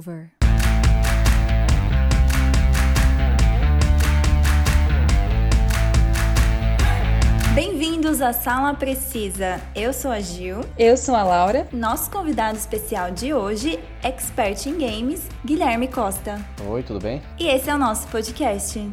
Over. 0.00 0.30
Bem-vindos 7.54 8.22
à 8.22 8.32
Sala 8.32 8.72
Precisa. 8.72 9.60
Eu 9.74 9.92
sou 9.92 10.10
a 10.10 10.18
Gil. 10.20 10.62
Eu 10.78 10.96
sou 10.96 11.14
a 11.14 11.22
Laura. 11.22 11.68
Nosso 11.70 12.10
convidado 12.10 12.56
especial 12.56 13.10
de 13.10 13.34
hoje, 13.34 13.78
expert 14.02 14.66
em 14.66 14.78
games, 14.78 15.28
Guilherme 15.44 15.86
Costa. 15.86 16.40
Oi, 16.66 16.82
tudo 16.82 17.00
bem? 17.00 17.20
E 17.38 17.48
esse 17.48 17.68
é 17.68 17.74
o 17.74 17.78
nosso 17.78 18.08
podcast. 18.08 18.90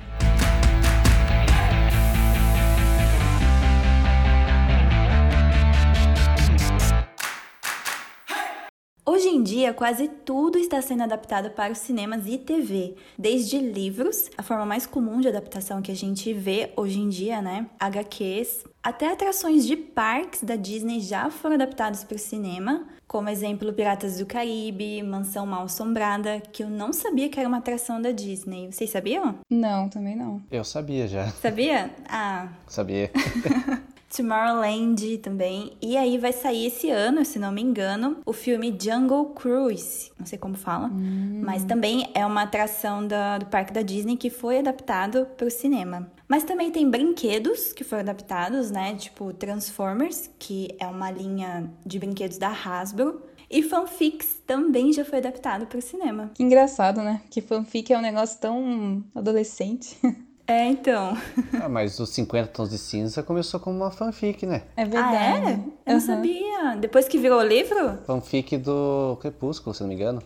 Dia, 9.67 9.73
quase 9.73 10.07
tudo 10.07 10.57
está 10.57 10.81
sendo 10.81 11.03
adaptado 11.03 11.49
para 11.51 11.73
os 11.73 11.79
cinemas 11.79 12.25
e 12.25 12.37
TV, 12.37 12.95
desde 13.17 13.57
livros, 13.57 14.29
a 14.37 14.43
forma 14.43 14.65
mais 14.65 14.85
comum 14.85 15.19
de 15.19 15.27
adaptação 15.27 15.81
que 15.81 15.91
a 15.91 15.95
gente 15.95 16.33
vê 16.33 16.71
hoje 16.75 16.99
em 16.99 17.09
dia, 17.09 17.41
né? 17.41 17.67
HQs, 17.79 18.63
até 18.81 19.11
atrações 19.11 19.65
de 19.65 19.75
parques 19.75 20.43
da 20.43 20.55
Disney 20.55 21.01
já 21.01 21.29
foram 21.29 21.55
adaptados 21.55 22.03
para 22.03 22.15
o 22.15 22.19
cinema, 22.19 22.87
como 23.07 23.29
exemplo 23.29 23.73
Piratas 23.73 24.17
do 24.17 24.25
Caribe, 24.25 25.03
Mansão 25.03 25.45
Mal 25.45 25.63
Assombrada, 25.63 26.41
que 26.51 26.63
eu 26.63 26.69
não 26.69 26.93
sabia 26.93 27.29
que 27.29 27.39
era 27.39 27.47
uma 27.47 27.57
atração 27.57 28.01
da 28.01 28.11
Disney. 28.11 28.71
Vocês 28.71 28.89
sabiam? 28.89 29.39
Não, 29.49 29.89
também 29.89 30.15
não. 30.15 30.41
Eu 30.49 30.63
sabia 30.63 31.07
já. 31.07 31.27
Sabia? 31.31 31.91
Ah. 32.09 32.47
Sabia. 32.67 33.11
Tomorrowland 34.17 35.19
também. 35.19 35.77
E 35.79 35.95
aí 35.95 36.17
vai 36.17 36.33
sair 36.33 36.65
esse 36.65 36.89
ano, 36.89 37.23
se 37.23 37.37
não 37.37 37.51
me 37.51 37.61
engano, 37.61 38.17
o 38.25 38.33
filme 38.33 38.75
Jungle 38.79 39.27
Cruise. 39.27 40.11
Não 40.17 40.25
sei 40.25 40.39
como 40.39 40.55
fala. 40.55 40.87
Hum. 40.87 41.41
Mas 41.45 41.63
também 41.63 42.09
é 42.15 42.25
uma 42.25 42.41
atração 42.41 43.05
da, 43.05 43.37
do 43.37 43.45
parque 43.45 43.71
da 43.71 43.83
Disney 43.83 44.17
que 44.17 44.31
foi 44.31 44.57
adaptado 44.57 45.27
para 45.37 45.45
o 45.45 45.51
cinema. 45.51 46.11
Mas 46.27 46.43
também 46.43 46.71
tem 46.71 46.89
brinquedos 46.89 47.71
que 47.71 47.83
foram 47.83 48.01
adaptados, 48.01 48.71
né? 48.71 48.95
Tipo 48.95 49.31
Transformers, 49.33 50.29
que 50.39 50.75
é 50.79 50.87
uma 50.87 51.11
linha 51.11 51.71
de 51.85 51.99
brinquedos 51.99 52.39
da 52.39 52.49
Hasbro. 52.49 53.21
E 53.49 53.63
fanfics 53.63 54.41
também 54.45 54.91
já 54.91 55.05
foi 55.05 55.19
adaptado 55.19 55.67
para 55.67 55.77
o 55.77 55.81
cinema. 55.81 56.31
Que 56.33 56.43
engraçado, 56.43 57.01
né? 57.01 57.21
Que 57.29 57.39
fanfic 57.39 57.93
é 57.93 57.97
um 57.97 58.01
negócio 58.01 58.39
tão 58.39 59.03
adolescente. 59.15 59.97
É, 60.47 60.65
então. 60.65 61.17
Ah, 61.61 61.67
mas 61.67 61.99
os 61.99 62.09
50 62.11 62.47
Tons 62.47 62.69
de 62.69 62.77
Cinza 62.77 63.21
começou 63.21 63.59
como 63.59 63.75
uma 63.75 63.91
fanfic, 63.91 64.45
né? 64.45 64.63
É 64.77 64.83
Ah, 64.83 64.85
verdade. 64.85 65.51
é? 65.51 65.59
Eu 65.85 65.93
não 65.95 65.99
sabia. 65.99 66.75
Depois 66.79 67.07
que 67.07 67.17
virou 67.17 67.41
livro? 67.43 67.97
Fanfic 68.05 68.55
do 68.57 69.17
Crepúsculo, 69.19 69.73
se 69.75 69.81
não 69.81 69.89
me 69.89 69.95
engano. 69.95 70.21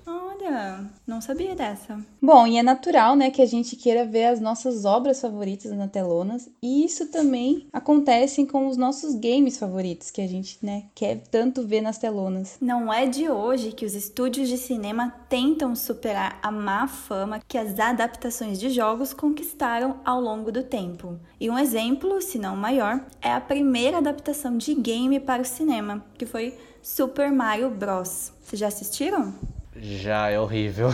Olha, 0.52 0.84
não 1.08 1.22
sabia 1.22 1.56
dessa. 1.56 1.98
Bom, 2.22 2.46
e 2.46 2.58
é 2.58 2.64
natural, 2.64 3.16
né, 3.16 3.32
que 3.32 3.42
a 3.42 3.46
gente 3.46 3.78
queira 3.78 4.06
ver 4.06 4.26
as 4.26 4.42
nossas 4.42 4.84
obras 4.84 5.22
favoritas 5.22 5.72
na 5.72 5.88
telonas, 5.88 6.50
e 6.62 6.84
isso 6.84 7.08
também 7.08 7.68
acontece 7.72 8.46
com 8.46 8.68
os 8.68 8.76
nossos 8.76 9.16
games 9.16 9.58
favoritos, 9.58 10.12
que 10.12 10.20
a 10.20 10.28
gente, 10.28 10.58
né, 10.62 10.84
quer 10.94 11.24
tanto 11.32 11.66
ver 11.66 11.80
nas 11.80 11.98
telonas. 11.98 12.58
Não 12.60 12.94
é 12.94 13.08
de 13.08 13.30
hoje 13.30 13.72
que 13.72 13.86
os 13.86 13.96
estúdios 13.96 14.50
de 14.50 14.58
cinema 14.58 15.14
tentam 15.30 15.74
superar 15.74 16.38
a 16.44 16.52
má 16.52 16.86
fama 16.86 17.40
que 17.48 17.58
as 17.58 17.80
adaptações 17.80 18.60
de 18.60 18.70
jogos 18.70 19.14
conquistaram 19.14 20.02
ao 20.04 20.20
longo 20.20 20.52
do 20.52 20.64
tempo. 20.64 21.18
E 21.40 21.50
um 21.50 21.58
exemplo, 21.58 22.22
se 22.22 22.38
não 22.38 22.58
maior, 22.58 23.06
é 23.22 23.32
a 23.32 23.40
primeira 23.40 24.00
adaptação 24.00 24.58
de 24.58 24.74
game 24.74 25.18
para 25.18 25.42
o 25.42 25.46
cinema, 25.46 26.04
que 26.18 26.26
foi 26.26 26.58
Super 26.84 27.32
Mario 27.32 27.70
Bros. 27.70 28.34
Vocês 28.42 28.60
já 28.60 28.68
assistiram? 28.68 29.34
Já 29.76 30.30
é 30.30 30.40
horrível. 30.40 30.90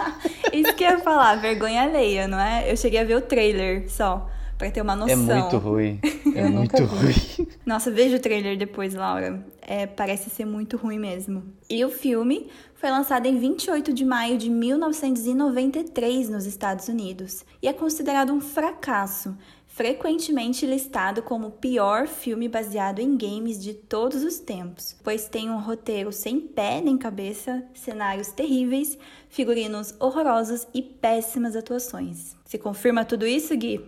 Isso 0.52 0.74
que 0.74 0.84
eu 0.84 0.90
ia 0.90 0.98
falar, 0.98 1.36
vergonha 1.36 1.82
alheia, 1.82 2.26
não 2.26 2.38
é? 2.38 2.70
Eu 2.70 2.76
cheguei 2.76 3.00
a 3.00 3.04
ver 3.04 3.16
o 3.16 3.20
trailer 3.20 3.90
só, 3.90 4.28
pra 4.58 4.70
ter 4.70 4.80
uma 4.80 4.96
noção. 4.96 5.30
É 5.30 5.40
muito 5.40 5.58
ruim. 5.58 6.00
É 6.34 6.48
muito 6.48 6.82
ruim. 6.84 7.46
Nossa, 7.66 7.90
veja 7.90 8.16
o 8.16 8.18
trailer 8.18 8.56
depois, 8.56 8.94
Laura. 8.94 9.44
É, 9.60 9.86
parece 9.86 10.30
ser 10.30 10.46
muito 10.46 10.78
ruim 10.78 10.98
mesmo. 10.98 11.42
E 11.68 11.84
o 11.84 11.90
filme 11.90 12.48
foi 12.74 12.90
lançado 12.90 13.26
em 13.26 13.38
28 13.38 13.92
de 13.92 14.02
maio 14.02 14.38
de 14.38 14.48
1993 14.48 16.30
nos 16.30 16.46
Estados 16.46 16.88
Unidos 16.88 17.44
e 17.60 17.68
é 17.68 17.72
considerado 17.72 18.32
um 18.32 18.40
fracasso, 18.40 19.36
frequentemente 19.82 20.64
listado 20.64 21.24
como 21.24 21.48
o 21.48 21.50
pior 21.50 22.06
filme 22.06 22.46
baseado 22.48 23.00
em 23.00 23.16
games 23.16 23.60
de 23.60 23.74
todos 23.74 24.22
os 24.22 24.38
tempos, 24.38 24.94
pois 25.02 25.28
tem 25.28 25.50
um 25.50 25.58
roteiro 25.58 26.12
sem 26.12 26.38
pé 26.38 26.80
nem 26.80 26.96
cabeça, 26.96 27.64
cenários 27.74 28.28
terríveis, 28.28 28.96
figurinos 29.28 29.92
horrorosos 29.98 30.68
e 30.72 30.80
péssimas 30.80 31.56
atuações. 31.56 32.36
Se 32.44 32.58
confirma 32.58 33.04
tudo 33.04 33.26
isso, 33.26 33.56
Gui? 33.56 33.80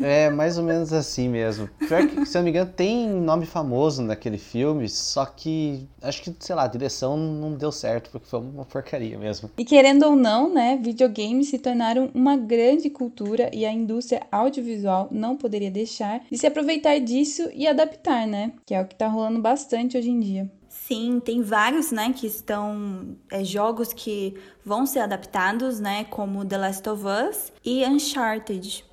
É 0.00 0.30
mais 0.30 0.58
ou 0.58 0.64
menos 0.64 0.92
assim 0.92 1.28
mesmo. 1.28 1.68
Pior 1.78 2.06
que, 2.06 2.24
se 2.24 2.36
eu 2.36 2.40
não 2.40 2.44
me 2.44 2.50
engano, 2.50 2.70
tem 2.74 3.08
nome 3.08 3.46
famoso 3.46 4.02
naquele 4.02 4.38
filme, 4.38 4.88
só 4.88 5.24
que 5.26 5.88
acho 6.02 6.22
que, 6.22 6.34
sei 6.38 6.54
lá, 6.54 6.64
a 6.64 6.68
direção 6.68 7.16
não 7.16 7.52
deu 7.54 7.72
certo, 7.72 8.10
porque 8.10 8.26
foi 8.26 8.40
uma 8.40 8.64
porcaria 8.64 9.18
mesmo. 9.18 9.50
E 9.58 9.64
querendo 9.64 10.04
ou 10.04 10.16
não, 10.16 10.52
né, 10.52 10.78
videogames 10.80 11.48
se 11.48 11.58
tornaram 11.58 12.10
uma 12.14 12.36
grande 12.36 12.88
cultura 12.90 13.50
e 13.52 13.66
a 13.66 13.72
indústria 13.72 14.22
audiovisual 14.30 15.08
não 15.10 15.36
poderia 15.36 15.70
deixar 15.70 16.20
de 16.30 16.38
se 16.38 16.46
aproveitar 16.46 16.98
disso 17.00 17.48
e 17.54 17.66
adaptar, 17.66 18.26
né, 18.26 18.52
que 18.64 18.74
é 18.74 18.80
o 18.80 18.86
que 18.86 18.94
tá 18.94 19.08
rolando 19.08 19.40
bastante 19.40 19.96
hoje 19.96 20.10
em 20.10 20.20
dia. 20.20 20.50
Sim, 20.68 21.20
tem 21.22 21.42
vários, 21.42 21.90
né, 21.90 22.14
que 22.14 22.26
estão 22.26 23.16
é, 23.30 23.44
jogos 23.44 23.92
que 23.92 24.34
vão 24.64 24.86
ser 24.86 25.00
adaptados, 25.00 25.80
né, 25.80 26.04
como 26.04 26.44
The 26.44 26.56
Last 26.56 26.88
of 26.88 27.02
Us 27.04 27.52
e 27.64 27.84
Uncharted. 27.84 28.87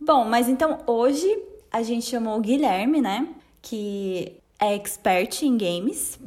Bom, 0.00 0.24
mas 0.24 0.48
então 0.48 0.78
hoje 0.86 1.26
a 1.70 1.82
gente 1.82 2.06
chamou 2.06 2.38
o 2.38 2.40
Guilherme, 2.40 3.00
né, 3.00 3.28
que 3.60 4.32
é 4.58 4.74
expert 4.74 5.42
em 5.42 5.56
games. 5.56 6.18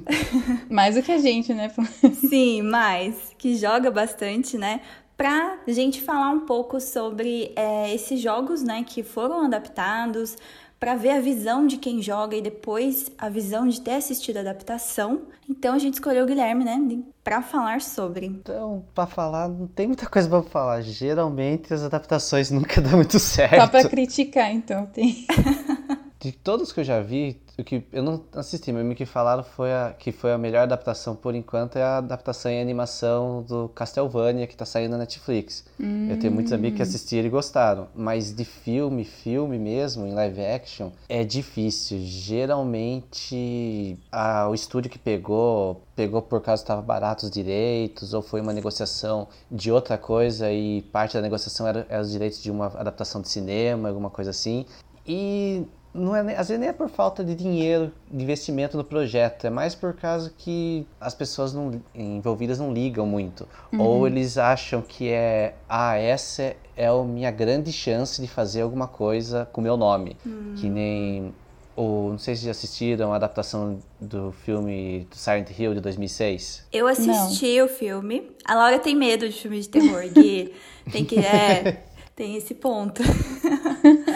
Mais 0.70 0.94
do 0.94 1.02
que 1.02 1.12
a 1.12 1.18
gente, 1.18 1.52
né? 1.52 1.70
Sim, 2.28 2.62
mas 2.62 3.34
que 3.38 3.56
joga 3.56 3.90
bastante, 3.90 4.56
né? 4.56 4.80
Pra 5.16 5.58
gente 5.68 6.00
falar 6.00 6.30
um 6.30 6.40
pouco 6.40 6.80
sobre 6.80 7.52
é, 7.54 7.94
esses 7.94 8.20
jogos, 8.20 8.62
né, 8.62 8.84
que 8.84 9.02
foram 9.02 9.44
adaptados, 9.44 10.36
para 10.80 10.94
ver 10.94 11.10
a 11.10 11.20
visão 11.20 11.66
de 11.66 11.76
quem 11.76 12.00
joga 12.00 12.34
e 12.34 12.40
depois 12.40 13.12
a 13.18 13.28
visão 13.28 13.68
de 13.68 13.82
ter 13.82 13.92
assistido 13.92 14.38
a 14.38 14.40
adaptação. 14.40 15.26
Então 15.46 15.74
a 15.74 15.78
gente 15.78 15.94
escolheu 15.94 16.24
o 16.24 16.26
Guilherme, 16.26 16.64
né, 16.64 17.02
para 17.22 17.42
falar 17.42 17.82
sobre. 17.82 18.24
Então, 18.24 18.82
pra 18.94 19.06
falar, 19.06 19.46
não 19.46 19.66
tem 19.66 19.86
muita 19.86 20.06
coisa 20.08 20.26
pra 20.26 20.42
falar. 20.42 20.80
Geralmente 20.80 21.74
as 21.74 21.82
adaptações 21.82 22.50
nunca 22.50 22.80
dão 22.82 22.92
muito 22.92 23.18
certo. 23.18 23.56
Só 23.56 23.66
pra 23.68 23.86
criticar, 23.86 24.50
então. 24.50 24.86
Tem... 24.86 25.26
De 26.20 26.32
todos 26.32 26.70
que 26.70 26.80
eu 26.80 26.84
já 26.84 27.00
vi, 27.00 27.40
o 27.58 27.64
que 27.64 27.82
eu 27.90 28.02
não 28.02 28.22
assisti, 28.34 28.70
mas 28.70 28.86
o 28.86 28.94
que 28.94 29.06
falaram 29.06 29.42
foi 29.42 29.72
a, 29.72 29.94
que 29.98 30.12
foi 30.12 30.30
a 30.32 30.36
melhor 30.36 30.64
adaptação 30.64 31.16
por 31.16 31.34
enquanto 31.34 31.76
é 31.76 31.82
a 31.82 31.96
adaptação 31.96 32.52
em 32.52 32.60
animação 32.60 33.42
do 33.42 33.70
Castlevania 33.70 34.46
que 34.46 34.54
tá 34.54 34.66
saindo 34.66 34.90
na 34.92 34.98
Netflix. 34.98 35.64
Eu 36.10 36.18
tenho 36.18 36.30
muitos 36.30 36.52
amigos 36.52 36.76
que 36.76 36.82
assistiram 36.82 37.26
e 37.26 37.30
gostaram, 37.30 37.88
mas 37.94 38.34
de 38.34 38.44
filme, 38.44 39.02
filme 39.02 39.58
mesmo, 39.58 40.06
em 40.06 40.12
live 40.12 40.44
action, 40.44 40.90
é 41.08 41.24
difícil. 41.24 41.98
Geralmente 42.02 43.98
a, 44.12 44.46
o 44.46 44.54
estúdio 44.54 44.90
que 44.90 44.98
pegou, 44.98 45.80
pegou 45.96 46.20
por 46.20 46.42
causa 46.42 46.62
que 46.62 46.64
estava 46.64 46.82
barato 46.82 47.24
os 47.24 47.30
direitos, 47.30 48.12
ou 48.12 48.20
foi 48.20 48.42
uma 48.42 48.52
negociação 48.52 49.26
de 49.50 49.72
outra 49.72 49.96
coisa 49.96 50.52
e 50.52 50.82
parte 50.92 51.14
da 51.14 51.22
negociação 51.22 51.66
era, 51.66 51.86
era 51.88 52.02
os 52.02 52.10
direitos 52.12 52.42
de 52.42 52.50
uma 52.50 52.66
adaptação 52.66 53.22
de 53.22 53.30
cinema, 53.30 53.88
alguma 53.88 54.10
coisa 54.10 54.28
assim. 54.28 54.66
E 55.06 55.66
não 55.92 56.14
é, 56.14 56.20
às 56.36 56.48
vezes 56.48 56.58
nem 56.60 56.68
é 56.68 56.72
por 56.72 56.88
falta 56.88 57.24
de 57.24 57.34
dinheiro, 57.34 57.92
de 58.10 58.22
investimento 58.22 58.76
no 58.76 58.84
projeto, 58.84 59.46
é 59.46 59.50
mais 59.50 59.74
por 59.74 59.92
causa 59.94 60.32
que 60.36 60.86
as 61.00 61.14
pessoas 61.14 61.52
não, 61.52 61.80
envolvidas 61.94 62.58
não 62.58 62.72
ligam 62.72 63.06
muito. 63.06 63.46
Ou 63.76 64.06
eles 64.06 64.38
acham 64.38 64.80
que 64.82 65.08
é, 65.08 65.54
ah, 65.68 65.96
essa 65.96 66.54
é 66.76 66.86
a 66.86 67.02
minha 67.02 67.30
grande 67.30 67.72
chance 67.72 68.20
de 68.20 68.28
fazer 68.28 68.62
alguma 68.62 68.86
coisa 68.86 69.48
com 69.52 69.60
meu 69.60 69.76
nome. 69.76 70.16
Que 70.56 70.68
nem, 70.68 71.34
o, 71.76 72.10
não 72.10 72.18
sei 72.18 72.36
se 72.36 72.44
já 72.44 72.52
assistiram 72.52 73.12
a 73.12 73.16
adaptação 73.16 73.80
do 74.00 74.32
filme 74.44 75.08
do 75.10 75.16
Silent 75.16 75.50
Hill 75.58 75.74
de 75.74 75.80
2006. 75.80 76.66
Eu 76.72 76.86
assisti 76.86 77.60
o 77.60 77.68
filme. 77.68 78.30
A 78.44 78.54
Laura 78.54 78.78
tem 78.78 78.94
medo 78.94 79.28
de 79.28 79.34
filme 79.34 79.60
de 79.60 79.68
terror, 79.68 80.02
Gui. 80.08 80.54
tem 80.92 81.04
que 81.04 81.18
é, 81.18 81.82
tem 82.14 82.36
esse 82.36 82.54
ponto. 82.54 83.02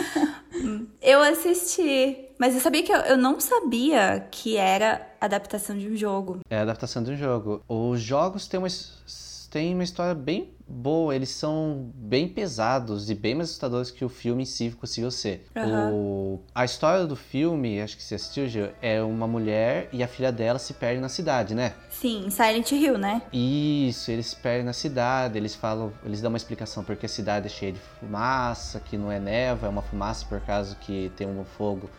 eu 1.04 1.20
assisti, 1.20 2.16
mas 2.38 2.54
eu 2.54 2.60
sabia 2.60 2.82
que 2.82 2.90
eu, 2.90 2.96
eu 3.00 3.16
não 3.18 3.38
sabia 3.38 4.26
que 4.30 4.56
era 4.56 5.06
adaptação 5.20 5.76
de 5.76 5.88
um 5.88 5.96
jogo. 5.96 6.40
É 6.48 6.58
adaptação 6.58 7.02
de 7.02 7.12
um 7.12 7.16
jogo. 7.16 7.62
Os 7.68 8.00
jogos 8.00 8.48
têm 8.48 8.58
uma, 8.58 8.68
têm 9.50 9.74
uma 9.74 9.84
história 9.84 10.14
bem 10.14 10.53
boa, 10.66 11.14
eles 11.14 11.28
são 11.28 11.90
bem 11.94 12.28
pesados 12.28 13.10
e 13.10 13.14
bem 13.14 13.34
mais 13.34 13.50
assustadores 13.50 13.90
que 13.90 14.04
o 14.04 14.08
filme 14.08 14.42
em 14.42 14.46
si 14.46 14.70
conseguiu 14.70 15.10
ser. 15.10 15.46
Aham. 15.54 15.92
O... 15.92 16.40
A 16.54 16.64
história 16.64 17.06
do 17.06 17.16
filme, 17.16 17.80
acho 17.80 17.96
que 17.96 18.02
você 18.02 18.14
assistiu, 18.14 18.48
Gil, 18.48 18.68
é 18.80 19.02
uma 19.02 19.26
mulher 19.26 19.88
e 19.92 20.02
a 20.02 20.08
filha 20.08 20.32
dela 20.32 20.58
se 20.58 20.74
perdem 20.74 21.00
na 21.00 21.08
cidade, 21.08 21.54
né? 21.54 21.74
Sim, 21.90 22.28
Silent 22.30 22.72
Hill, 22.72 22.98
né? 22.98 23.22
Isso, 23.32 24.10
eles 24.10 24.26
se 24.26 24.36
perdem 24.36 24.64
na 24.64 24.72
cidade, 24.72 25.36
eles 25.36 25.54
falam, 25.54 25.92
eles 26.04 26.20
dão 26.20 26.30
uma 26.30 26.38
explicação 26.38 26.82
porque 26.82 27.06
a 27.06 27.08
cidade 27.08 27.46
é 27.46 27.50
cheia 27.50 27.72
de 27.72 27.80
fumaça, 28.00 28.80
que 28.80 28.96
não 28.96 29.12
é 29.12 29.18
neva, 29.18 29.66
é 29.66 29.70
uma 29.70 29.82
fumaça 29.82 30.24
por 30.26 30.40
causa 30.40 30.74
que 30.76 31.12
tem 31.16 31.26
um 31.26 31.44
fogo 31.44 31.90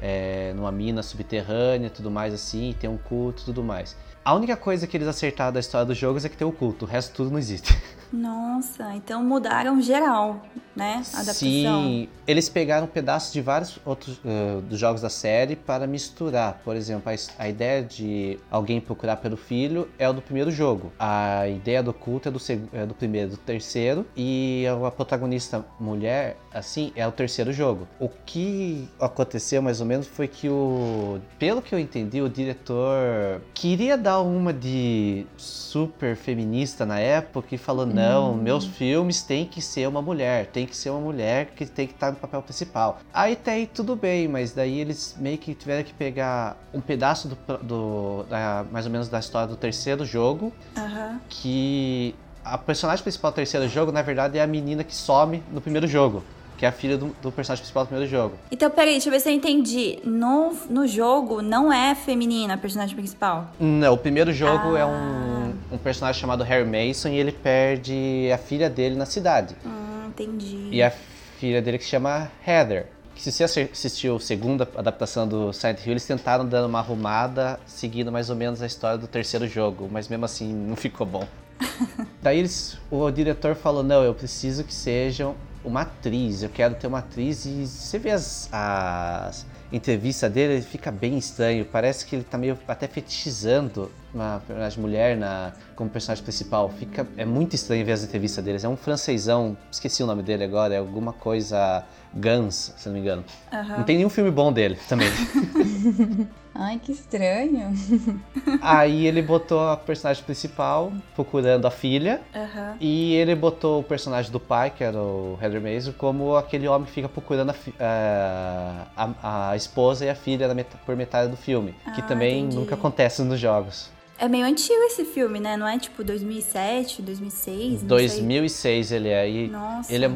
é, 0.00 0.52
numa 0.54 0.72
mina 0.72 1.02
subterrânea, 1.02 1.88
tudo 1.88 2.10
mais 2.10 2.34
assim, 2.34 2.74
tem 2.78 2.90
um 2.90 2.98
culto 2.98 3.42
e 3.42 3.44
tudo 3.46 3.62
mais. 3.62 3.96
A 4.24 4.34
única 4.34 4.56
coisa 4.56 4.86
que 4.86 4.96
eles 4.96 5.08
acertaram 5.08 5.52
da 5.52 5.58
história 5.58 5.84
dos 5.84 5.98
jogos 5.98 6.24
é 6.24 6.28
que 6.28 6.36
tem 6.36 6.46
o 6.46 6.52
culto, 6.52 6.84
o 6.84 6.88
resto 6.88 7.12
tudo 7.12 7.30
não 7.30 7.38
existe. 7.38 7.76
Nossa, 8.12 8.94
então 8.94 9.24
mudaram 9.24 9.80
geral, 9.80 10.42
né? 10.76 11.02
A 11.14 11.20
adaptação. 11.20 11.34
Sim, 11.34 12.08
eles 12.26 12.46
pegaram 12.46 12.86
pedaços 12.86 13.32
de 13.32 13.40
vários 13.40 13.78
outros 13.86 14.20
eh, 14.22 14.60
dos 14.68 14.78
jogos 14.78 15.00
da 15.00 15.08
série 15.08 15.56
para 15.56 15.86
misturar. 15.86 16.60
Por 16.62 16.76
exemplo, 16.76 17.10
a, 17.10 17.42
a 17.42 17.48
ideia 17.48 17.82
de 17.82 18.38
alguém 18.50 18.82
procurar 18.82 19.16
pelo 19.16 19.36
filho 19.36 19.88
é 19.98 20.06
o 20.06 20.12
do 20.12 20.20
primeiro 20.20 20.50
jogo. 20.50 20.92
A 20.98 21.48
ideia 21.48 21.82
do 21.82 21.94
culto 21.94 22.28
é 22.28 22.30
do, 22.30 22.38
é 22.74 22.84
do 22.84 22.92
primeiro, 22.92 23.30
do 23.30 23.36
terceiro. 23.38 24.04
E 24.14 24.66
a 24.66 24.90
protagonista 24.90 25.64
mulher, 25.80 26.36
assim, 26.52 26.92
é 26.94 27.08
o 27.08 27.12
terceiro 27.12 27.50
jogo. 27.50 27.88
O 27.98 28.10
que 28.10 28.90
aconteceu 29.00 29.62
mais 29.62 29.80
ou 29.80 29.86
menos 29.86 30.06
foi 30.06 30.28
que 30.28 30.50
o. 30.50 31.18
Pelo 31.38 31.62
que 31.62 31.74
eu 31.74 31.78
entendi, 31.78 32.20
o 32.20 32.28
diretor 32.28 33.40
queria 33.54 33.96
dar 33.96 34.11
uma 34.20 34.52
de 34.52 35.24
super 35.36 36.16
feminista 36.16 36.84
na 36.84 36.98
época 36.98 37.54
e 37.54 37.58
falou: 37.58 37.86
não, 37.86 38.34
meus 38.34 38.64
filmes 38.66 39.22
tem 39.22 39.44
que 39.46 39.60
ser 39.62 39.88
uma 39.88 40.02
mulher, 40.02 40.46
tem 40.46 40.66
que 40.66 40.76
ser 40.76 40.90
uma 40.90 41.00
mulher 41.00 41.46
que 41.56 41.64
tem 41.66 41.86
que 41.86 41.94
estar 41.94 42.10
no 42.10 42.16
papel 42.16 42.42
principal. 42.42 42.98
Aí 43.12 43.32
até 43.34 43.52
aí 43.52 43.66
tudo 43.66 43.96
bem, 43.96 44.28
mas 44.28 44.52
daí 44.52 44.78
eles 44.78 45.16
meio 45.18 45.38
que 45.38 45.54
tiveram 45.54 45.82
que 45.84 45.92
pegar 45.92 46.56
um 46.74 46.80
pedaço 46.80 47.28
do, 47.28 47.38
do- 47.62 48.22
da- 48.28 48.64
mais 48.70 48.86
ou 48.86 48.92
menos 48.92 49.08
da 49.08 49.18
história 49.18 49.48
do 49.48 49.56
terceiro 49.56 50.04
jogo, 50.04 50.52
Aham. 50.76 51.20
que 51.28 52.14
a 52.44 52.58
personagem 52.58 53.02
principal 53.02 53.30
do 53.30 53.34
terceiro 53.34 53.68
jogo, 53.68 53.92
na 53.92 54.02
verdade, 54.02 54.36
é 54.38 54.42
a 54.42 54.46
menina 54.46 54.82
que 54.82 54.94
some 54.94 55.42
no 55.52 55.60
primeiro 55.60 55.86
jogo. 55.86 56.22
Que 56.62 56.66
é 56.66 56.68
a 56.68 56.72
filha 56.72 56.96
do, 56.96 57.08
do 57.20 57.32
personagem 57.32 57.60
principal 57.62 57.82
do 57.82 57.88
primeiro 57.88 58.08
jogo. 58.08 58.36
Então, 58.48 58.70
peraí, 58.70 58.92
deixa 58.92 59.08
eu 59.08 59.10
ver 59.12 59.18
se 59.18 59.28
eu 59.28 59.34
entendi. 59.34 59.98
No, 60.04 60.56
no 60.70 60.86
jogo, 60.86 61.42
não 61.42 61.72
é 61.72 61.92
feminina 61.92 62.54
a 62.54 62.56
personagem 62.56 62.94
principal. 62.94 63.48
Não, 63.58 63.92
o 63.94 63.98
primeiro 63.98 64.32
jogo 64.32 64.76
é 64.76 64.82
Ah. 64.82 64.86
um, 64.86 65.74
um 65.74 65.78
personagem 65.78 66.20
chamado 66.20 66.44
Harry 66.44 66.64
Mason 66.64 67.08
e 67.08 67.16
ele 67.16 67.32
perde 67.32 68.30
a 68.32 68.38
filha 68.38 68.70
dele 68.70 68.94
na 68.94 69.04
cidade. 69.06 69.56
Hum, 69.66 70.06
entendi. 70.06 70.68
E 70.70 70.80
a 70.80 70.92
filha 71.40 71.60
dele 71.60 71.78
que 71.78 71.82
se 71.84 71.90
chama 71.90 72.30
Heather. 72.46 72.86
Que 73.16 73.20
se 73.24 73.32
você 73.32 73.42
assi- 73.42 73.68
assistiu 73.72 74.14
a 74.14 74.20
segunda 74.20 74.62
adaptação 74.76 75.26
do 75.26 75.52
Silent 75.52 75.80
Hill, 75.84 75.94
eles 75.94 76.06
tentaram 76.06 76.46
dar 76.46 76.64
uma 76.64 76.78
arrumada, 76.78 77.58
seguindo 77.66 78.12
mais 78.12 78.30
ou 78.30 78.36
menos 78.36 78.62
a 78.62 78.66
história 78.66 78.96
do 78.96 79.08
terceiro 79.08 79.48
jogo, 79.48 79.88
mas 79.90 80.06
mesmo 80.06 80.24
assim 80.26 80.54
não 80.54 80.76
ficou 80.76 81.04
bom. 81.08 81.26
Daí 82.22 82.38
eles, 82.38 82.78
o 82.88 83.10
diretor 83.10 83.56
falou, 83.56 83.82
não, 83.82 84.04
eu 84.04 84.14
preciso 84.14 84.62
que 84.62 84.72
sejam 84.72 85.34
uma 85.64 85.82
atriz, 85.82 86.42
eu 86.42 86.48
quero 86.48 86.74
ter 86.74 86.86
uma 86.86 86.98
atriz 86.98 87.44
e 87.44 87.66
você 87.66 87.98
vê 87.98 88.10
as, 88.10 88.48
as 88.52 89.46
entrevistas 89.72 90.30
dele, 90.30 90.54
ele 90.54 90.62
fica 90.62 90.90
bem 90.90 91.16
estranho, 91.16 91.64
parece 91.64 92.04
que 92.04 92.16
ele 92.16 92.24
tá 92.24 92.36
meio 92.36 92.58
até 92.68 92.86
fetichizando 92.86 93.90
uma 94.12 94.42
personagem 94.46 94.80
mulher 94.80 95.16
na, 95.16 95.52
como 95.74 95.88
personagem 95.88 96.22
principal, 96.22 96.68
fica, 96.68 97.06
é 97.16 97.24
muito 97.24 97.54
estranho 97.54 97.84
ver 97.84 97.92
as 97.92 98.04
entrevistas 98.04 98.44
deles, 98.44 98.64
é 98.64 98.68
um 98.68 98.76
francesão, 98.76 99.56
esqueci 99.70 100.02
o 100.02 100.06
nome 100.06 100.22
dele 100.22 100.44
agora, 100.44 100.74
é 100.74 100.78
alguma 100.78 101.12
coisa 101.12 101.84
Guns, 102.12 102.74
se 102.76 102.86
não 102.86 102.94
me 102.94 103.00
engano. 103.00 103.24
Aham. 103.52 103.78
Não 103.78 103.84
tem 103.84 103.96
nenhum 103.96 104.10
filme 104.10 104.30
bom 104.30 104.52
dele 104.52 104.78
também. 104.88 105.08
Ai, 106.54 106.78
que 106.82 106.92
estranho. 106.92 107.72
Aí 108.60 109.06
ele 109.06 109.22
botou 109.22 109.60
a 109.68 109.76
personagem 109.76 110.22
principal 110.22 110.92
procurando 111.14 111.66
a 111.66 111.70
filha. 111.70 112.20
Aham. 112.34 112.76
E 112.80 113.14
ele 113.14 113.34
botou 113.34 113.80
o 113.80 113.82
personagem 113.82 114.30
do 114.30 114.38
pai, 114.38 114.70
que 114.70 114.84
era 114.84 114.98
o 114.98 115.38
Heather 115.40 115.60
Mason, 115.62 115.92
como 115.96 116.36
aquele 116.36 116.68
homem 116.68 116.86
que 116.86 116.92
fica 116.92 117.08
procurando 117.08 117.50
a, 117.50 117.54
fi- 117.54 117.74
a, 117.78 119.50
a- 119.50 119.56
esposa 119.56 120.04
e 120.04 120.10
a 120.10 120.14
filha 120.14 120.46
na 120.48 120.54
meta- 120.54 120.78
por 120.84 120.94
metade 120.96 121.30
do 121.30 121.36
filme. 121.36 121.74
que 121.94 122.00
Ah, 122.00 122.04
também 122.04 122.40
entendi. 122.40 122.56
nunca 122.56 122.74
acontece 122.74 123.22
nos 123.22 123.38
jogos. 123.40 123.90
É 124.18 124.28
meio 124.28 124.44
antigo 124.46 124.80
esse 124.82 125.04
filme, 125.04 125.40
né? 125.40 125.56
Não 125.56 125.66
é 125.66 125.78
tipo 125.78 126.04
2007, 126.04 127.02
2006? 127.02 127.80
Não 127.80 127.88
2006 127.88 128.92
ele 128.92 129.08
é. 129.08 129.28
E 129.28 129.32
Sei. 129.32 129.48
Nossa. 129.48 129.92
ele 129.92 130.04
é. 130.04 130.10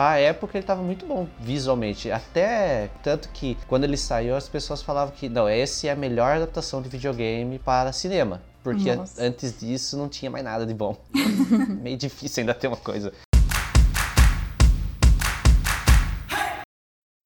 Pra 0.00 0.18
época 0.18 0.56
ele 0.56 0.66
tava 0.66 0.80
muito 0.80 1.04
bom 1.04 1.28
visualmente. 1.38 2.10
Até 2.10 2.88
tanto 3.02 3.28
que 3.28 3.54
quando 3.68 3.84
ele 3.84 3.98
saiu 3.98 4.34
as 4.34 4.48
pessoas 4.48 4.80
falavam 4.80 5.14
que 5.14 5.28
não, 5.28 5.46
essa 5.46 5.88
é 5.88 5.90
a 5.90 5.94
melhor 5.94 6.36
adaptação 6.36 6.80
de 6.80 6.88
videogame 6.88 7.58
para 7.58 7.92
cinema. 7.92 8.40
Porque 8.64 8.94
Nossa. 8.96 9.22
antes 9.22 9.60
disso 9.60 9.98
não 9.98 10.08
tinha 10.08 10.30
mais 10.30 10.42
nada 10.42 10.64
de 10.64 10.72
bom. 10.72 10.96
Meio 11.82 11.98
difícil 11.98 12.40
ainda 12.40 12.54
ter 12.54 12.68
uma 12.68 12.78
coisa. 12.78 13.12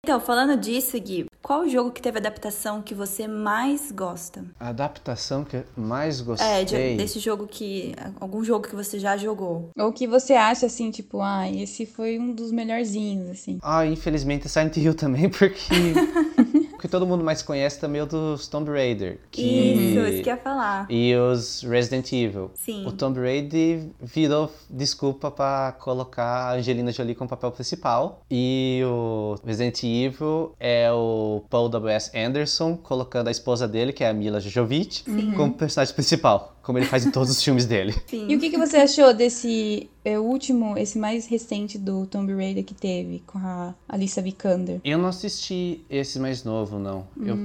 Então, 0.05 0.19
falando 0.19 0.61
disso, 0.61 1.01
Gui, 1.01 1.27
qual 1.45 1.61
o 1.61 1.69
jogo 1.69 1.91
que 1.91 2.01
teve 2.01 2.17
adaptação 2.19 2.81
que 2.81 2.95
você 2.95 3.29
mais 3.29 3.93
gosta? 3.93 4.43
A 4.59 4.69
adaptação 4.71 5.45
que 5.45 5.57
eu 5.59 5.65
mais 5.77 6.21
É, 6.21 6.25
gostei. 6.25 6.65
de- 6.65 6.97
desse 6.97 7.19
jogo 7.19 7.47
que. 7.47 7.95
Algum 8.19 8.43
jogo 8.43 8.67
que 8.67 8.75
você 8.75 8.99
já 8.99 9.15
jogou. 9.19 9.71
Ou 9.79 9.93
que 9.93 10.07
você 10.07 10.33
acha 10.33 10.65
assim, 10.67 10.91
tipo, 10.91 11.21
ah, 11.21 11.47
esse 11.51 11.85
foi 11.85 12.19
um 12.19 12.33
dos 12.33 12.51
melhorzinhos, 12.51 13.29
assim. 13.29 13.59
Ah, 13.63 13.85
infelizmente 13.85 14.47
é 14.47 14.49
Silent 14.49 14.77
Hill 14.79 14.95
também, 14.95 15.29
porque. 15.29 15.75
Porque 16.85 16.93
todo 16.93 17.07
mundo 17.07 17.25
mais 17.25 17.41
conhece 17.41 17.81
também 17.81 18.03
é 18.03 18.05
o 18.05 18.07
dos 18.07 18.47
Tomb 18.47 18.71
Raider. 18.71 19.19
Que... 19.31 19.41
Isso, 19.41 20.01
isso 20.01 20.23
que 20.23 20.29
ia 20.29 20.37
falar. 20.37 20.87
E 20.91 21.17
os 21.17 21.63
Resident 21.63 22.13
Evil. 22.13 22.51
Sim. 22.53 22.85
O 22.87 22.93
Tomb 22.93 23.19
Raider 23.19 23.87
virou 24.03 24.53
desculpa 24.69 25.31
pra 25.31 25.73
colocar 25.81 26.51
a 26.51 26.53
Angelina 26.57 26.93
Jolie 26.93 27.15
como 27.15 27.31
papel 27.31 27.51
principal. 27.53 28.21
E 28.31 28.83
o 28.85 29.37
Resident 29.47 29.83
Evil 29.83 30.53
é 30.61 30.93
o 30.93 31.43
Paul 31.49 31.71
W.S. 31.71 32.11
Anderson 32.15 32.77
colocando 32.77 33.29
a 33.29 33.31
esposa 33.31 33.67
dele, 33.67 33.91
que 33.91 34.05
é 34.05 34.11
a 34.11 34.13
Mila 34.13 34.39
Jovovich, 34.39 35.05
como 35.35 35.55
personagem 35.55 35.95
principal. 35.95 36.54
Como 36.65 36.79
ele 36.79 36.87
faz 36.87 37.05
em 37.05 37.11
todos 37.11 37.31
os 37.31 37.43
filmes 37.43 37.67
dele. 37.67 37.95
Sim. 38.09 38.27
E 38.29 38.35
o 38.35 38.41
que, 38.41 38.51
que 38.51 38.59
você 38.59 38.79
achou 38.79 39.13
desse 39.13 39.89
é, 40.05 40.19
último, 40.19 40.77
esse 40.77 40.99
mais 40.99 41.27
recente 41.27 41.79
do 41.79 42.07
Tomb 42.07 42.35
Raider 42.35 42.65
que 42.65 42.75
teve 42.75 43.23
com 43.27 43.39
a 43.39 43.75
Alicia 43.89 44.23
Vikander? 44.23 44.81
Eu 44.85 44.99
não 44.99 45.09
assisti 45.09 45.85
esse 45.89 46.19
mais 46.19 46.43
novo, 46.43 46.79
não. 46.79 47.07
Eu 47.21 47.37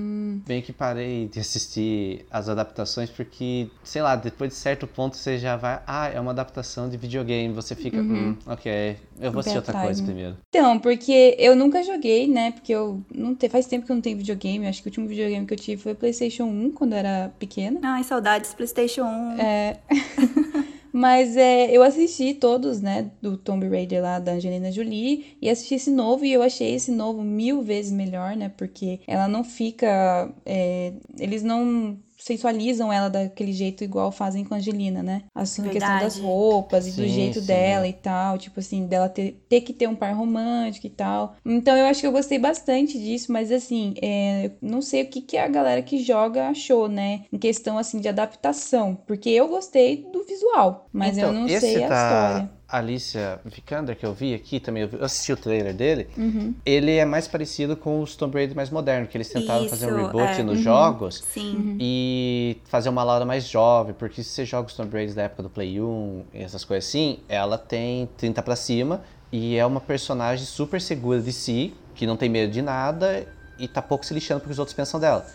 bem 0.45 0.61
que 0.61 0.71
parei 0.71 1.27
de 1.27 1.39
assistir 1.39 2.25
as 2.31 2.49
adaptações 2.49 3.09
porque, 3.09 3.69
sei 3.83 4.01
lá, 4.01 4.15
depois 4.15 4.49
de 4.51 4.55
certo 4.55 4.87
ponto 4.87 5.17
você 5.17 5.37
já 5.37 5.55
vai. 5.55 5.81
Ah, 5.85 6.09
é 6.09 6.19
uma 6.19 6.31
adaptação 6.31 6.89
de 6.89 6.97
videogame. 6.97 7.53
Você 7.53 7.75
fica. 7.75 7.97
Hum, 7.97 8.37
ok, 8.45 8.97
eu 9.19 9.31
vou 9.31 9.39
assistir 9.41 9.57
outra 9.57 9.71
atrás, 9.71 9.87
coisa 9.87 10.03
primeiro. 10.03 10.37
Então, 10.49 10.79
porque 10.79 11.35
eu 11.37 11.55
nunca 11.55 11.83
joguei, 11.83 12.27
né? 12.27 12.51
Porque 12.51 12.73
eu 12.73 13.01
não 13.13 13.35
te, 13.35 13.49
faz 13.49 13.65
tempo 13.67 13.85
que 13.85 13.91
eu 13.91 13.95
não 13.95 14.01
tenho 14.01 14.17
videogame. 14.17 14.65
Eu 14.65 14.69
acho 14.69 14.81
que 14.81 14.87
o 14.87 14.91
último 14.91 15.07
videogame 15.07 15.45
que 15.45 15.53
eu 15.53 15.57
tive 15.57 15.81
foi 15.81 15.91
o 15.91 15.95
PlayStation 15.95 16.45
1 16.45 16.71
quando 16.71 16.93
eu 16.93 16.99
era 16.99 17.31
pequena. 17.37 17.79
Ai, 17.83 18.03
saudades 18.03 18.53
PlayStation 18.53 19.08
1. 19.09 19.39
É. 19.39 19.79
Mas 20.91 21.37
é, 21.37 21.71
eu 21.71 21.83
assisti 21.83 22.33
todos, 22.33 22.81
né, 22.81 23.11
do 23.21 23.37
Tomb 23.37 23.67
Raider 23.69 24.01
lá 24.01 24.19
da 24.19 24.33
Angelina 24.33 24.71
Jolie 24.71 25.37
e 25.41 25.49
assisti 25.49 25.75
esse 25.75 25.91
novo 25.91 26.25
e 26.25 26.33
eu 26.33 26.41
achei 26.41 26.73
esse 26.73 26.91
novo 26.91 27.21
mil 27.21 27.61
vezes 27.61 27.91
melhor, 27.91 28.35
né, 28.35 28.49
porque 28.57 28.99
ela 29.07 29.27
não 29.27 29.43
fica, 29.43 30.33
é, 30.45 30.93
eles 31.19 31.43
não 31.43 31.97
sensualizam 32.19 32.91
ela 32.91 33.09
daquele 33.09 33.53
jeito 33.53 33.83
igual 33.83 34.11
fazem 34.11 34.43
com 34.45 34.53
a 34.53 34.57
Angelina, 34.57 35.01
né? 35.01 35.23
Assim, 35.33 35.65
a 35.65 35.69
questão 35.69 35.97
das 35.97 36.17
roupas 36.19 36.85
e 36.87 36.91
do 36.91 37.03
Sim, 37.03 37.07
jeito 37.07 37.39
sim. 37.39 37.45
dela 37.45 37.87
e 37.87 37.93
tal, 37.93 38.37
tipo 38.37 38.59
assim, 38.59 38.85
dela 38.85 39.07
ter, 39.09 39.43
ter 39.49 39.61
que 39.61 39.73
ter 39.73 39.87
um 39.87 39.95
par 39.95 40.13
romântico 40.13 40.85
e 40.85 40.89
tal. 40.89 41.35
Então 41.45 41.75
eu 41.75 41.85
acho 41.85 42.01
que 42.01 42.07
eu 42.07 42.11
gostei 42.11 42.37
bastante 42.37 42.99
disso, 42.99 43.31
mas 43.31 43.51
assim, 43.51 43.93
é, 44.01 44.47
eu 44.47 44.51
não 44.61 44.81
sei 44.81 45.03
o 45.03 45.07
que, 45.07 45.21
que 45.21 45.37
a 45.37 45.47
galera 45.47 45.81
que 45.81 45.97
joga 46.03 46.49
achou, 46.49 46.87
né? 46.87 47.23
Em 47.31 47.37
questão 47.37 47.77
assim 47.77 47.99
de 47.99 48.07
adaptação. 48.09 48.95
Porque 49.07 49.29
eu 49.29 49.47
gostei 49.47 50.07
do 50.11 50.23
visual, 50.25 50.87
mas 50.91 51.17
eu 51.17 51.31
não 51.31 51.47
Então, 51.47 51.59
sei 51.59 51.83
a 51.83 51.87
da 51.87 51.95
história. 51.95 52.58
Alicia 52.71 53.39
Vikander 53.43 53.95
que 53.97 54.05
eu 54.05 54.13
vi 54.13 54.33
aqui 54.33 54.59
também, 54.59 54.87
eu 54.91 55.03
assisti 55.03 55.33
o 55.33 55.37
trailer 55.37 55.73
dele. 55.73 56.07
Uhum. 56.15 56.53
Ele 56.65 56.95
é 56.95 57.05
mais 57.05 57.27
parecido 57.27 57.75
com 57.75 58.01
os 58.01 58.15
Tomb 58.15 58.35
Raider 58.35 58.55
mais 58.55 58.69
modernos, 58.69 59.09
que 59.09 59.17
eles 59.17 59.29
tentaram 59.29 59.67
fazer 59.67 59.87
um 59.87 59.97
Isso, 59.97 60.05
reboot 60.05 60.39
é. 60.39 60.43
nos 60.43 60.59
jogos. 60.59 61.23
Sim. 61.33 61.77
E 61.79 62.57
fazer 62.65 62.89
uma 62.89 63.03
Laura 63.03 63.25
mais 63.25 63.47
jovem, 63.47 63.95
porque 63.97 64.21
se 64.21 64.29
você 64.29 64.45
joga 64.45 64.67
os 64.67 64.73
Tomb 64.73 64.91
Raiders 64.91 65.15
da 65.15 65.23
época 65.23 65.43
do 65.43 65.49
Play 65.49 65.81
1 65.81 66.23
e 66.33 66.43
essas 66.43 66.63
coisas 66.63 66.87
assim, 66.87 67.19
ela 67.27 67.57
tem 67.57 68.07
30 68.17 68.41
pra 68.43 68.55
cima 68.55 69.01
e 69.31 69.55
é 69.57 69.65
uma 69.65 69.81
personagem 69.81 70.45
super 70.45 70.79
segura 70.79 71.19
de 71.21 71.31
si, 71.31 71.73
que 71.95 72.05
não 72.05 72.15
tem 72.15 72.29
medo 72.29 72.51
de 72.51 72.61
nada 72.61 73.27
e 73.57 73.67
tá 73.67 73.81
pouco 73.81 74.05
se 74.05 74.13
lixando 74.13 74.41
porque 74.41 74.53
os 74.53 74.59
outros 74.59 74.75
pensam 74.75 74.99
dela. 74.99 75.25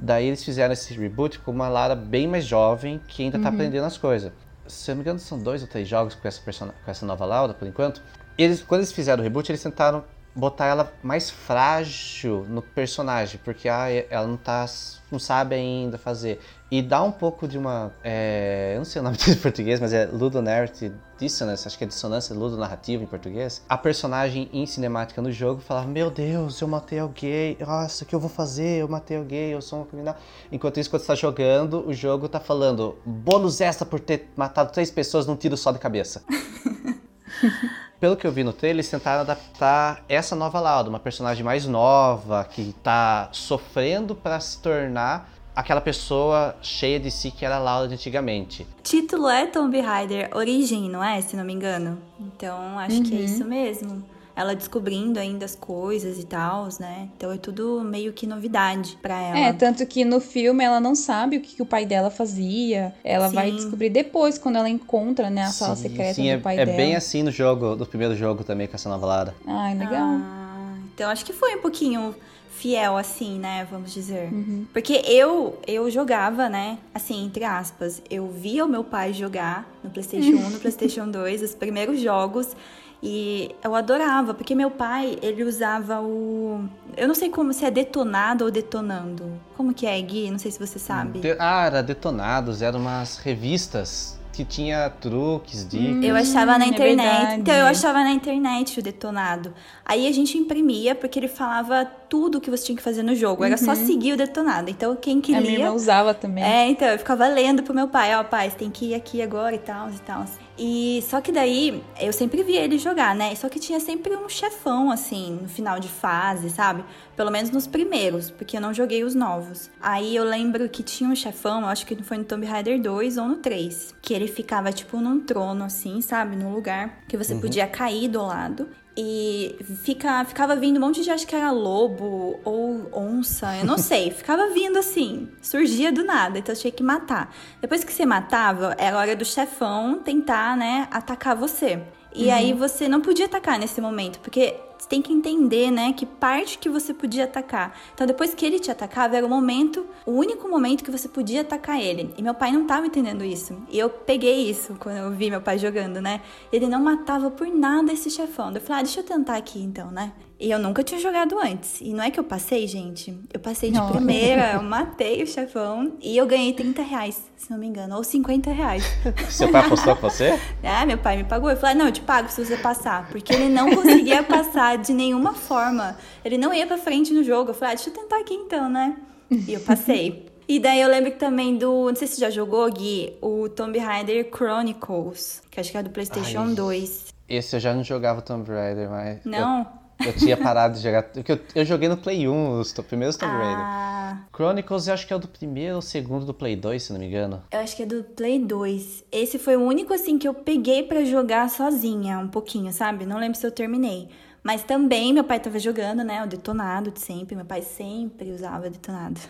Daí 0.00 0.26
eles 0.26 0.44
fizeram 0.44 0.72
esse 0.72 0.94
reboot 0.94 1.40
com 1.40 1.50
uma 1.50 1.68
Lara 1.68 1.94
bem 1.94 2.26
mais 2.26 2.44
jovem, 2.44 3.00
que 3.08 3.22
ainda 3.24 3.38
tá 3.38 3.48
aprendendo 3.48 3.84
as 3.84 3.98
coisas. 3.98 4.32
Se 4.68 4.90
eu 4.90 4.94
não 4.94 4.98
me 4.98 5.02
engano, 5.02 5.18
são 5.18 5.38
dois 5.38 5.62
ou 5.62 5.68
três 5.68 5.88
jogos 5.88 6.14
com 6.14 6.26
essa, 6.28 6.40
com 6.40 6.90
essa 6.90 7.06
nova 7.06 7.24
Laura, 7.24 7.54
por 7.54 7.66
enquanto. 7.66 8.02
Eles, 8.36 8.62
quando 8.62 8.80
eles 8.80 8.92
fizeram 8.92 9.20
o 9.20 9.24
reboot, 9.24 9.50
eles 9.50 9.62
tentaram 9.62 10.04
botar 10.38 10.66
ela 10.66 10.92
mais 11.02 11.28
frágil 11.28 12.46
no 12.48 12.62
personagem, 12.62 13.40
porque 13.44 13.68
ah, 13.68 13.90
ela 14.08 14.26
não 14.26 14.36
tá. 14.36 14.64
não 15.10 15.18
sabe 15.18 15.56
ainda 15.56 15.98
fazer. 15.98 16.40
E 16.70 16.80
dá 16.80 17.02
um 17.02 17.10
pouco 17.10 17.48
de 17.48 17.58
uma. 17.58 17.92
É, 18.04 18.72
eu 18.74 18.78
não 18.78 18.84
sei 18.84 19.00
o 19.00 19.02
nome 19.02 19.16
disso 19.16 19.32
em 19.36 19.36
português, 19.36 19.80
mas 19.80 19.92
é 19.92 20.06
Ludonarrative 20.06 20.94
Dissonance, 21.18 21.66
acho 21.66 21.76
que 21.76 21.82
é 21.82 21.86
dissonância 21.86 22.34
ludonarrativa 22.36 23.02
em 23.02 23.06
português. 23.06 23.60
A 23.68 23.76
personagem 23.76 24.48
em 24.52 24.64
cinemática 24.64 25.20
no 25.20 25.32
jogo 25.32 25.60
falava: 25.60 25.88
Meu 25.88 26.10
Deus, 26.10 26.60
eu 26.60 26.68
matei 26.68 27.00
alguém, 27.00 27.56
nossa, 27.58 28.04
o 28.04 28.06
que 28.06 28.14
eu 28.14 28.20
vou 28.20 28.30
fazer? 28.30 28.82
Eu 28.82 28.88
matei 28.88 29.16
alguém, 29.16 29.50
eu 29.50 29.60
sou 29.60 29.80
um 29.80 29.84
criminal. 29.84 30.16
Enquanto 30.52 30.78
isso, 30.78 30.88
quando 30.88 31.02
você 31.02 31.08
tá 31.08 31.14
jogando, 31.16 31.84
o 31.84 31.92
jogo 31.92 32.28
tá 32.28 32.38
falando: 32.38 32.96
bônus 33.04 33.60
extra 33.60 33.84
por 33.84 33.98
ter 33.98 34.30
matado 34.36 34.70
três 34.70 34.90
pessoas 34.92 35.26
num 35.26 35.34
tiro 35.34 35.56
só 35.56 35.72
de 35.72 35.80
cabeça. 35.80 36.22
Pelo 38.00 38.16
que 38.16 38.26
eu 38.26 38.30
vi 38.30 38.44
no 38.44 38.52
trailer, 38.52 38.76
eles 38.76 38.90
tentaram 38.90 39.22
adaptar 39.22 40.04
essa 40.08 40.36
nova 40.36 40.60
Laura, 40.60 40.88
uma 40.88 41.00
personagem 41.00 41.44
mais 41.44 41.66
nova, 41.66 42.44
que 42.44 42.72
tá 42.82 43.28
sofrendo 43.32 44.14
para 44.14 44.38
se 44.38 44.60
tornar 44.60 45.28
aquela 45.54 45.80
pessoa 45.80 46.54
cheia 46.62 47.00
de 47.00 47.10
si 47.10 47.32
que 47.32 47.44
era 47.44 47.56
a 47.56 47.58
Laura 47.58 47.88
de 47.88 47.94
antigamente. 47.94 48.64
Título 48.84 49.28
é 49.28 49.46
Tomb 49.46 49.80
Raider 49.80 50.30
Origem, 50.36 50.88
não 50.88 51.02
é? 51.02 51.20
Se 51.20 51.34
não 51.36 51.44
me 51.44 51.52
engano. 51.52 51.98
Então 52.20 52.78
acho 52.78 52.98
uhum. 52.98 53.02
que 53.02 53.14
é 53.14 53.18
uhum. 53.18 53.24
isso 53.24 53.44
mesmo 53.44 54.17
ela 54.38 54.54
descobrindo 54.54 55.18
ainda 55.18 55.44
as 55.44 55.56
coisas 55.56 56.16
e 56.16 56.24
tal, 56.24 56.68
né? 56.78 57.08
Então 57.16 57.32
é 57.32 57.36
tudo 57.36 57.82
meio 57.82 58.12
que 58.12 58.24
novidade 58.24 58.96
para 59.02 59.20
ela. 59.20 59.36
É, 59.36 59.52
tanto 59.52 59.84
que 59.84 60.04
no 60.04 60.20
filme 60.20 60.62
ela 60.62 60.78
não 60.78 60.94
sabe 60.94 61.38
o 61.38 61.40
que, 61.40 61.56
que 61.56 61.62
o 61.62 61.66
pai 61.66 61.84
dela 61.84 62.08
fazia. 62.08 62.94
Ela 63.02 63.30
sim. 63.30 63.34
vai 63.34 63.50
descobrir 63.50 63.90
depois, 63.90 64.38
quando 64.38 64.54
ela 64.54 64.68
encontra, 64.68 65.28
né, 65.28 65.42
a 65.42 65.46
sim, 65.48 65.58
sala 65.58 65.74
secreta 65.74 66.14
sim, 66.14 66.22
do 66.22 66.28
é, 66.28 66.38
pai 66.38 66.54
é 66.54 66.64
dela. 66.64 66.70
É 66.70 66.76
bem 66.76 66.94
assim 66.94 67.24
no 67.24 67.32
jogo, 67.32 67.74
do 67.74 67.84
primeiro 67.84 68.14
jogo 68.14 68.44
também, 68.44 68.68
com 68.68 68.76
essa 68.76 68.88
nova 68.88 69.04
Lara. 69.04 69.34
Ai, 69.44 69.76
legal. 69.76 70.06
Ah, 70.08 70.76
então 70.94 71.10
acho 71.10 71.24
que 71.24 71.32
foi 71.32 71.56
um 71.56 71.60
pouquinho 71.60 72.14
fiel, 72.52 72.96
assim, 72.96 73.40
né? 73.40 73.66
Vamos 73.68 73.92
dizer. 73.92 74.32
Uhum. 74.32 74.66
Porque 74.72 75.02
eu, 75.04 75.58
eu 75.66 75.90
jogava, 75.90 76.48
né? 76.48 76.78
Assim, 76.94 77.24
entre 77.24 77.42
aspas. 77.42 78.00
Eu 78.08 78.28
via 78.28 78.64
o 78.64 78.68
meu 78.68 78.84
pai 78.84 79.12
jogar 79.12 79.68
no 79.82 79.90
PlayStation 79.90 80.36
1, 80.46 80.50
no 80.50 80.58
PlayStation 80.60 81.10
2, 81.10 81.42
os 81.42 81.54
primeiros 81.56 82.00
jogos. 82.00 82.54
E 83.02 83.54
eu 83.62 83.74
adorava, 83.74 84.34
porque 84.34 84.54
meu 84.54 84.70
pai, 84.70 85.18
ele 85.22 85.44
usava 85.44 86.00
o. 86.00 86.68
Eu 86.96 87.06
não 87.06 87.14
sei 87.14 87.30
como 87.30 87.52
se 87.52 87.64
é 87.64 87.70
detonado 87.70 88.44
ou 88.44 88.50
detonando. 88.50 89.40
Como 89.56 89.72
que 89.72 89.86
é, 89.86 90.00
Gui? 90.00 90.30
Não 90.30 90.38
sei 90.38 90.50
se 90.50 90.58
você 90.58 90.78
sabe. 90.78 91.20
De... 91.20 91.36
Ah, 91.38 91.66
era 91.66 91.82
detonados, 91.82 92.60
eram 92.60 92.80
umas 92.80 93.18
revistas 93.18 94.18
que 94.32 94.44
tinha 94.44 94.88
truques, 94.88 95.66
dicas. 95.66 96.04
Eu 96.04 96.14
achava 96.14 96.58
na 96.58 96.64
hum, 96.64 96.68
é 96.68 96.70
internet. 96.70 97.32
É 97.32 97.34
então 97.34 97.54
eu 97.54 97.66
achava 97.66 98.04
na 98.04 98.10
internet 98.10 98.78
o 98.78 98.82
detonado. 98.82 99.52
Aí 99.84 100.06
a 100.06 100.12
gente 100.12 100.38
imprimia 100.38 100.94
porque 100.94 101.18
ele 101.18 101.26
falava 101.26 101.84
tudo 102.08 102.38
o 102.38 102.40
que 102.40 102.48
você 102.48 102.66
tinha 102.66 102.76
que 102.76 102.82
fazer 102.82 103.02
no 103.02 103.16
jogo. 103.16 103.42
Era 103.42 103.56
só 103.56 103.72
uhum. 103.72 103.86
seguir 103.86 104.12
o 104.12 104.16
detonado. 104.16 104.70
Então 104.70 104.94
quem 104.94 105.20
queria. 105.20 105.38
A 105.38 105.42
minha 105.42 105.58
irmã 105.58 105.72
usava 105.72 106.14
também. 106.14 106.44
É, 106.44 106.68
então 106.68 106.86
eu 106.86 106.98
ficava 106.98 107.26
lendo 107.26 107.64
pro 107.64 107.74
meu 107.74 107.88
pai, 107.88 108.14
ó, 108.14 108.20
oh, 108.20 108.24
pai, 108.24 108.50
você 108.50 108.56
tem 108.56 108.70
que 108.70 108.86
ir 108.86 108.94
aqui 108.94 109.20
agora 109.20 109.56
e 109.56 109.58
tal 109.58 109.90
e 109.90 109.98
tal. 109.98 110.24
E 110.58 111.02
só 111.08 111.20
que 111.20 111.30
daí 111.30 111.82
eu 112.00 112.12
sempre 112.12 112.42
via 112.42 112.60
ele 112.60 112.78
jogar, 112.78 113.14
né? 113.14 113.34
Só 113.36 113.48
que 113.48 113.60
tinha 113.60 113.78
sempre 113.78 114.16
um 114.16 114.28
chefão, 114.28 114.90
assim, 114.90 115.38
no 115.42 115.48
final 115.48 115.78
de 115.78 115.88
fase, 115.88 116.50
sabe? 116.50 116.84
Pelo 117.16 117.30
menos 117.30 117.50
nos 117.50 117.66
primeiros, 117.66 118.30
porque 118.30 118.56
eu 118.56 118.60
não 118.60 118.74
joguei 118.74 119.04
os 119.04 119.14
novos. 119.14 119.70
Aí 119.80 120.16
eu 120.16 120.24
lembro 120.24 120.68
que 120.68 120.82
tinha 120.82 121.08
um 121.08 121.14
chefão, 121.14 121.66
acho 121.68 121.86
que 121.86 122.02
foi 122.02 122.18
no 122.18 122.24
Tomb 122.24 122.44
Raider 122.44 122.80
2 122.82 123.16
ou 123.18 123.28
no 123.28 123.36
3, 123.36 123.94
que 124.02 124.12
ele 124.12 124.26
ficava 124.26 124.72
tipo 124.72 124.98
num 125.00 125.20
trono, 125.20 125.64
assim, 125.64 126.00
sabe? 126.00 126.34
Num 126.34 126.52
lugar 126.52 127.04
que 127.06 127.16
você 127.16 127.34
uhum. 127.34 127.40
podia 127.40 127.66
cair 127.66 128.08
do 128.08 128.22
lado. 128.22 128.68
E 129.00 129.54
fica, 129.84 130.24
ficava 130.24 130.56
vindo 130.56 130.78
um 130.78 130.80
monte 130.80 131.04
de, 131.04 131.10
acho 131.12 131.24
que 131.24 131.36
era 131.36 131.52
lobo 131.52 132.40
ou 132.44 132.90
onça, 132.92 133.56
eu 133.58 133.64
não 133.64 133.78
sei. 133.78 134.10
ficava 134.10 134.48
vindo 134.48 134.76
assim, 134.76 135.28
surgia 135.40 135.92
do 135.92 136.02
nada, 136.02 136.40
então 136.40 136.52
eu 136.52 136.58
tinha 136.58 136.72
que 136.72 136.82
matar. 136.82 137.32
Depois 137.60 137.84
que 137.84 137.92
você 137.92 138.04
matava, 138.04 138.74
era 138.76 138.98
hora 138.98 139.14
do 139.14 139.24
chefão 139.24 140.00
tentar, 140.00 140.56
né, 140.56 140.88
atacar 140.90 141.36
você. 141.36 141.80
E 142.12 142.26
uhum. 142.26 142.34
aí 142.34 142.52
você 142.52 142.88
não 142.88 143.00
podia 143.00 143.26
atacar 143.26 143.56
nesse 143.56 143.80
momento, 143.80 144.18
porque 144.18 144.56
você 144.88 144.96
tem 144.96 145.02
que 145.02 145.12
entender, 145.12 145.70
né, 145.70 145.92
que 145.92 146.06
parte 146.06 146.58
que 146.58 146.68
você 146.68 146.94
podia 146.94 147.24
atacar. 147.24 147.78
Então, 147.94 148.06
depois 148.06 148.34
que 148.34 148.44
ele 148.44 148.58
te 148.58 148.70
atacava, 148.70 149.16
era 149.16 149.26
o 149.26 149.28
momento, 149.28 149.86
o 150.06 150.12
único 150.12 150.48
momento 150.48 150.82
que 150.82 150.90
você 150.90 151.08
podia 151.08 151.42
atacar 151.42 151.78
ele. 151.78 152.12
E 152.16 152.22
meu 152.22 152.34
pai 152.34 152.50
não 152.50 152.62
estava 152.62 152.86
entendendo 152.86 153.22
isso. 153.22 153.62
E 153.70 153.78
eu 153.78 153.90
peguei 153.90 154.48
isso 154.48 154.76
quando 154.80 154.96
eu 154.96 155.10
vi 155.10 155.30
meu 155.30 155.42
pai 155.42 155.58
jogando, 155.58 156.00
né? 156.00 156.22
Ele 156.50 156.66
não 156.66 156.80
matava 156.80 157.30
por 157.30 157.46
nada 157.48 157.92
esse 157.92 158.10
chefão. 158.10 158.50
Eu 158.52 158.60
falei, 158.60 158.80
ah, 158.80 158.84
deixa 158.84 159.00
eu 159.00 159.04
tentar 159.04 159.36
aqui 159.36 159.62
então, 159.62 159.90
né? 159.90 160.12
E 160.40 160.50
eu 160.50 160.58
nunca 160.58 160.84
tinha 160.84 161.00
jogado 161.00 161.36
antes. 161.38 161.80
E 161.80 161.92
não 161.92 162.04
é 162.04 162.10
que 162.10 162.20
eu 162.20 162.24
passei, 162.24 162.66
gente. 162.68 163.18
Eu 163.32 163.40
passei 163.40 163.72
de 163.72 163.78
não. 163.78 163.90
primeira, 163.90 164.52
eu 164.52 164.62
matei 164.64 165.22
o 165.22 165.26
chefão 165.26 165.94
e 166.00 166.16
eu 166.16 166.26
ganhei 166.26 166.52
30 166.52 166.80
reais, 166.80 167.22
se 167.36 167.50
não 167.50 167.58
me 167.58 167.66
engano. 167.66 167.96
Ou 167.96 168.04
50 168.04 168.52
reais. 168.52 168.84
Seu 169.28 169.50
pai 169.50 169.66
apostou 169.66 169.96
com 169.96 170.08
você? 170.08 170.38
Ah, 170.62 170.86
meu 170.86 170.98
pai 170.98 171.16
me 171.16 171.24
pagou. 171.24 171.50
Eu 171.50 171.56
falei, 171.56 171.74
não, 171.74 171.86
eu 171.86 171.92
te 171.92 172.00
pago 172.00 172.28
se 172.28 172.44
você 172.44 172.56
passar. 172.56 173.08
Porque 173.08 173.32
ele 173.32 173.48
não 173.48 173.74
conseguia 173.74 174.22
passar 174.22 174.78
de 174.78 174.92
nenhuma 174.92 175.34
forma. 175.34 175.96
Ele 176.24 176.38
não 176.38 176.54
ia 176.54 176.66
pra 176.66 176.78
frente 176.78 177.12
no 177.12 177.24
jogo. 177.24 177.50
Eu 177.50 177.54
falei, 177.54 177.72
ah, 177.72 177.76
deixa 177.76 177.90
eu 177.90 177.94
tentar 177.94 178.20
aqui 178.20 178.34
então, 178.34 178.68
né? 178.68 178.96
E 179.30 179.54
eu 179.54 179.60
passei. 179.60 180.26
E 180.46 180.58
daí 180.58 180.80
eu 180.80 180.88
lembro 180.88 181.10
também 181.12 181.56
do. 181.56 181.88
Não 181.88 181.94
sei 181.94 182.06
se 182.06 182.14
você 182.14 182.20
já 182.22 182.30
jogou, 182.30 182.70
Gui, 182.72 183.16
o 183.20 183.48
Tomb 183.50 183.78
Raider 183.78 184.30
Chronicles, 184.34 185.42
que 185.50 185.60
acho 185.60 185.70
que 185.70 185.76
é 185.76 185.82
do 185.82 185.90
PlayStation 185.90 186.40
Ai, 186.40 186.54
2. 186.54 187.06
Esse 187.28 187.56
eu 187.56 187.60
já 187.60 187.74
não 187.74 187.84
jogava 187.84 188.22
Tomb 188.22 188.48
Raider, 188.50 188.88
mas. 188.88 189.24
Não? 189.24 189.60
Eu... 189.60 189.87
Eu 190.04 190.12
tinha 190.14 190.36
parado 190.36 190.74
de 190.74 190.82
jogar. 190.82 191.02
Porque 191.02 191.32
eu, 191.32 191.40
eu 191.54 191.64
joguei 191.64 191.88
no 191.88 191.96
Play 191.96 192.28
1, 192.28 192.60
os 192.60 192.72
primeiros 192.72 193.16
Tomb 193.16 193.32
Raider. 193.32 193.64
Ah. 193.64 194.18
Chronicles 194.34 194.86
eu 194.86 194.94
acho 194.94 195.06
que 195.06 195.12
é 195.12 195.16
o 195.16 195.18
do 195.18 195.28
primeiro 195.28 195.76
ou 195.76 195.82
segundo 195.82 196.24
do 196.24 196.32
Play 196.34 196.56
2, 196.56 196.82
se 196.82 196.92
não 196.92 197.00
me 197.00 197.06
engano. 197.06 197.42
Eu 197.50 197.60
acho 197.60 197.76
que 197.76 197.82
é 197.82 197.86
do 197.86 198.02
Play 198.02 198.38
2. 198.38 199.04
Esse 199.10 199.38
foi 199.38 199.56
o 199.56 199.60
único, 199.60 199.92
assim, 199.92 200.18
que 200.18 200.28
eu 200.28 200.34
peguei 200.34 200.82
para 200.82 201.04
jogar 201.04 201.50
sozinha, 201.50 202.18
um 202.18 202.28
pouquinho, 202.28 202.72
sabe? 202.72 203.04
Não 203.04 203.18
lembro 203.18 203.38
se 203.38 203.46
eu 203.46 203.50
terminei. 203.50 204.08
Mas 204.42 204.62
também 204.62 205.12
meu 205.12 205.24
pai 205.24 205.40
tava 205.40 205.58
jogando, 205.58 206.04
né? 206.04 206.22
O 206.22 206.26
detonado 206.26 206.90
de 206.90 207.00
sempre. 207.00 207.34
Meu 207.34 207.44
pai 207.44 207.62
sempre 207.62 208.30
usava 208.30 208.70
detonado. 208.70 209.20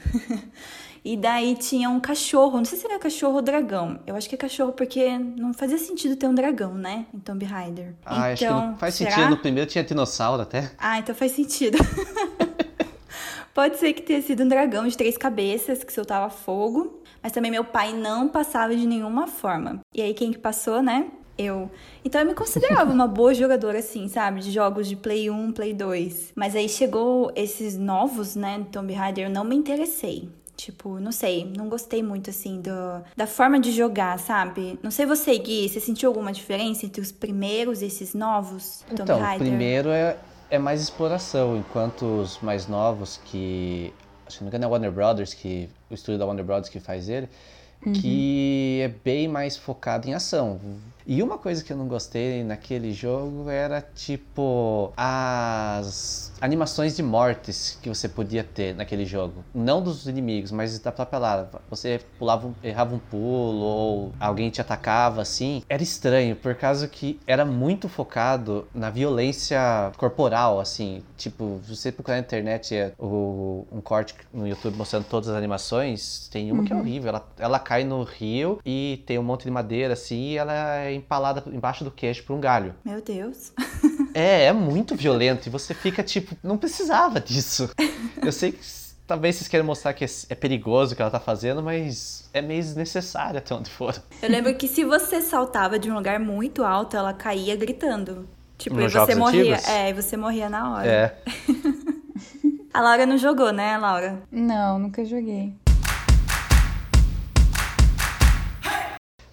e 1.05 1.17
daí 1.17 1.55
tinha 1.57 1.89
um 1.91 2.01
cachorro. 2.01 2.59
Não 2.59 2.65
sei 2.65 2.79
se 2.79 2.87
era 2.87 2.99
cachorro 2.99 3.37
ou 3.37 3.43
dragão. 3.43 4.01
Eu 4.07 4.17
acho 4.17 4.29
que 4.29 4.35
é 4.35 4.39
cachorro 4.39 4.73
porque 4.73 5.19
não 5.19 5.53
fazia 5.53 5.79
sentido 5.79 6.17
ter 6.17 6.27
um 6.27 6.35
dragão, 6.35 6.75
né? 6.75 7.07
Em 7.15 7.19
Tomb 7.19 7.45
Raider. 7.45 7.95
Ah, 8.05 8.15
então, 8.15 8.33
acho 8.33 8.39
que 8.39 8.49
não 8.49 8.59
então, 8.59 8.77
faz 8.79 8.95
será? 8.95 9.11
sentido. 9.11 9.31
No 9.31 9.37
primeiro 9.39 9.69
tinha 9.69 9.85
dinossauro 9.85 10.43
até. 10.43 10.71
Ah, 10.79 10.99
então 10.99 11.15
faz 11.15 11.33
sentido. 11.33 11.79
Pode 13.55 13.79
ser 13.79 13.93
que 13.93 14.03
tenha 14.03 14.23
sido 14.23 14.45
um 14.45 14.49
dragão 14.49 14.87
de 14.87 14.97
três 14.97 15.17
cabeças 15.17 15.83
que 15.83 15.93
soltava 15.93 16.31
fogo. 16.31 17.03
Mas 17.21 17.33
também 17.33 17.51
meu 17.51 17.65
pai 17.65 17.93
não 17.93 18.29
passava 18.29 18.77
de 18.77 18.87
nenhuma 18.87 19.27
forma. 19.27 19.81
E 19.93 20.01
aí 20.01 20.15
quem 20.15 20.31
que 20.31 20.39
passou, 20.39 20.81
né? 20.81 21.11
eu. 21.39 21.71
Então 22.05 22.21
eu 22.21 22.27
me 22.27 22.35
considerava 22.35 22.93
uma 22.93 23.07
boa 23.07 23.33
jogadora, 23.33 23.79
assim, 23.79 24.09
sabe? 24.09 24.41
De 24.41 24.51
jogos 24.51 24.89
de 24.89 24.97
Play 24.97 25.31
1, 25.31 25.53
Play 25.53 25.73
2. 25.73 26.33
Mas 26.35 26.57
aí 26.57 26.69
chegou 26.69 27.31
esses 27.37 27.79
novos, 27.79 28.35
né? 28.35 28.67
Tomb 28.73 28.93
Raider, 28.93 29.27
eu 29.27 29.31
não 29.31 29.45
me 29.45 29.55
interessei. 29.55 30.29
Tipo, 30.59 30.99
não 30.99 31.13
sei, 31.13 31.49
não 31.57 31.69
gostei 31.69 32.03
muito, 32.03 32.31
assim, 32.31 32.61
do, 32.61 32.73
da 33.17 33.29
forma 33.29 33.61
de 33.61 33.71
jogar, 33.71 34.19
sabe? 34.19 34.77
Não 34.83 34.91
sei 34.91 35.07
você, 35.07 35.39
Gui, 35.39 35.69
você 35.69 35.79
sentiu 35.79 36.09
alguma 36.11 36.33
diferença 36.33 36.85
entre 36.85 37.01
os 37.01 37.13
primeiros 37.13 37.81
e 37.81 37.87
esses 37.87 38.13
novos 38.13 38.85
Tomb 38.89 39.03
então, 39.03 39.21
Raider? 39.21 39.47
Então, 39.47 39.57
primeiro 39.57 39.91
é, 39.91 40.17
é 40.51 40.59
mais 40.59 40.83
exploração, 40.83 41.57
enquanto 41.57 42.03
os 42.03 42.41
mais 42.41 42.67
novos, 42.67 43.21
que... 43.25 43.95
Acho 44.27 44.39
que 44.39 44.45
não 44.45 44.51
me 44.51 44.57
engano 44.57 44.65
é 44.65 44.67
Warner 44.67 44.91
Brothers, 44.91 45.33
que, 45.33 45.71
o 45.89 45.95
estúdio 45.95 46.19
da 46.19 46.27
Warner 46.27 46.45
Brothers 46.45 46.69
que 46.69 46.81
faz 46.81 47.09
ele, 47.09 47.29
uhum. 47.87 47.93
que 47.93 48.81
é 48.83 48.89
bem 48.89 49.29
mais 49.29 49.57
focado 49.57 50.09
em 50.09 50.15
ação 50.15 50.59
e 51.09 51.23
uma 51.23 51.39
coisa 51.39 51.65
que 51.65 51.73
eu 51.73 51.77
não 51.77 51.89
gostei 51.89 52.45
naquele 52.45 52.93
jogo 52.93 53.49
era 53.49 53.81
tipo 53.81 54.93
as 54.95 56.31
animações 56.39 56.95
de 56.95 57.03
mortes 57.03 57.79
que 57.83 57.89
você 57.89 58.07
podia 58.07 58.45
ter 58.45 58.75
naquele 58.75 59.07
jogo. 59.07 59.43
Não 59.55 59.83
dos 59.83 60.07
inimigos, 60.07 60.53
mas 60.53 60.79
da 60.79 60.93
própria 60.93 61.19
Lara. 61.19 61.51
Você 61.71 62.01
pulava, 62.19 62.53
errava 62.63 62.95
um 62.95 62.99
pulo 62.99 63.65
ou 63.65 64.13
alguém 64.21 64.51
te 64.51 64.61
atacava 64.61 65.23
assim. 65.23 65.63
Era 65.67 65.83
estranho, 65.83 66.37
por 66.37 66.55
causa 66.55 66.87
que 66.87 67.19
era 67.27 67.43
muito 67.45 67.89
focado 67.89 68.69
na 68.75 68.91
violência 68.91 69.91
corporal, 69.97 70.61
assim. 70.61 71.03
Tipo, 71.17 71.59
você 71.67 71.91
procurar 71.91 72.17
na 72.17 72.21
internet 72.21 72.75
é, 72.77 72.93
o, 72.99 73.67
um 73.73 73.81
corte 73.81 74.15
no 74.33 74.47
YouTube 74.47 74.77
mostrando 74.77 75.07
todas 75.07 75.31
as 75.31 75.37
animações, 75.37 76.29
tem 76.29 76.53
uma 76.53 76.61
uhum. 76.61 76.67
que 76.67 76.73
é 76.73 76.77
uhum. 76.77 76.83
horrível. 76.83 77.09
Ela, 77.09 77.29
ela 77.39 77.59
cai 77.59 77.83
no 77.85 78.03
rio 78.03 78.61
e 78.65 79.03
tem 79.07 79.19
um 79.19 79.23
monte 79.23 79.45
de 79.45 79.51
madeira 79.51 79.95
assim 79.95 80.33
e 80.33 80.37
ela 80.37 80.53
é 80.53 80.98
empalada 80.99 81.43
embaixo 81.47 81.85
do 81.85 81.91
queixo 81.91 82.25
por 82.25 82.35
um 82.35 82.41
galho. 82.41 82.75
Meu 82.85 83.01
Deus. 83.01 83.53
é, 84.15 84.45
é 84.45 84.53
muito 84.53 84.95
violento. 84.95 85.47
E 85.47 85.51
você 85.51 85.75
fica 85.75 86.03
tipo, 86.03 86.37
não 86.43 86.57
precisava 86.57 87.21
disso. 87.21 87.71
Eu 88.23 88.33
sei 88.33 88.53
que 88.53 88.59
talvez 89.07 89.37
vocês 89.37 89.49
queiram 89.49 89.67
mostrar 89.67 89.95
que 89.95 90.05
é 90.05 90.35
perigoso 90.35 90.93
o 90.93 90.97
que 90.97 91.03
ela 91.03 91.11
tá 91.11 91.19
fazendo, 91.19 91.63
mas 91.63 92.29
é 92.33 92.43
meio 92.43 92.63
desnecessário 92.63 93.39
até 93.39 93.55
onde 93.55 93.71
for. 93.71 94.01
Eu 94.23 94.31
lembro 94.31 94.55
que 94.55 94.69
se 94.69 94.85
você 94.85 95.23
saltava 95.23 95.79
de 95.79 95.91
um 95.91 95.95
lugar 95.95 96.21
muito 96.21 96.63
alto, 96.63 96.97
ela 96.97 97.13
caía 97.13 97.57
gritando. 97.57 98.29
Tipo, 98.59 98.81
e 98.81 98.89
você 98.89 99.15
morria. 99.15 99.55
Antigos? 99.55 99.69
É, 99.69 99.91
e 99.91 99.93
você 99.95 100.17
morria 100.17 100.51
na 100.51 100.73
hora. 100.73 100.87
É. 100.87 101.19
A 102.75 102.81
Laura 102.81 103.07
não 103.07 103.17
jogou, 103.17 103.53
né, 103.53 103.77
Laura? 103.79 104.23
Não, 104.31 104.79
nunca 104.79 105.05
joguei. 105.05 105.55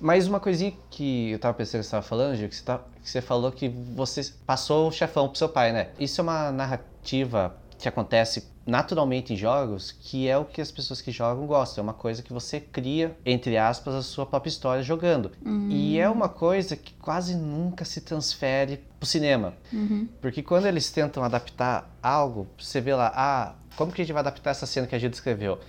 Mais 0.05 0.27
uma 0.27 0.39
coisinha 0.39 0.71
que 0.91 1.31
eu 1.31 1.39
tava 1.39 1.55
pensando 1.55 1.81
que 1.81 1.87
você 1.87 1.91
tava 1.91 2.03
falando, 2.03 2.35
Gil, 2.35 2.47
que 2.47 2.55
você, 2.55 2.63
tá, 2.63 2.79
que 3.01 3.09
você 3.09 3.21
falou 3.21 3.51
que 3.51 3.67
você 3.67 4.21
passou 4.45 4.87
o 4.87 4.91
chefão 4.91 5.27
pro 5.27 5.35
seu 5.35 5.49
pai, 5.49 5.73
né? 5.73 5.87
Isso 5.99 6.21
é 6.21 6.23
uma 6.23 6.51
narrativa 6.51 7.57
que 7.79 7.89
acontece 7.89 8.45
naturalmente 8.67 9.33
em 9.33 9.35
jogos, 9.35 9.91
que 9.91 10.27
é 10.27 10.37
o 10.37 10.45
que 10.45 10.61
as 10.61 10.71
pessoas 10.71 11.01
que 11.01 11.09
jogam 11.09 11.47
gostam. 11.47 11.81
É 11.81 11.83
uma 11.85 11.93
coisa 11.93 12.21
que 12.21 12.31
você 12.31 12.59
cria, 12.59 13.17
entre 13.25 13.57
aspas, 13.57 13.95
a 13.95 14.03
sua 14.03 14.27
própria 14.27 14.49
história 14.49 14.83
jogando. 14.83 15.31
Uhum. 15.43 15.69
E 15.71 15.99
é 15.99 16.07
uma 16.07 16.29
coisa 16.29 16.75
que 16.75 16.93
quase 16.93 17.35
nunca 17.35 17.83
se 17.83 17.99
transfere 17.99 18.83
pro 18.99 19.09
cinema. 19.09 19.55
Uhum. 19.73 20.07
Porque 20.21 20.43
quando 20.43 20.67
eles 20.67 20.91
tentam 20.91 21.23
adaptar 21.23 21.89
algo, 22.03 22.45
você 22.59 22.79
vê 22.79 22.93
lá, 22.93 23.11
ah, 23.15 23.55
como 23.75 23.91
que 23.91 24.03
a 24.03 24.05
gente 24.05 24.13
vai 24.13 24.21
adaptar 24.21 24.51
essa 24.51 24.67
cena 24.67 24.85
que 24.85 24.93
a 24.93 24.99
gente 24.99 25.13
descreveu? 25.13 25.59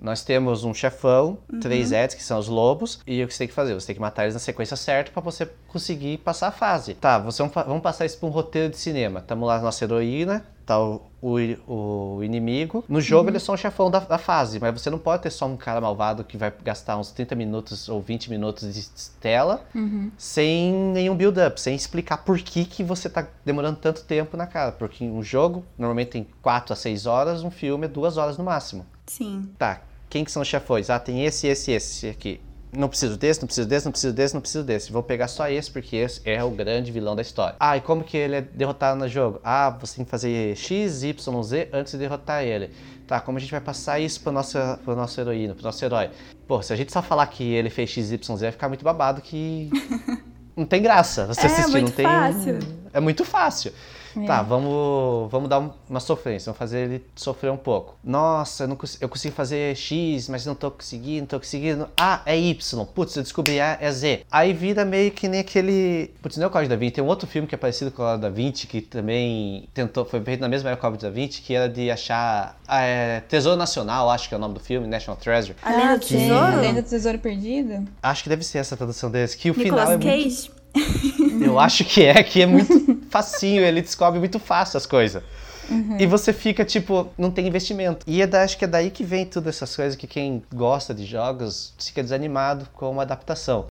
Nós 0.00 0.22
temos 0.22 0.64
um 0.64 0.74
chefão, 0.74 1.38
uhum. 1.50 1.60
três 1.60 1.92
Eds, 1.92 2.14
que 2.14 2.22
são 2.22 2.38
os 2.38 2.48
lobos, 2.48 3.00
e 3.06 3.22
o 3.22 3.26
que 3.26 3.32
você 3.32 3.38
tem 3.38 3.48
que 3.48 3.54
fazer? 3.54 3.74
Você 3.74 3.86
tem 3.86 3.96
que 3.96 4.00
matar 4.00 4.24
eles 4.24 4.34
na 4.34 4.40
sequência 4.40 4.76
certa 4.76 5.10
para 5.10 5.22
você 5.22 5.48
conseguir 5.68 6.18
passar 6.18 6.48
a 6.48 6.52
fase. 6.52 6.94
Tá, 6.94 7.18
você, 7.18 7.42
vamos 7.42 7.82
passar 7.82 8.04
isso 8.04 8.18
para 8.18 8.28
um 8.28 8.32
roteiro 8.32 8.70
de 8.70 8.76
cinema. 8.76 9.20
Tamo 9.20 9.46
lá, 9.46 9.60
nossa 9.60 9.84
heroína, 9.84 10.44
tá 10.66 10.78
o, 10.80 11.00
o, 11.22 12.16
o 12.16 12.24
inimigo. 12.24 12.84
No 12.88 13.00
jogo 13.00 13.22
uhum. 13.22 13.28
ele 13.30 13.36
é 13.36 13.40
só 13.40 13.54
um 13.54 13.56
chefão 13.56 13.90
da, 13.90 14.00
da, 14.00 14.18
fase, 14.18 14.58
mas 14.58 14.72
você 14.72 14.90
não 14.90 14.98
pode 14.98 15.22
ter 15.22 15.30
só 15.30 15.46
um 15.46 15.56
cara 15.56 15.80
malvado 15.80 16.24
que 16.24 16.36
vai 16.36 16.52
gastar 16.62 16.98
uns 16.98 17.12
30 17.12 17.36
minutos 17.36 17.88
ou 17.88 18.02
20 18.02 18.28
minutos 18.28 18.74
de 18.74 18.84
tela 19.20 19.64
uhum. 19.74 20.10
sem 20.18 20.72
nenhum 20.92 21.16
build-up, 21.16 21.60
sem 21.60 21.74
explicar 21.74 22.18
por 22.18 22.38
que, 22.38 22.64
que 22.64 22.82
você 22.82 23.08
tá 23.08 23.26
demorando 23.44 23.78
tanto 23.78 24.02
tempo 24.02 24.36
na 24.36 24.46
cara. 24.46 24.72
Porque 24.72 25.04
um 25.04 25.22
jogo 25.22 25.64
normalmente 25.78 26.08
tem 26.08 26.26
4 26.42 26.72
a 26.72 26.76
6 26.76 27.06
horas, 27.06 27.42
um 27.44 27.50
filme 27.50 27.86
é 27.86 27.88
2 27.88 28.16
horas 28.16 28.36
no 28.36 28.44
máximo. 28.44 28.84
Sim. 29.06 29.48
Tá, 29.56 29.80
quem 30.10 30.24
que 30.24 30.32
são 30.32 30.42
os 30.42 30.48
chefões? 30.48 30.90
Ah, 30.90 30.98
tem 30.98 31.24
esse, 31.24 31.46
esse, 31.46 31.70
esse 31.70 32.08
aqui. 32.08 32.40
Não 32.72 32.88
preciso 32.88 33.16
desse, 33.16 33.40
não 33.40 33.46
preciso 33.46 33.68
desse, 33.68 33.84
não 33.84 33.92
preciso 33.92 34.14
desse, 34.14 34.34
não 34.34 34.40
preciso 34.40 34.64
desse. 34.64 34.92
Vou 34.92 35.02
pegar 35.02 35.28
só 35.28 35.48
esse 35.48 35.70
porque 35.70 35.96
esse 35.96 36.20
é 36.24 36.42
o 36.42 36.50
grande 36.50 36.92
vilão 36.92 37.16
da 37.16 37.22
história. 37.22 37.56
Ah, 37.58 37.76
e 37.76 37.80
como 37.80 38.04
que 38.04 38.16
ele 38.16 38.36
é 38.36 38.40
derrotado 38.40 38.98
no 38.98 39.08
jogo? 39.08 39.40
Ah, 39.42 39.70
você 39.80 39.96
tem 39.96 40.04
que 40.04 40.10
fazer 40.10 40.56
X, 40.56 41.02
Y, 41.02 41.42
Z 41.42 41.68
antes 41.72 41.92
de 41.92 41.98
derrotar 41.98 42.42
ele. 42.42 42.70
Tá, 43.06 43.20
como 43.20 43.38
a 43.38 43.40
gente 43.40 43.50
vai 43.50 43.60
passar 43.60 44.00
isso 44.00 44.20
pra 44.20 44.32
nossa, 44.32 44.80
pra 44.84 44.94
nossa 44.94 45.20
heroína, 45.20 45.54
pro 45.54 45.62
nosso 45.62 45.84
herói? 45.84 46.10
Pô, 46.46 46.60
se 46.60 46.72
a 46.72 46.76
gente 46.76 46.92
só 46.92 47.00
falar 47.00 47.26
que 47.28 47.44
ele 47.44 47.70
fez 47.70 47.88
X, 47.88 48.10
Y, 48.10 48.36
Z, 48.36 48.44
vai 48.44 48.52
ficar 48.52 48.68
muito 48.68 48.84
babado 48.84 49.20
que... 49.22 49.70
não 50.56 50.66
tem 50.66 50.82
graça 50.82 51.26
você 51.26 51.42
é, 51.42 51.46
assistir, 51.46 51.82
não 51.82 51.90
tem... 51.90 52.04
Fácil. 52.04 52.58
É 52.92 53.00
muito 53.00 53.24
fácil. 53.24 53.72
É. 54.16 54.26
Tá, 54.26 54.42
vamos, 54.42 55.30
vamos 55.30 55.48
dar 55.48 55.62
uma 55.88 56.00
sofrência, 56.00 56.46
vamos 56.46 56.58
fazer 56.58 56.80
ele 56.80 57.04
sofrer 57.14 57.50
um 57.50 57.56
pouco. 57.56 57.96
Nossa, 58.02 58.64
eu, 58.64 58.68
não, 58.68 58.78
eu 59.00 59.08
consigo 59.08 59.34
fazer 59.34 59.76
X, 59.76 60.28
mas 60.28 60.46
não 60.46 60.54
tô 60.54 60.70
conseguindo, 60.70 61.20
não 61.20 61.26
tô 61.26 61.38
conseguindo. 61.38 61.88
Ah, 61.96 62.22
é 62.24 62.38
Y. 62.38 62.86
Putz, 62.86 63.16
eu 63.16 63.22
descobri 63.22 63.60
A 63.60 63.76
é 63.80 63.90
Z. 63.90 64.24
Aí 64.30 64.52
vira 64.52 64.84
meio 64.84 65.10
que 65.10 65.28
nem 65.28 65.40
aquele. 65.40 66.10
Putz, 66.22 66.36
não 66.36 66.44
é 66.44 66.46
o 66.46 66.50
Código 66.50 66.70
da 66.70 66.76
Vinci, 66.76 66.92
tem 66.92 67.04
um 67.04 67.08
outro 67.08 67.26
filme 67.26 67.46
que 67.46 67.54
é 67.54 67.58
parecido 67.58 67.90
com 67.90 68.02
o 68.02 68.06
Código 68.06 68.22
da 68.22 68.30
Vinci, 68.30 68.66
que 68.66 68.80
também 68.80 69.68
tentou, 69.74 70.04
foi 70.04 70.20
feito 70.20 70.40
na 70.40 70.48
mesma 70.48 70.70
época 70.70 70.82
que 70.82 70.86
o 70.86 70.90
Código 70.92 71.02
da 71.02 71.10
Vinci, 71.10 71.42
que 71.42 71.54
era 71.54 71.68
de 71.68 71.90
achar. 71.90 72.58
Ah, 72.66 72.80
é, 72.82 73.20
Tesouro 73.20 73.58
Nacional, 73.58 74.10
acho 74.10 74.28
que 74.28 74.34
é 74.34 74.38
o 74.38 74.40
nome 74.40 74.54
do 74.54 74.60
filme, 74.60 74.86
National 74.86 75.16
Treasure. 75.16 75.56
A 75.62 75.70
Lenda 75.70 75.98
do 75.98 76.06
Tesouro? 76.06 76.34
A 76.34 76.56
Lenda 76.56 76.82
do 76.82 76.88
Tesouro 76.88 77.18
Perdido? 77.18 77.86
Acho 78.02 78.22
que 78.22 78.28
deve 78.28 78.44
ser 78.44 78.58
essa 78.58 78.76
tradução 78.76 79.10
desse, 79.10 79.36
que 79.36 79.50
o 79.50 79.56
Nicolas 79.56 79.90
final 79.90 80.00
é 80.00 80.16
Cage. 80.16 80.50
muito. 80.50 80.56
Eu 81.44 81.58
acho 81.58 81.84
que 81.84 82.02
é, 82.02 82.22
que 82.22 82.42
é 82.42 82.46
muito 82.46 82.95
facinho, 83.10 83.62
ele 83.62 83.82
descobre 83.82 84.18
muito 84.18 84.38
fácil 84.38 84.76
as 84.76 84.86
coisas. 84.86 85.22
Uhum. 85.68 85.96
E 85.98 86.06
você 86.06 86.32
fica, 86.32 86.64
tipo, 86.64 87.08
não 87.18 87.30
tem 87.30 87.46
investimento. 87.46 88.04
E 88.06 88.22
é 88.22 88.26
da, 88.26 88.42
acho 88.42 88.56
que 88.56 88.64
é 88.64 88.68
daí 88.68 88.90
que 88.90 89.04
vem 89.04 89.26
todas 89.26 89.56
essas 89.56 89.74
coisas 89.74 89.96
que 89.96 90.06
quem 90.06 90.42
gosta 90.54 90.94
de 90.94 91.04
jogos 91.04 91.74
fica 91.78 92.02
desanimado 92.02 92.68
com 92.72 92.90
uma 92.90 93.02
adaptação. 93.02 93.66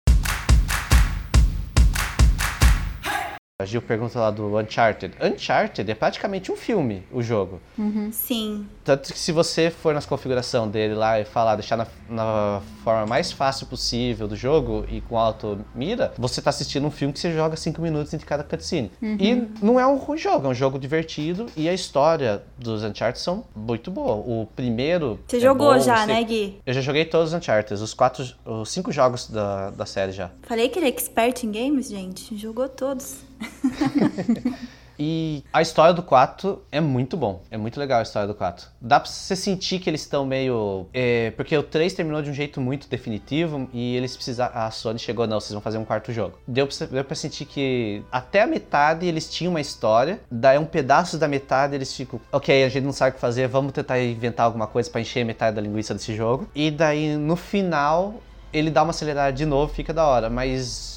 A 3.62 3.64
Gil 3.64 3.81
pergunta 3.81 4.18
lá 4.18 4.31
do 4.31 4.59
Uncharted. 4.59 5.14
Uncharted 5.22 5.88
é 5.90 5.94
praticamente 5.94 6.51
um 6.51 6.57
filme, 6.57 7.05
o 7.12 7.22
jogo. 7.22 7.61
Uhum. 7.79 8.11
Sim. 8.11 8.66
Tanto 8.85 9.12
que 9.12 9.18
se 9.18 9.31
você 9.31 9.70
for 9.70 9.94
nas 9.94 10.05
configuração 10.05 10.68
dele 10.68 10.94
lá 10.94 11.20
e 11.20 11.25
falar, 11.25 11.55
deixar 11.55 11.77
na, 11.77 11.87
na, 12.09 12.61
forma 12.83 13.07
mais 13.07 13.31
fácil 13.31 13.66
possível 13.68 14.27
do 14.27 14.35
jogo 14.35 14.85
e 14.88 15.01
com 15.03 15.16
alto 15.16 15.61
mira, 15.75 16.12
você 16.18 16.42
tá 16.42 16.51
assistindo 16.51 16.85
um 16.85 16.90
filme 16.90 17.12
que 17.12 17.20
você 17.20 17.33
joga 17.33 17.57
5 17.57 17.81
minutos 17.81 18.12
entre 18.12 18.27
cada 18.27 18.42
cutscene. 18.42 18.90
Uhum. 19.01 19.16
E 19.20 19.48
não 19.64 19.79
é 19.79 19.87
um 19.87 19.96
ruim 19.96 20.18
jogo, 20.18 20.46
é 20.46 20.51
um 20.51 20.55
jogo 20.55 20.79
divertido 20.79 21.46
e 21.57 21.68
a 21.68 21.72
história 21.72 22.42
dos 22.59 22.83
Uncharted 22.83 23.20
são 23.20 23.44
muito 23.55 23.90
boa. 23.90 24.14
O 24.16 24.48
primeiro. 24.57 25.20
Você 25.29 25.37
é 25.37 25.40
jogou 25.40 25.75
bom, 25.75 25.79
já, 25.79 25.98
você... 25.98 26.07
né, 26.07 26.25
Gui? 26.25 26.61
Eu 26.66 26.75
já 26.75 26.81
joguei 26.81 27.05
todos 27.05 27.33
os 27.33 27.35
Uncharted, 27.38 27.81
os 27.81 27.94
quatro, 27.94 28.25
os 28.44 28.70
cinco 28.70 28.90
jogos 28.90 29.29
da, 29.29 29.70
da 29.70 29.87
série 29.87 30.11
já. 30.11 30.31
Falei 30.42 30.68
que 30.68 30.81
ele 30.81 30.87
é 30.87 30.88
expert 30.88 31.44
em 31.44 31.53
games, 31.53 31.88
gente. 31.88 32.37
Jogou 32.37 32.68
todos. 32.68 33.18
E 34.98 35.42
a 35.52 35.61
história 35.61 35.92
do 35.92 36.02
4 36.02 36.62
é 36.70 36.81
muito 36.81 37.16
bom. 37.16 37.42
É 37.50 37.57
muito 37.57 37.78
legal 37.78 37.98
a 37.98 38.02
história 38.02 38.28
do 38.28 38.35
4. 38.35 38.68
Dá 38.81 39.00
pra 39.00 39.09
você 39.11 39.35
sentir 39.35 39.78
que 39.81 39.90
eles 39.90 40.02
estão 40.02 40.24
meio. 40.24 40.87
É, 40.92 41.33
porque 41.33 41.57
o 41.57 41.62
3 41.62 41.92
terminou 41.92 42.22
de 42.22 42.31
um 42.31 42.33
jeito 42.33 42.61
muito 42.61 42.88
definitivo 42.88 43.68
e 43.72 43.96
eles 43.96 44.14
precisaram. 44.14 44.57
A 44.57 44.70
Sony 44.70 45.00
chegou, 45.00 45.26
não, 45.26 45.40
vocês 45.40 45.52
vão 45.52 45.61
fazer 45.61 45.78
um 45.78 45.85
quarto 45.85 46.12
jogo. 46.12 46.38
Deu 46.46 46.66
pra, 46.68 46.87
deu 46.87 47.05
pra 47.05 47.16
sentir 47.16 47.46
que 47.46 48.02
até 48.12 48.42
a 48.42 48.46
metade 48.46 49.07
eles 49.07 49.28
tinham 49.28 49.52
uma 49.52 49.61
história, 49.61 50.20
daí 50.31 50.59
um 50.59 50.64
pedaço 50.64 51.18
da 51.18 51.26
metade 51.26 51.74
eles 51.74 51.92
ficam. 51.94 52.20
Ok, 52.31 52.62
a 52.62 52.68
gente 52.68 52.85
não 52.85 52.92
sabe 52.92 53.11
o 53.11 53.14
que 53.14 53.20
fazer, 53.20 53.48
vamos 53.48 53.72
tentar 53.72 54.00
inventar 54.00 54.46
alguma 54.46 54.66
coisa 54.66 54.88
para 54.90 55.00
encher 55.00 55.24
metade 55.24 55.57
da 55.57 55.62
linguiça 55.62 55.94
desse 55.94 56.14
jogo. 56.14 56.48
E 56.55 56.70
daí 56.70 57.16
no 57.16 57.35
final 57.35 58.22
ele 58.52 58.70
dá 58.70 58.83
uma 58.83 58.90
acelerada 58.90 59.33
de 59.33 59.46
novo, 59.46 59.72
fica 59.72 59.92
da 59.92 60.07
hora, 60.07 60.28
mas 60.28 60.91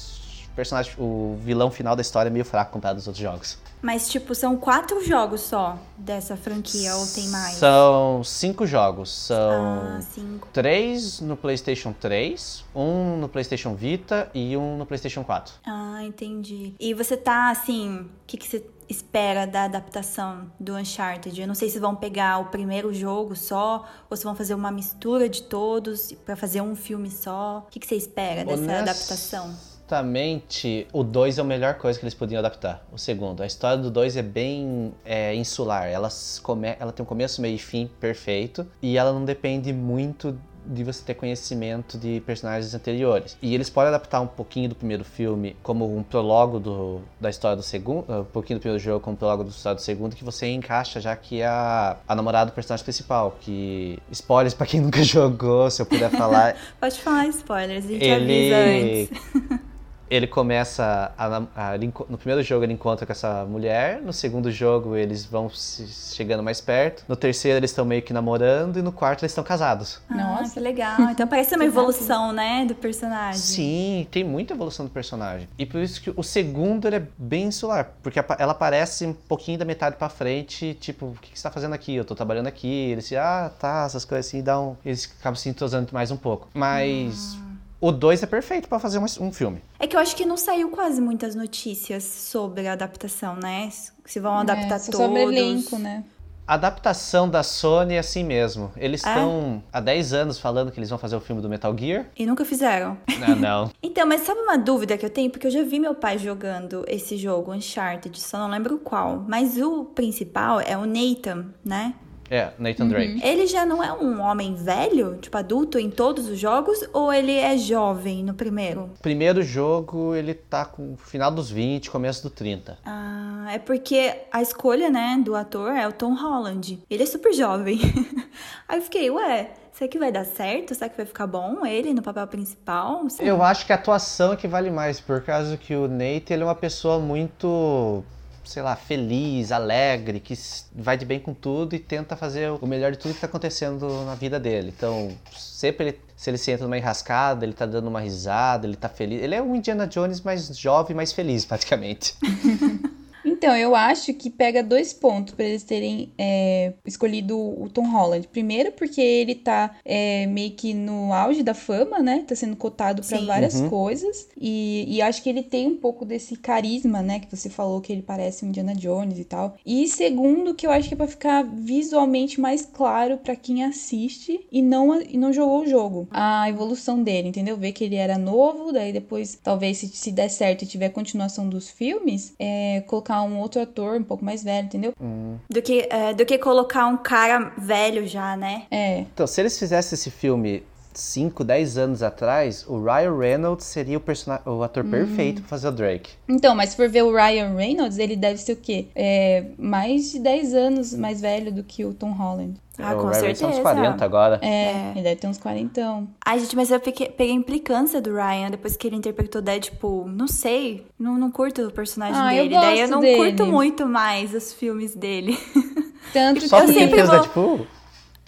personagem, 0.56 0.92
o 0.98 1.38
vilão 1.42 1.70
final 1.70 1.94
da 1.94 2.02
história 2.02 2.28
é 2.28 2.32
meio 2.32 2.44
fraco 2.44 2.72
comparado 2.72 2.98
aos 2.98 3.06
outros 3.06 3.22
jogos. 3.22 3.58
Mas, 3.82 4.08
tipo, 4.08 4.34
são 4.34 4.56
quatro 4.56 5.04
jogos 5.04 5.42
só 5.42 5.78
dessa 5.96 6.36
franquia, 6.36 6.96
ou 6.96 7.06
tem 7.06 7.28
mais? 7.28 7.54
São 7.54 8.24
cinco 8.24 8.66
jogos. 8.66 9.10
São 9.10 9.96
ah, 9.96 10.00
cinco. 10.00 10.48
três 10.52 11.20
no 11.20 11.36
PlayStation 11.36 11.92
3, 11.92 12.64
um 12.74 13.18
no 13.18 13.28
PlayStation 13.28 13.74
Vita 13.74 14.30
e 14.34 14.56
um 14.56 14.78
no 14.78 14.86
PlayStation 14.86 15.22
4. 15.22 15.54
Ah, 15.64 16.02
entendi. 16.02 16.74
E 16.80 16.94
você 16.94 17.16
tá, 17.16 17.50
assim, 17.50 18.00
o 18.00 18.08
que, 18.26 18.38
que 18.38 18.48
você 18.48 18.64
espera 18.88 19.46
da 19.46 19.64
adaptação 19.64 20.50
do 20.58 20.74
Uncharted? 20.74 21.38
Eu 21.38 21.46
não 21.46 21.54
sei 21.54 21.68
se 21.68 21.78
vão 21.78 21.94
pegar 21.94 22.38
o 22.38 22.46
primeiro 22.46 22.94
jogo 22.94 23.36
só, 23.36 23.84
ou 24.08 24.16
se 24.16 24.24
vão 24.24 24.34
fazer 24.34 24.54
uma 24.54 24.70
mistura 24.70 25.28
de 25.28 25.42
todos 25.42 26.12
para 26.24 26.34
fazer 26.34 26.62
um 26.62 26.74
filme 26.74 27.10
só. 27.10 27.64
O 27.66 27.70
que, 27.70 27.78
que 27.78 27.86
você 27.86 27.96
espera 27.96 28.44
dessa 28.44 28.62
Honest... 28.62 28.80
adaptação? 28.80 29.75
Honestamente, 29.86 30.84
o 30.92 31.04
2 31.04 31.38
é 31.38 31.40
a 31.40 31.44
melhor 31.44 31.74
coisa 31.74 31.96
que 31.96 32.04
eles 32.04 32.14
podiam 32.14 32.40
adaptar. 32.40 32.84
O 32.92 32.98
segundo. 32.98 33.40
A 33.40 33.46
história 33.46 33.78
do 33.78 33.88
2 33.88 34.16
é 34.16 34.22
bem 34.22 34.92
é, 35.04 35.32
insular. 35.32 35.86
Ela, 35.86 36.08
come... 36.42 36.74
ela 36.80 36.90
tem 36.90 37.04
um 37.04 37.06
começo, 37.06 37.40
meio 37.40 37.54
e 37.54 37.58
fim 37.58 37.88
perfeito. 38.00 38.66
E 38.82 38.98
ela 38.98 39.12
não 39.12 39.24
depende 39.24 39.72
muito 39.72 40.36
de 40.66 40.82
você 40.82 41.04
ter 41.04 41.14
conhecimento 41.14 41.96
de 41.96 42.20
personagens 42.26 42.74
anteriores. 42.74 43.38
E 43.40 43.54
eles 43.54 43.70
podem 43.70 43.90
adaptar 43.90 44.20
um 44.20 44.26
pouquinho 44.26 44.70
do 44.70 44.74
primeiro 44.74 45.04
filme 45.04 45.56
como 45.62 45.96
um 45.96 46.02
prólogo 46.02 46.58
do, 46.58 47.00
da 47.20 47.30
história 47.30 47.56
do 47.56 47.62
segundo, 47.62 48.12
um 48.12 48.24
pouquinho 48.24 48.58
do 48.58 48.62
primeiro 48.62 48.82
jogo 48.82 48.98
como 48.98 49.14
um 49.14 49.16
prólogo 49.16 49.44
da 49.44 49.50
história 49.50 49.76
do 49.76 49.82
segundo, 49.82 50.16
que 50.16 50.24
você 50.24 50.48
encaixa 50.48 51.00
já 51.00 51.14
que 51.14 51.42
é 51.42 51.46
a, 51.46 51.96
a 52.08 52.14
namorada 52.16 52.50
do 52.50 52.54
personagem 52.54 52.82
principal, 52.82 53.36
que 53.40 54.00
spoilers 54.10 54.52
para 54.52 54.66
quem 54.66 54.80
nunca 54.82 55.04
jogou, 55.04 55.70
se 55.70 55.80
eu 55.80 55.86
puder 55.86 56.10
falar. 56.10 56.56
Pode 56.80 56.98
falar 56.98 57.28
spoilers, 57.28 57.84
a 57.84 57.88
gente 57.88 58.04
ele... 58.04 58.52
avisa 58.52 59.12
antes. 59.12 59.66
ele 60.10 60.26
começa 60.26 61.12
a, 61.16 61.26
a, 61.26 61.72
a, 61.74 61.78
no 62.08 62.18
primeiro 62.18 62.42
jogo 62.42 62.64
ele 62.64 62.72
encontra 62.72 63.04
com 63.04 63.12
essa 63.12 63.44
mulher, 63.44 64.00
no 64.02 64.12
segundo 64.12 64.50
jogo 64.50 64.96
eles 64.96 65.24
vão 65.24 65.50
chegando 65.50 66.42
mais 66.42 66.60
perto, 66.60 67.04
no 67.08 67.16
terceiro 67.16 67.58
eles 67.58 67.70
estão 67.70 67.84
meio 67.84 68.02
que 68.02 68.12
namorando 68.12 68.78
e 68.78 68.82
no 68.82 68.92
quarto 68.92 69.22
eles 69.22 69.32
estão 69.32 69.44
casados. 69.44 70.00
Ah, 70.08 70.14
Nossa, 70.14 70.54
que 70.54 70.60
legal. 70.60 70.96
Então 71.16 71.26
parece 71.26 71.54
uma 71.54 71.64
evolução, 71.64 72.32
né, 72.32 72.64
do 72.66 72.74
personagem. 72.74 73.40
Sim, 73.40 74.06
tem 74.10 74.22
muita 74.22 74.52
evolução 74.52 74.84
do 74.84 74.90
personagem. 74.90 75.48
E 75.58 75.64
por 75.64 75.80
isso 75.80 76.00
que 76.00 76.12
o 76.14 76.22
segundo 76.22 76.86
ele 76.86 76.96
é 76.96 77.06
bem 77.16 77.44
insular, 77.44 77.92
porque 78.02 78.18
ela 78.38 78.52
aparece 78.52 79.06
um 79.06 79.14
pouquinho 79.14 79.58
da 79.58 79.64
metade 79.64 79.96
para 79.96 80.08
frente, 80.08 80.74
tipo, 80.74 81.06
o 81.06 81.18
que, 81.20 81.30
que 81.30 81.38
você 81.38 81.42
tá 81.42 81.50
fazendo 81.50 81.72
aqui? 81.74 81.94
Eu 81.94 82.04
tô 82.04 82.14
trabalhando 82.14 82.48
aqui. 82.48 82.90
Eles, 82.90 83.10
ah, 83.12 83.50
tá, 83.58 83.84
essas 83.86 84.04
coisas 84.04 84.26
assim, 84.26 84.42
dão, 84.42 84.76
eles 84.84 85.10
acabam 85.18 85.36
se 85.36 85.48
entrosando 85.48 85.88
mais 85.92 86.10
um 86.10 86.16
pouco. 86.16 86.48
Mas 86.52 87.34
hum 87.34 87.45
o 87.80 87.92
2 87.92 88.22
é 88.22 88.26
perfeito 88.26 88.68
para 88.68 88.78
fazer 88.78 88.98
um, 88.98 89.04
um, 89.20 89.32
filme. 89.32 89.62
É 89.78 89.86
que 89.86 89.96
eu 89.96 90.00
acho 90.00 90.16
que 90.16 90.24
não 90.24 90.36
saiu 90.36 90.70
quase 90.70 91.00
muitas 91.00 91.34
notícias 91.34 92.04
sobre 92.04 92.66
a 92.66 92.72
adaptação, 92.72 93.36
né? 93.36 93.68
Se 94.04 94.20
vão 94.20 94.38
adaptar 94.38 94.76
é, 94.76 94.78
todos. 94.78 94.96
Sobre 94.96 95.22
elenco, 95.22 95.78
né? 95.78 96.04
A 96.46 96.54
adaptação 96.54 97.28
da 97.28 97.42
Sony 97.42 97.94
é 97.94 97.98
assim 97.98 98.22
mesmo. 98.22 98.70
Eles 98.76 99.00
estão 99.00 99.62
é? 99.66 99.78
há 99.78 99.80
10 99.80 100.12
anos 100.12 100.38
falando 100.38 100.70
que 100.70 100.78
eles 100.78 100.88
vão 100.88 100.98
fazer 100.98 101.16
o 101.16 101.20
filme 101.20 101.42
do 101.42 101.48
Metal 101.48 101.76
Gear. 101.76 102.06
E 102.16 102.24
nunca 102.24 102.44
fizeram. 102.44 102.96
Não, 103.18 103.34
não. 103.34 103.70
então, 103.82 104.06
mas 104.06 104.20
sabe 104.20 104.40
uma 104.40 104.56
dúvida 104.56 104.96
que 104.96 105.04
eu 105.04 105.10
tenho? 105.10 105.28
Porque 105.28 105.48
eu 105.48 105.50
já 105.50 105.64
vi 105.64 105.80
meu 105.80 105.94
pai 105.94 106.18
jogando 106.18 106.84
esse 106.86 107.16
jogo, 107.16 107.52
Uncharted, 107.52 108.20
só 108.20 108.38
não 108.38 108.48
lembro 108.48 108.78
qual. 108.78 109.24
Mas 109.26 109.58
o 109.58 109.86
principal 109.86 110.60
é 110.60 110.76
o 110.76 110.84
Nathan, 110.84 111.46
né? 111.64 111.94
É, 112.30 112.50
Nathan 112.58 112.88
Drake. 112.88 113.14
Uhum. 113.14 113.20
Ele 113.22 113.46
já 113.46 113.64
não 113.64 113.82
é 113.82 113.92
um 113.92 114.20
homem 114.20 114.54
velho, 114.54 115.16
tipo 115.20 115.36
adulto 115.36 115.78
em 115.78 115.90
todos 115.90 116.28
os 116.28 116.38
jogos, 116.38 116.78
ou 116.92 117.12
ele 117.12 117.32
é 117.32 117.56
jovem 117.56 118.22
no 118.22 118.34
primeiro? 118.34 118.90
Primeiro 119.00 119.42
jogo, 119.42 120.14
ele 120.14 120.34
tá 120.34 120.64
com 120.64 120.96
final 120.96 121.30
dos 121.30 121.50
20, 121.50 121.90
começo 121.90 122.22
do 122.22 122.30
30. 122.30 122.78
Ah, 122.84 123.48
é 123.52 123.58
porque 123.58 124.14
a 124.32 124.42
escolha, 124.42 124.90
né, 124.90 125.20
do 125.24 125.34
ator 125.34 125.70
é 125.70 125.86
o 125.86 125.92
Tom 125.92 126.14
Holland. 126.14 126.80
Ele 126.90 127.02
é 127.02 127.06
super 127.06 127.32
jovem. 127.32 127.78
Aí 128.68 128.78
eu 128.78 128.82
fiquei, 128.82 129.10
ué, 129.10 129.50
Será 129.76 129.90
que 129.90 129.98
vai 129.98 130.10
dar 130.10 130.24
certo? 130.24 130.74
Será 130.74 130.88
que 130.88 130.96
vai 130.96 131.04
ficar 131.04 131.26
bom 131.26 131.66
ele 131.66 131.92
no 131.92 132.00
papel 132.00 132.26
principal? 132.28 133.06
Eu 133.20 133.42
acho 133.42 133.66
que 133.66 133.72
a 133.72 133.74
atuação 133.74 134.32
é 134.32 134.36
que 134.36 134.48
vale 134.48 134.70
mais, 134.70 135.00
por 135.00 135.20
causa 135.20 135.54
que 135.58 135.76
o 135.76 135.86
Nate 135.86 136.32
ele 136.32 136.42
é 136.42 136.46
uma 136.46 136.54
pessoa 136.54 136.98
muito 136.98 138.02
sei 138.46 138.62
lá, 138.62 138.74
feliz, 138.76 139.52
alegre, 139.52 140.20
que 140.20 140.34
vai 140.74 140.96
de 140.96 141.04
bem 141.04 141.18
com 141.20 141.34
tudo 141.34 141.74
e 141.74 141.78
tenta 141.78 142.16
fazer 142.16 142.50
o 142.50 142.66
melhor 142.66 142.92
de 142.92 142.98
tudo 142.98 143.12
que 143.12 143.18
está 143.18 143.26
acontecendo 143.26 144.04
na 144.04 144.14
vida 144.14 144.40
dele. 144.40 144.72
Então, 144.76 145.12
sempre 145.36 145.88
ele, 145.88 146.00
se 146.16 146.30
ele 146.30 146.38
se 146.38 146.50
entra 146.50 146.64
numa 146.66 146.78
enrascada, 146.78 147.44
ele 147.44 147.52
tá 147.52 147.66
dando 147.66 147.88
uma 147.88 148.00
risada, 148.00 148.66
ele 148.66 148.76
tá 148.76 148.88
feliz. 148.88 149.22
Ele 149.22 149.34
é 149.34 149.42
um 149.42 149.54
Indiana 149.54 149.86
Jones 149.86 150.20
mais 150.20 150.56
jovem, 150.58 150.96
mais 150.96 151.12
feliz, 151.12 151.44
praticamente. 151.44 152.16
Então, 153.36 153.54
eu 153.54 153.74
acho 153.74 154.14
que 154.14 154.30
pega 154.30 154.62
dois 154.62 154.92
pontos 154.92 155.34
para 155.34 155.44
eles 155.44 155.62
terem 155.62 156.10
é, 156.16 156.72
escolhido 156.86 157.38
o 157.38 157.68
Tom 157.68 157.90
Holland. 157.90 158.26
Primeiro, 158.28 158.72
porque 158.72 159.00
ele 159.00 159.34
tá 159.34 159.76
é, 159.84 160.26
meio 160.26 160.52
que 160.52 160.72
no 160.72 161.12
auge 161.12 161.42
da 161.42 161.54
fama, 161.54 161.98
né? 161.98 162.24
Tá 162.26 162.34
sendo 162.34 162.56
cotado 162.56 163.02
para 163.02 163.20
várias 163.20 163.60
uhum. 163.60 163.68
coisas. 163.68 164.28
E, 164.40 164.86
e 164.88 165.02
acho 165.02 165.22
que 165.22 165.28
ele 165.28 165.42
tem 165.42 165.66
um 165.66 165.76
pouco 165.76 166.06
desse 166.06 166.36
carisma, 166.36 167.02
né? 167.02 167.20
Que 167.20 167.34
você 167.34 167.50
falou 167.50 167.80
que 167.80 167.92
ele 167.92 168.02
parece 168.02 168.44
um 168.44 168.48
Indiana 168.48 168.74
Jones 168.74 169.18
e 169.18 169.24
tal. 169.24 169.56
E 169.66 169.86
segundo, 169.86 170.54
que 170.54 170.66
eu 170.66 170.70
acho 170.70 170.88
que 170.88 170.94
é 170.94 170.96
pra 170.96 171.06
ficar 171.06 171.42
visualmente 171.42 172.40
mais 172.40 172.64
claro 172.64 173.18
para 173.18 173.36
quem 173.36 173.64
assiste 173.64 174.46
e 174.50 174.62
não, 174.62 175.00
e 175.02 175.18
não 175.18 175.32
jogou 175.32 175.62
o 175.62 175.66
jogo. 175.66 176.08
A 176.10 176.48
evolução 176.48 177.02
dele, 177.02 177.28
entendeu? 177.28 177.56
Ver 177.56 177.72
que 177.72 177.84
ele 177.84 177.96
era 177.96 178.16
novo, 178.16 178.72
daí 178.72 178.92
depois, 178.92 179.38
talvez, 179.42 179.78
se, 179.78 179.88
se 179.88 180.10
der 180.10 180.30
certo 180.30 180.62
e 180.62 180.66
tiver 180.66 180.88
continuação 180.88 181.48
dos 181.48 181.68
filmes, 181.68 182.34
é, 182.38 182.82
colocar 182.86 183.06
colocar 183.06 183.22
um 183.26 183.38
outro 183.38 183.60
ator 183.60 183.98
um 183.98 184.04
pouco 184.04 184.24
mais 184.24 184.42
velho, 184.42 184.66
entendeu? 184.66 184.92
Hum. 185.00 185.36
Do, 185.50 185.60
que, 185.60 185.86
é, 185.90 186.14
do 186.14 186.24
que 186.24 186.38
colocar 186.38 186.86
um 186.86 186.96
cara 186.96 187.52
velho 187.58 188.06
já, 188.06 188.36
né? 188.36 188.64
É. 188.70 189.00
Então, 189.00 189.26
se 189.26 189.40
eles 189.40 189.58
fizessem 189.58 189.94
esse 189.96 190.10
filme 190.10 190.62
5, 190.98 191.44
10 191.44 191.78
anos 191.78 192.02
atrás, 192.02 192.64
o 192.66 192.82
Ryan 192.82 193.16
Reynolds 193.16 193.66
seria 193.66 193.98
o, 193.98 194.02
o 194.50 194.62
ator 194.62 194.84
uhum. 194.84 194.90
perfeito 194.90 195.42
pra 195.42 195.48
fazer 195.48 195.68
o 195.68 195.72
Drake. 195.72 196.12
Então, 196.28 196.54
mas 196.54 196.70
se 196.70 196.76
for 196.76 196.88
ver 196.88 197.02
o 197.02 197.14
Ryan 197.14 197.54
Reynolds, 197.54 197.98
ele 197.98 198.16
deve 198.16 198.38
ser 198.38 198.52
o 198.52 198.56
quê? 198.56 198.86
É, 198.94 199.44
mais 199.58 200.12
de 200.12 200.18
10 200.18 200.54
anos 200.54 200.94
mais 200.94 201.20
velho 201.20 201.52
do 201.52 201.62
que 201.62 201.84
o 201.84 201.92
Tom 201.92 202.12
Holland. 202.12 202.54
Ah, 202.78 202.94
o 202.94 202.96
com 202.96 203.06
Ryan 203.06 203.14
certeza. 203.14 203.46
uns 203.46 203.58
40 203.58 204.04
agora. 204.04 204.38
É, 204.42 204.48
é, 204.48 204.92
ele 204.94 205.02
deve 205.02 205.16
ter 205.16 205.26
uns 205.26 205.38
40. 205.38 206.04
Ai, 206.24 206.38
gente, 206.38 206.54
mas 206.54 206.70
eu 206.70 206.80
peguei, 206.80 207.08
peguei 207.08 207.32
a 207.32 207.36
implicância 207.36 208.00
do 208.00 208.14
Ryan 208.14 208.50
depois 208.50 208.76
que 208.76 208.86
ele 208.86 208.96
interpretou 208.96 209.40
Deadpool. 209.40 210.06
Não 210.06 210.28
sei, 210.28 210.86
não, 210.98 211.16
não 211.16 211.30
curto 211.30 211.62
o 211.66 211.70
personagem 211.70 212.20
ah, 212.20 212.30
dele. 212.30 212.54
Eu 212.54 212.60
Daí 212.60 212.80
eu 212.80 212.88
não 212.88 213.00
dele. 213.00 213.16
curto 213.16 213.46
muito 213.46 213.86
mais 213.86 214.34
os 214.34 214.52
filmes 214.52 214.94
dele. 214.94 215.38
Tanto 216.12 216.48
Só 216.48 216.64
que 216.64 216.72
ele 216.72 216.88
fez 216.88 217.08
vou... 217.08 217.18
Deadpool? 217.18 217.66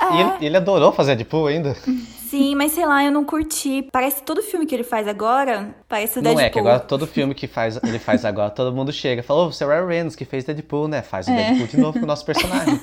É. 0.01 0.15
E 0.15 0.21
ele, 0.21 0.47
ele 0.47 0.57
adorou 0.57 0.93
fazer 0.93 1.17
Deadpool 1.17 1.49
ainda. 1.49 1.75
Sim, 2.29 2.55
mas 2.55 2.73
sei 2.73 2.85
lá, 2.85 3.03
eu 3.03 3.11
não 3.11 3.25
curti. 3.25 3.89
Parece 3.91 4.23
todo 4.23 4.43
filme 4.43 4.67
que 4.67 4.75
ele 4.75 4.85
faz 4.85 5.09
agora, 5.09 5.75
parece 5.89 6.19
o 6.19 6.23
Deadpool. 6.23 6.41
Não 6.41 6.47
é, 6.47 6.51
que 6.51 6.59
agora 6.59 6.79
todo 6.79 7.07
filme 7.07 7.35
que 7.35 7.47
faz, 7.47 7.81
ele 7.83 7.99
faz 7.99 8.25
agora, 8.25 8.51
todo 8.51 8.75
mundo 8.75 8.93
chega 8.93 9.21
e 9.23 9.25
fala, 9.25 9.41
ô, 9.41 9.47
oh, 9.47 9.53
você 9.53 9.65
é 9.65 9.67
o 9.67 9.71
Ryan 9.71 9.87
Reynolds 9.87 10.15
que 10.15 10.25
fez 10.25 10.45
Deadpool, 10.45 10.89
né? 10.89 11.01
Faz 11.03 11.27
o 11.27 11.31
é. 11.31 11.37
Deadpool 11.37 11.67
de 11.67 11.77
novo 11.79 11.99
com 11.99 12.05
o 12.05 12.07
nosso 12.07 12.25
personagem. 12.27 12.79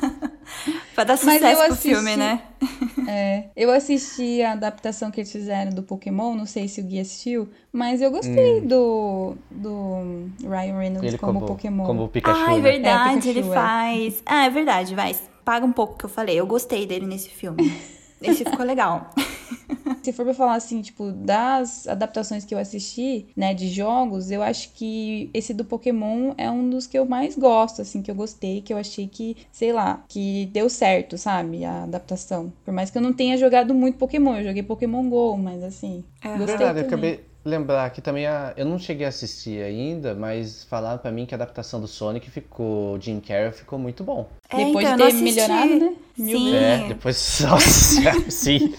Pra 0.95 1.03
dar 1.03 1.17
sucesso 1.17 1.61
pro 1.61 1.73
assisti... 1.73 1.89
filme, 1.89 2.15
né? 2.15 2.41
é, 3.07 3.43
eu 3.55 3.69
assisti 3.69 4.41
a 4.41 4.53
adaptação 4.53 5.11
que 5.11 5.19
eles 5.19 5.31
fizeram 5.31 5.71
do 5.71 5.83
Pokémon, 5.83 6.33
não 6.33 6.45
sei 6.45 6.67
se 6.67 6.79
o 6.79 6.83
Gui 6.83 6.99
assistiu, 6.99 7.49
mas 7.71 8.01
eu 8.01 8.09
gostei 8.09 8.61
hum. 8.61 8.67
do, 8.67 9.35
do 9.51 10.49
Ryan 10.49 10.77
Reynolds 10.79 11.09
ele 11.09 11.17
como, 11.17 11.33
como 11.33 11.45
Pokémon. 11.45 11.85
Como 11.85 12.03
o 12.05 12.07
Pikachu, 12.07 12.39
Ah, 12.39 12.53
é 12.53 12.55
né? 12.55 12.61
verdade, 12.61 13.29
é, 13.29 13.33
Pikachu, 13.33 13.39
ele 13.39 13.43
faz. 13.43 14.23
Ah, 14.25 14.45
é 14.45 14.49
verdade, 14.49 14.95
vai. 14.95 15.15
Paga 15.43 15.65
um 15.65 15.71
pouco 15.71 15.97
que 15.97 16.05
eu 16.05 16.09
falei. 16.09 16.39
Eu 16.39 16.47
gostei 16.47 16.87
dele 16.87 17.05
nesse 17.05 17.29
filme. 17.29 17.71
Esse 18.21 18.43
ficou 18.43 18.65
legal. 18.65 19.11
Se 20.03 20.13
for 20.13 20.23
pra 20.23 20.33
falar 20.33 20.55
assim, 20.55 20.81
tipo, 20.81 21.11
das 21.11 21.87
adaptações 21.87 22.45
que 22.45 22.53
eu 22.53 22.59
assisti, 22.59 23.27
né, 23.35 23.53
de 23.53 23.69
jogos, 23.69 24.29
eu 24.29 24.41
acho 24.43 24.71
que 24.73 25.29
esse 25.33 25.53
do 25.53 25.65
Pokémon 25.65 26.33
é 26.37 26.49
um 26.49 26.69
dos 26.69 26.85
que 26.87 26.97
eu 26.97 27.05
mais 27.05 27.35
gosto, 27.35 27.81
assim, 27.81 28.01
que 28.01 28.11
eu 28.11 28.15
gostei, 28.15 28.61
que 28.61 28.71
eu 28.71 28.77
achei 28.77 29.07
que, 29.07 29.35
sei 29.51 29.73
lá, 29.73 30.03
que 30.07 30.47
deu 30.53 30.69
certo, 30.69 31.17
sabe, 31.17 31.65
a 31.65 31.83
adaptação. 31.83 32.53
Por 32.63 32.73
mais 32.73 32.89
que 32.89 32.97
eu 32.97 33.01
não 33.01 33.13
tenha 33.13 33.37
jogado 33.37 33.73
muito 33.73 33.97
Pokémon, 33.97 34.37
eu 34.37 34.43
joguei 34.43 34.63
Pokémon 34.63 35.09
GO, 35.09 35.37
mas 35.37 35.63
assim, 35.63 36.03
é. 36.21 36.37
gostei 36.37 36.45
Verdade, 36.45 36.83
também. 36.83 36.83
eu 36.83 36.87
acabei 36.87 37.35
lembrar 37.45 37.91
que 37.91 38.01
também 38.01 38.25
a, 38.25 38.53
eu 38.57 38.65
não 38.65 38.79
cheguei 38.79 39.05
a 39.05 39.09
assistir 39.09 39.61
ainda, 39.61 40.15
mas 40.15 40.63
falaram 40.63 40.97
para 40.97 41.11
mim 41.11 41.27
que 41.27 41.35
a 41.35 41.37
adaptação 41.37 41.79
do 41.79 41.87
Sonic 41.87 42.29
ficou, 42.31 42.99
Jim 42.99 43.19
Carrey 43.19 43.51
ficou 43.51 43.77
muito 43.77 44.03
bom. 44.03 44.27
É, 44.49 44.65
depois 44.65 44.87
então, 44.89 45.07
de 45.07 45.13
ter 45.13 45.21
melhorado, 45.21 45.79
né? 45.79 45.95
Sim. 46.15 46.55
É, 46.55 46.87
depois, 46.87 47.39
nossa, 47.41 48.21
sim. 48.31 48.73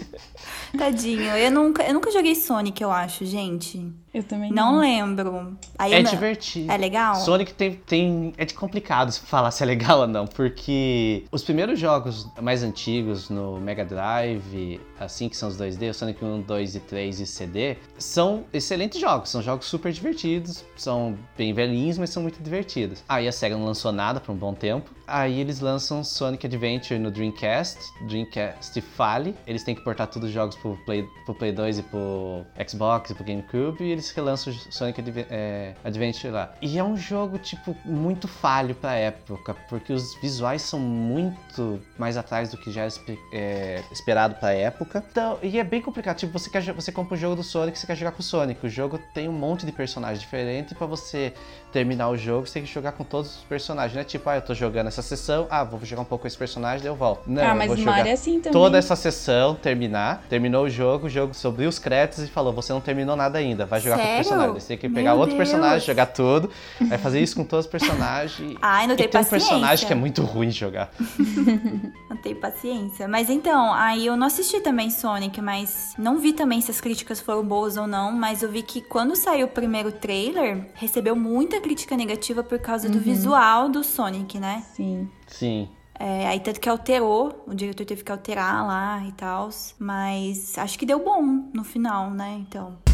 Tadinho, 0.77 1.37
eu 1.37 1.51
nunca, 1.51 1.83
eu 1.83 1.95
nunca 1.95 2.11
joguei 2.11 2.35
Sonic, 2.35 2.83
eu 2.83 2.91
acho, 2.91 3.25
gente. 3.25 3.93
Eu 4.17 4.23
também 4.23 4.51
não. 4.51 4.73
Não 4.73 4.81
lembro. 4.81 5.59
Aí 5.79 5.93
é 5.93 6.03
divertido. 6.03 6.73
É 6.73 6.77
legal? 6.79 7.17
Sonic 7.17 7.53
tem, 7.53 7.75
tem. 7.75 8.33
É 8.39 8.47
de 8.47 8.55
complicado 8.55 9.13
falar 9.13 9.51
se 9.51 9.63
é 9.63 9.67
legal 9.67 10.01
ou 10.01 10.07
não, 10.07 10.27
porque 10.27 11.25
os 11.31 11.43
primeiros 11.43 11.79
jogos 11.79 12.27
mais 12.41 12.63
antigos 12.63 13.29
no 13.29 13.61
Mega 13.61 13.85
Drive, 13.85 14.81
assim 14.99 15.29
que 15.29 15.37
são 15.37 15.51
os 15.51 15.59
2D, 15.59 15.91
o 15.91 15.95
Sonic 15.95 16.25
1, 16.25 16.41
2 16.41 16.77
e 16.77 16.81
3 16.81 17.21
e 17.21 17.27
CD, 17.27 17.77
são 17.99 18.45
excelentes 18.53 18.99
jogos. 18.99 19.29
São 19.29 19.43
jogos 19.43 19.67
super 19.67 19.93
divertidos, 19.93 20.65
são 20.77 21.15
bem 21.37 21.53
velhinhos, 21.53 21.99
mas 21.99 22.09
são 22.09 22.23
muito 22.23 22.43
divertidos. 22.43 23.05
Aí 23.07 23.29
a 23.29 23.33
SEGA 23.33 23.57
não 23.57 23.67
lançou 23.67 23.93
nada 23.93 24.19
por 24.19 24.33
um 24.33 24.37
bom 24.37 24.55
tempo. 24.55 24.91
Aí 25.07 25.41
eles 25.41 25.61
lançam 25.61 26.03
Sonic 26.03 26.47
Adventure 26.47 26.99
no 26.99 27.11
Dreamcast, 27.11 27.79
Dreamcast 28.03 28.81
fale. 28.81 29.37
Eles 29.47 29.63
têm 29.63 29.75
que 29.75 29.83
portar 29.83 30.09
todos 30.09 30.29
os 30.29 30.35
jogos 30.35 30.57
pro 30.57 30.77
Play, 30.85 31.09
pro 31.25 31.35
Play 31.35 31.53
2 31.53 31.79
e 31.79 31.83
pro 31.83 32.45
Xbox 32.69 33.11
e 33.11 33.15
pro 33.15 33.25
GameCube, 33.25 33.85
e 33.85 33.93
eles 33.93 34.11
relançam 34.11 34.53
Sonic 34.53 35.01
Adve 35.01 35.27
é, 35.31 35.75
Adventure 35.85 36.33
lá. 36.33 36.53
E 36.61 36.79
é 36.79 36.83
um 36.83 36.97
jogo, 36.97 37.39
tipo, 37.39 37.77
muito 37.85 38.27
falho 38.27 38.75
pra 38.75 38.95
época, 38.95 39.55
porque 39.69 39.93
os 39.93 40.15
visuais 40.17 40.63
são 40.63 40.81
muito 40.81 41.81
mais 41.97 42.17
atrás 42.17 42.51
do 42.51 42.57
que 42.57 42.73
já 42.73 42.89
é, 43.33 43.83
esperado 43.93 44.35
pra 44.35 44.53
época. 44.53 45.05
Então, 45.11 45.39
e 45.43 45.59
é 45.59 45.65
bem 45.65 45.81
complicado, 45.81 46.17
tipo, 46.17 46.33
você, 46.33 46.51
quer, 46.51 46.73
você 46.73 46.91
compra 46.91 47.15
o 47.15 47.17
um 47.17 47.21
jogo 47.21 47.37
do 47.37 47.45
Sonic, 47.45 47.79
você 47.79 47.87
quer 47.87 47.97
jogar 47.97 48.13
com 48.13 48.21
o 48.21 48.25
Sonic. 48.25 48.67
O 48.67 48.69
jogo 48.69 48.99
tem 49.15 49.29
um 49.29 49.33
monte 49.33 49.65
de 49.65 49.73
personagens 49.73 50.21
diferentes, 50.21 50.77
pra 50.77 50.87
você 50.87 51.33
terminar 51.73 52.09
o 52.09 52.17
jogo, 52.17 52.47
você 52.47 52.55
tem 52.55 52.65
que 52.65 52.73
jogar 52.73 52.93
com 52.93 53.05
todos 53.05 53.37
os 53.37 53.45
personagens. 53.45 53.95
Não 53.95 54.01
é 54.01 54.05
tipo, 54.05 54.29
ah, 54.29 54.37
eu 54.37 54.43
tô 54.43 54.55
jogando 54.55 54.89
essa 55.01 55.03
sessão, 55.03 55.47
ah, 55.51 55.63
vou 55.65 55.79
jogar 55.85 56.03
um 56.03 56.05
pouco 56.05 56.23
com 56.23 56.29
esse 56.29 56.37
personagem, 56.37 56.81
daí 56.81 56.91
eu 56.91 56.97
volto. 56.97 57.23
Não, 57.27 57.43
ah, 57.43 57.55
mas 57.55 57.71
eu 57.71 57.77
vou 57.77 57.85
jogar 57.85 58.07
é 58.07 58.13
assim 58.13 58.41
também. 58.41 58.53
toda 58.53 58.79
essa 58.79 58.97
sessão, 58.97 59.55
terminar, 59.55 60.25
terminou 60.29 60.65
o 60.65 60.71
jogo, 60.71 61.07
o 61.07 61.11
jogo 61.11 61.35
subiu 61.35 61.69
os 61.69 61.79
créditos 61.79 62.25
e 62.25 62.27
falou, 62.29 62.53
você 62.53 62.73
não 62.73 62.81
terminou 62.81 63.17
nada 63.17 63.39
ainda, 63.39 63.67
vai 63.67 63.81
jogar 63.81 63.97
Sério? 63.97 64.09
com 64.09 64.15
o 64.15 64.17
personagem. 64.25 64.61
Você 64.61 64.69
tem 64.69 64.79
que 64.79 64.89
pegar 64.89 65.11
Meu 65.11 65.21
outro 65.21 65.37
Deus. 65.37 65.49
personagem, 65.49 65.87
jogar 65.87 66.07
tudo, 66.07 66.51
vai 66.81 66.99
fazer 66.99 67.21
isso 67.21 67.37
com 67.37 67.45
todos 67.45 67.67
os 67.67 67.71
personagens. 67.71 68.57
Ai, 68.63 68.87
não 68.87 68.97
tem 68.97 69.07
e 69.07 69.09
tem 69.09 69.21
paciência. 69.21 69.47
um 69.47 69.51
personagem 69.51 69.87
que 69.87 69.93
é 69.93 69.97
muito 69.97 70.23
ruim 70.23 70.49
de 70.49 70.57
jogar. 70.57 70.91
não 72.09 72.17
tem 72.17 72.35
paciência. 72.35 73.07
Mas 73.09 73.29
então, 73.29 73.73
aí 73.75 74.07
eu 74.07 74.17
não 74.17 74.27
assisti 74.27 74.61
também 74.61 74.91
Sonic, 74.91 75.41
mas 75.41 75.95
não 75.99 76.19
vi 76.19 76.33
também 76.33 76.61
se 76.61 76.71
as 76.71 76.81
críticas 76.81 77.21
foram 77.21 77.45
boas 77.45 77.77
ou 77.77 77.87
não, 77.87 78.13
mas 78.13 78.43
eu 78.43 78.51
vi 78.51 78.63
que 78.63 78.81
quando 78.81 79.15
saiu 79.15 79.47
o 79.47 79.51
primeiro 79.51 79.93
trailer, 79.93 80.67
recebeu 80.75 81.15
muita 81.15 81.61
crítica 81.61 81.97
negativa 81.97 82.43
por 82.43 82.59
causa 82.59 82.87
uhum. 82.87 82.95
do 82.95 83.01
visual 83.01 83.69
do 83.69 83.83
Sonic, 83.83 84.39
né? 84.39 84.63
Sim. 84.75 84.86
Sim. 85.27 85.69
É, 85.99 86.27
aí 86.27 86.41
tanto 86.41 86.61
que 86.61 86.69
alterou, 86.69 87.45
o 87.47 87.55
diretor 87.55 87.87
teve 87.87 88.05
que 88.05 88.13
alterar 88.13 88.67
lá 88.67 89.03
e 89.07 89.13
tal. 89.13 89.49
Mas 89.79 90.57
acho 90.59 90.79
que 90.79 90.87
deu 90.87 91.03
bom 91.03 91.23
no 91.53 91.65
final, 91.65 92.11
né? 92.11 92.37
Então. 92.41 92.86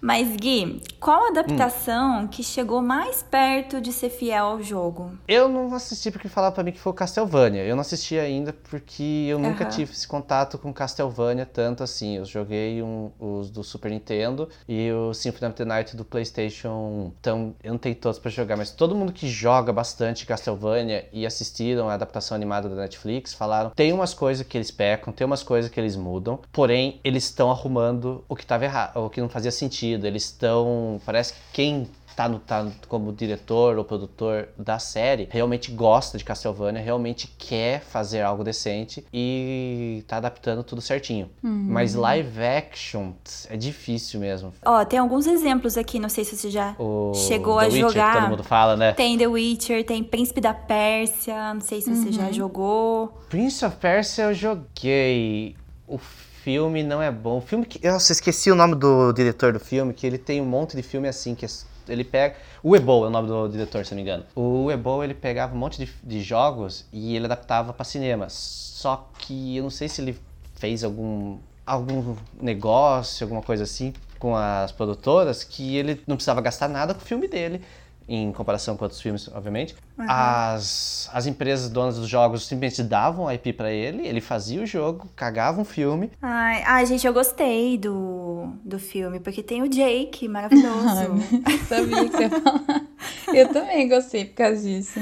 Mas, 0.00 0.36
Gui, 0.36 0.82
qual 1.00 1.28
adaptação 1.28 2.24
hum. 2.24 2.28
que 2.28 2.42
chegou 2.42 2.82
mais 2.82 3.22
perto 3.22 3.80
de 3.80 3.92
ser 3.92 4.10
fiel 4.10 4.44
ao 4.44 4.62
jogo? 4.62 5.12
Eu 5.26 5.48
não 5.48 5.74
assisti 5.74 6.10
porque 6.10 6.28
falaram 6.28 6.54
para 6.54 6.62
mim 6.62 6.72
que 6.72 6.78
foi 6.78 6.92
o 6.92 6.94
Castlevania. 6.94 7.64
Eu 7.64 7.74
não 7.74 7.80
assisti 7.80 8.18
ainda 8.18 8.52
porque 8.52 9.26
eu 9.26 9.38
nunca 9.38 9.64
tive 9.64 9.92
esse 9.92 10.06
contato 10.06 10.58
com 10.58 10.72
Castlevania 10.72 11.46
tanto 11.46 11.82
assim. 11.82 12.18
Eu 12.18 12.26
joguei 12.26 12.82
um, 12.82 13.10
os 13.18 13.50
do 13.50 13.64
Super 13.64 13.90
Nintendo 13.90 14.50
e 14.68 14.92
o 14.92 15.14
Symphony 15.14 15.48
of 15.48 15.56
the 15.56 15.64
Night 15.64 15.96
do 15.96 16.04
PlayStation. 16.04 17.10
Então, 17.18 17.54
eu 17.64 17.72
não 17.72 17.78
tenho 17.78 17.94
todos 17.94 18.18
para 18.18 18.30
jogar, 18.30 18.56
mas 18.58 18.70
todo 18.70 18.94
mundo 18.94 19.14
que 19.14 19.26
joga 19.26 19.72
bastante 19.72 20.26
Castlevania 20.26 21.08
e 21.10 21.24
assistiram 21.24 21.88
a 21.88 21.94
adaptação 21.94 22.34
animada 22.34 22.68
da 22.68 22.76
Netflix 22.76 23.32
falaram: 23.32 23.70
tem 23.70 23.94
umas 23.94 24.12
coisas 24.12 24.46
que 24.46 24.58
eles 24.58 24.70
pecam, 24.70 25.10
tem 25.10 25.26
umas 25.26 25.42
coisas 25.42 25.70
que 25.70 25.80
eles 25.80 25.96
mudam, 25.96 26.38
porém, 26.52 27.00
eles 27.02 27.24
estão 27.24 27.50
arrumando 27.50 28.22
o 28.28 28.36
que 28.36 28.42
estava 28.42 28.64
errado, 28.64 28.98
o 28.98 29.08
que 29.08 29.22
não 29.22 29.30
fazia 29.30 29.50
sentido 29.50 29.95
sentido. 29.96 30.06
Eles 30.06 30.24
estão. 30.24 31.00
Parece 31.04 31.32
que 31.32 31.40
quem 31.52 31.88
tá, 32.14 32.28
no, 32.28 32.38
tá 32.38 32.66
como 32.88 33.12
diretor 33.12 33.76
ou 33.76 33.84
produtor 33.84 34.48
da 34.56 34.78
série 34.78 35.28
realmente 35.30 35.70
gosta 35.70 36.16
de 36.16 36.24
Castlevania, 36.24 36.80
realmente 36.80 37.28
quer 37.38 37.80
fazer 37.80 38.22
algo 38.22 38.44
decente 38.44 39.04
e 39.12 40.04
tá 40.06 40.16
adaptando 40.18 40.62
tudo 40.62 40.80
certinho. 40.80 41.30
Uhum. 41.42 41.66
Mas 41.68 41.94
live 41.94 42.42
action 42.42 43.12
é 43.50 43.56
difícil 43.56 44.20
mesmo. 44.20 44.52
Ó, 44.64 44.84
tem 44.84 44.98
alguns 44.98 45.26
exemplos 45.26 45.76
aqui, 45.76 45.98
não 45.98 46.08
sei 46.08 46.24
se 46.24 46.36
você 46.36 46.50
já 46.50 46.74
o 46.78 47.12
chegou 47.14 47.58
The 47.58 47.64
a 47.64 47.68
Witcher, 47.68 47.88
jogar. 47.88 48.12
Que 48.12 48.20
todo 48.20 48.30
mundo 48.30 48.44
fala, 48.44 48.76
né? 48.76 48.92
Tem 48.92 49.18
The 49.18 49.26
Witcher, 49.26 49.84
tem 49.84 50.02
Príncipe 50.02 50.40
da 50.40 50.54
Pérsia, 50.54 51.54
não 51.54 51.60
sei 51.60 51.80
se 51.80 51.94
você 51.94 52.06
uhum. 52.06 52.12
já 52.12 52.32
jogou. 52.32 53.08
Prince 53.28 53.64
of 53.64 53.76
Persia 53.76 54.24
eu 54.24 54.34
joguei. 54.34 55.56
O 55.88 56.00
filme 56.46 56.84
não 56.84 57.02
é 57.02 57.10
bom. 57.10 57.38
O 57.38 57.40
filme 57.40 57.66
que. 57.66 57.84
Nossa, 57.84 58.12
esqueci 58.12 58.52
o 58.52 58.54
nome 58.54 58.76
do 58.76 59.12
diretor 59.12 59.52
do 59.52 59.58
filme, 59.58 59.92
que 59.92 60.06
ele 60.06 60.16
tem 60.16 60.40
um 60.40 60.44
monte 60.44 60.76
de 60.76 60.82
filme 60.82 61.08
assim, 61.08 61.34
que 61.34 61.44
ele 61.88 62.04
pega. 62.04 62.36
O 62.62 62.76
Ebo 62.76 63.04
é 63.04 63.08
o 63.08 63.10
nome 63.10 63.26
do 63.26 63.48
diretor, 63.48 63.84
se 63.84 63.90
não 63.90 63.96
me 63.96 64.02
engano. 64.02 64.24
O 64.32 64.70
Ebo 64.70 65.02
ele 65.02 65.12
pegava 65.12 65.56
um 65.56 65.58
monte 65.58 65.84
de, 65.84 65.92
de 66.04 66.22
jogos 66.22 66.86
e 66.92 67.16
ele 67.16 67.24
adaptava 67.24 67.72
para 67.72 67.84
cinema. 67.84 68.28
Só 68.30 69.10
que 69.18 69.56
eu 69.56 69.64
não 69.64 69.70
sei 69.70 69.88
se 69.88 70.00
ele 70.00 70.16
fez 70.54 70.84
algum 70.84 71.38
algum 71.66 72.14
negócio, 72.40 73.24
alguma 73.24 73.42
coisa 73.42 73.64
assim 73.64 73.92
com 74.20 74.36
as 74.36 74.70
produtoras 74.70 75.42
que 75.42 75.76
ele 75.76 76.00
não 76.06 76.14
precisava 76.14 76.40
gastar 76.40 76.68
nada 76.68 76.94
com 76.94 77.00
o 77.00 77.04
filme 77.04 77.26
dele 77.26 77.60
em 78.08 78.32
comparação 78.32 78.76
com 78.76 78.84
outros 78.84 79.00
filmes, 79.00 79.28
obviamente. 79.28 79.74
Uhum. 79.98 80.06
As, 80.08 81.10
as 81.12 81.26
empresas 81.26 81.68
donas 81.68 81.96
dos 81.96 82.08
jogos 82.08 82.46
simplesmente 82.46 82.82
davam 82.82 83.26
a 83.26 83.34
IP 83.34 83.52
para 83.52 83.72
ele, 83.72 84.06
ele 84.06 84.20
fazia 84.20 84.62
o 84.62 84.66
jogo, 84.66 85.08
cagava 85.16 85.60
um 85.60 85.64
filme. 85.64 86.10
Ai, 86.22 86.62
ai, 86.64 86.86
gente, 86.86 87.06
eu 87.06 87.12
gostei 87.12 87.76
do, 87.76 88.52
do 88.64 88.78
filme, 88.78 89.18
porque 89.18 89.42
tem 89.42 89.62
o 89.62 89.68
Jake, 89.68 90.28
maravilhoso. 90.28 90.66
Ai, 91.44 91.58
sabia 91.68 92.04
que 92.04 92.16
você 92.16 92.22
ia 92.22 92.30
falar. 92.30 92.86
Eu 93.34 93.48
também 93.52 93.88
gostei 93.88 94.24
por 94.24 94.34
causa 94.34 94.62
disso. 94.62 95.00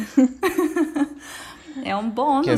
É 1.85 1.95
um 1.95 2.09
bom 2.09 2.39
aqui, 2.39 2.51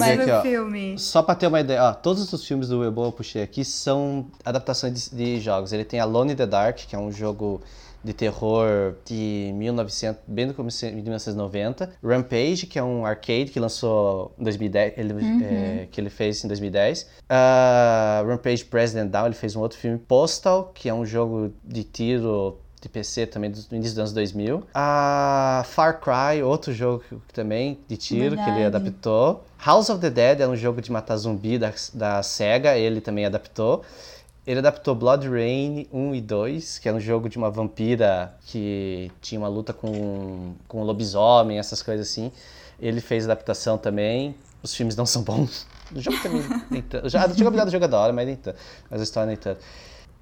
filme. 0.42 0.98
Só 0.98 1.22
pra 1.22 1.34
ter 1.34 1.46
uma 1.46 1.60
ideia, 1.60 1.82
ó, 1.84 1.92
todos 1.94 2.32
os 2.32 2.46
filmes 2.46 2.68
do 2.68 2.80
Webo 2.80 3.06
eu 3.06 3.12
puxei 3.12 3.42
aqui 3.42 3.64
são 3.64 4.26
adaptações 4.44 5.10
de, 5.10 5.16
de 5.16 5.40
jogos. 5.40 5.72
Ele 5.72 5.84
tem 5.84 5.98
Alone 5.98 6.32
in 6.32 6.36
the 6.36 6.46
Dark, 6.46 6.76
que 6.76 6.94
é 6.94 6.98
um 6.98 7.10
jogo 7.10 7.60
de 8.02 8.12
terror 8.12 8.94
de 9.04 9.52
1900, 9.54 10.22
bem 10.26 10.46
no 10.46 10.54
começo 10.54 10.86
de 10.86 10.92
1990. 10.92 11.90
Rampage, 12.02 12.66
que 12.66 12.78
é 12.78 12.82
um 12.82 13.04
arcade 13.04 13.46
que 13.46 13.58
lançou 13.58 14.34
em 14.38 14.44
2010, 14.44 14.94
ele, 14.96 15.12
uhum. 15.12 15.40
é, 15.42 15.88
que 15.90 16.00
ele 16.00 16.10
fez 16.10 16.44
em 16.44 16.48
2010. 16.48 17.02
Uh, 17.02 17.06
ah, 17.28 18.24
Rampage 18.26 18.64
President 18.64 19.10
Down, 19.10 19.26
ele 19.26 19.34
fez 19.34 19.56
um 19.56 19.60
outro 19.60 19.78
filme. 19.78 19.98
Postal, 19.98 20.70
que 20.74 20.88
é 20.88 20.94
um 20.94 21.04
jogo 21.04 21.52
de 21.64 21.82
tiro 21.82 22.58
de 22.80 22.88
PC 22.88 23.26
também 23.26 23.50
do 23.50 23.58
início 23.72 23.92
dos 23.92 23.98
anos 23.98 24.12
2000. 24.12 24.62
A 24.74 25.64
Far 25.66 26.00
Cry, 26.00 26.42
outro 26.42 26.72
jogo 26.72 27.02
também 27.32 27.78
de 27.88 27.96
tiro 27.96 28.36
Verdade. 28.36 28.50
que 28.50 28.56
ele 28.56 28.64
adaptou. 28.64 29.44
House 29.64 29.90
of 29.90 30.00
the 30.00 30.10
Dead 30.10 30.40
é 30.40 30.48
um 30.48 30.56
jogo 30.56 30.80
de 30.80 30.92
matar 30.92 31.16
zumbi 31.16 31.58
da, 31.58 31.72
da 31.92 32.22
SEGA, 32.22 32.76
ele 32.76 33.00
também 33.00 33.26
adaptou. 33.26 33.82
Ele 34.46 34.60
adaptou 34.60 34.94
Blood 34.94 35.28
Rain 35.28 35.88
1 35.92 36.14
e 36.14 36.20
2, 36.20 36.78
que 36.78 36.88
é 36.88 36.92
um 36.92 37.00
jogo 37.00 37.28
de 37.28 37.36
uma 37.36 37.50
vampira 37.50 38.32
que 38.46 39.10
tinha 39.20 39.40
uma 39.40 39.48
luta 39.48 39.72
com, 39.72 40.54
com 40.68 40.82
um 40.82 40.84
lobisomem, 40.84 41.58
essas 41.58 41.82
coisas 41.82 42.08
assim. 42.08 42.30
Ele 42.78 43.00
fez 43.00 43.24
adaptação 43.24 43.76
também. 43.76 44.36
Os 44.62 44.72
filmes 44.72 44.94
não 44.94 45.04
são 45.04 45.22
bons. 45.22 45.66
O 45.92 46.00
jogo 46.00 46.16
também 46.22 46.42
nem 46.70 46.80
tanto. 46.80 47.08
Já, 47.08 47.24
a 47.24 47.28
jogabilidade 47.28 47.70
do 47.70 47.72
jogo 47.72 47.86
é 47.86 47.88
da 47.88 47.98
hora, 47.98 48.12
mas 48.12 48.26
nem 48.26 48.36
tanto. 48.36 48.58
Mas 48.88 49.00
a 49.00 49.02
história 49.02 49.26
nem 49.26 49.36
tanto. 49.36 49.60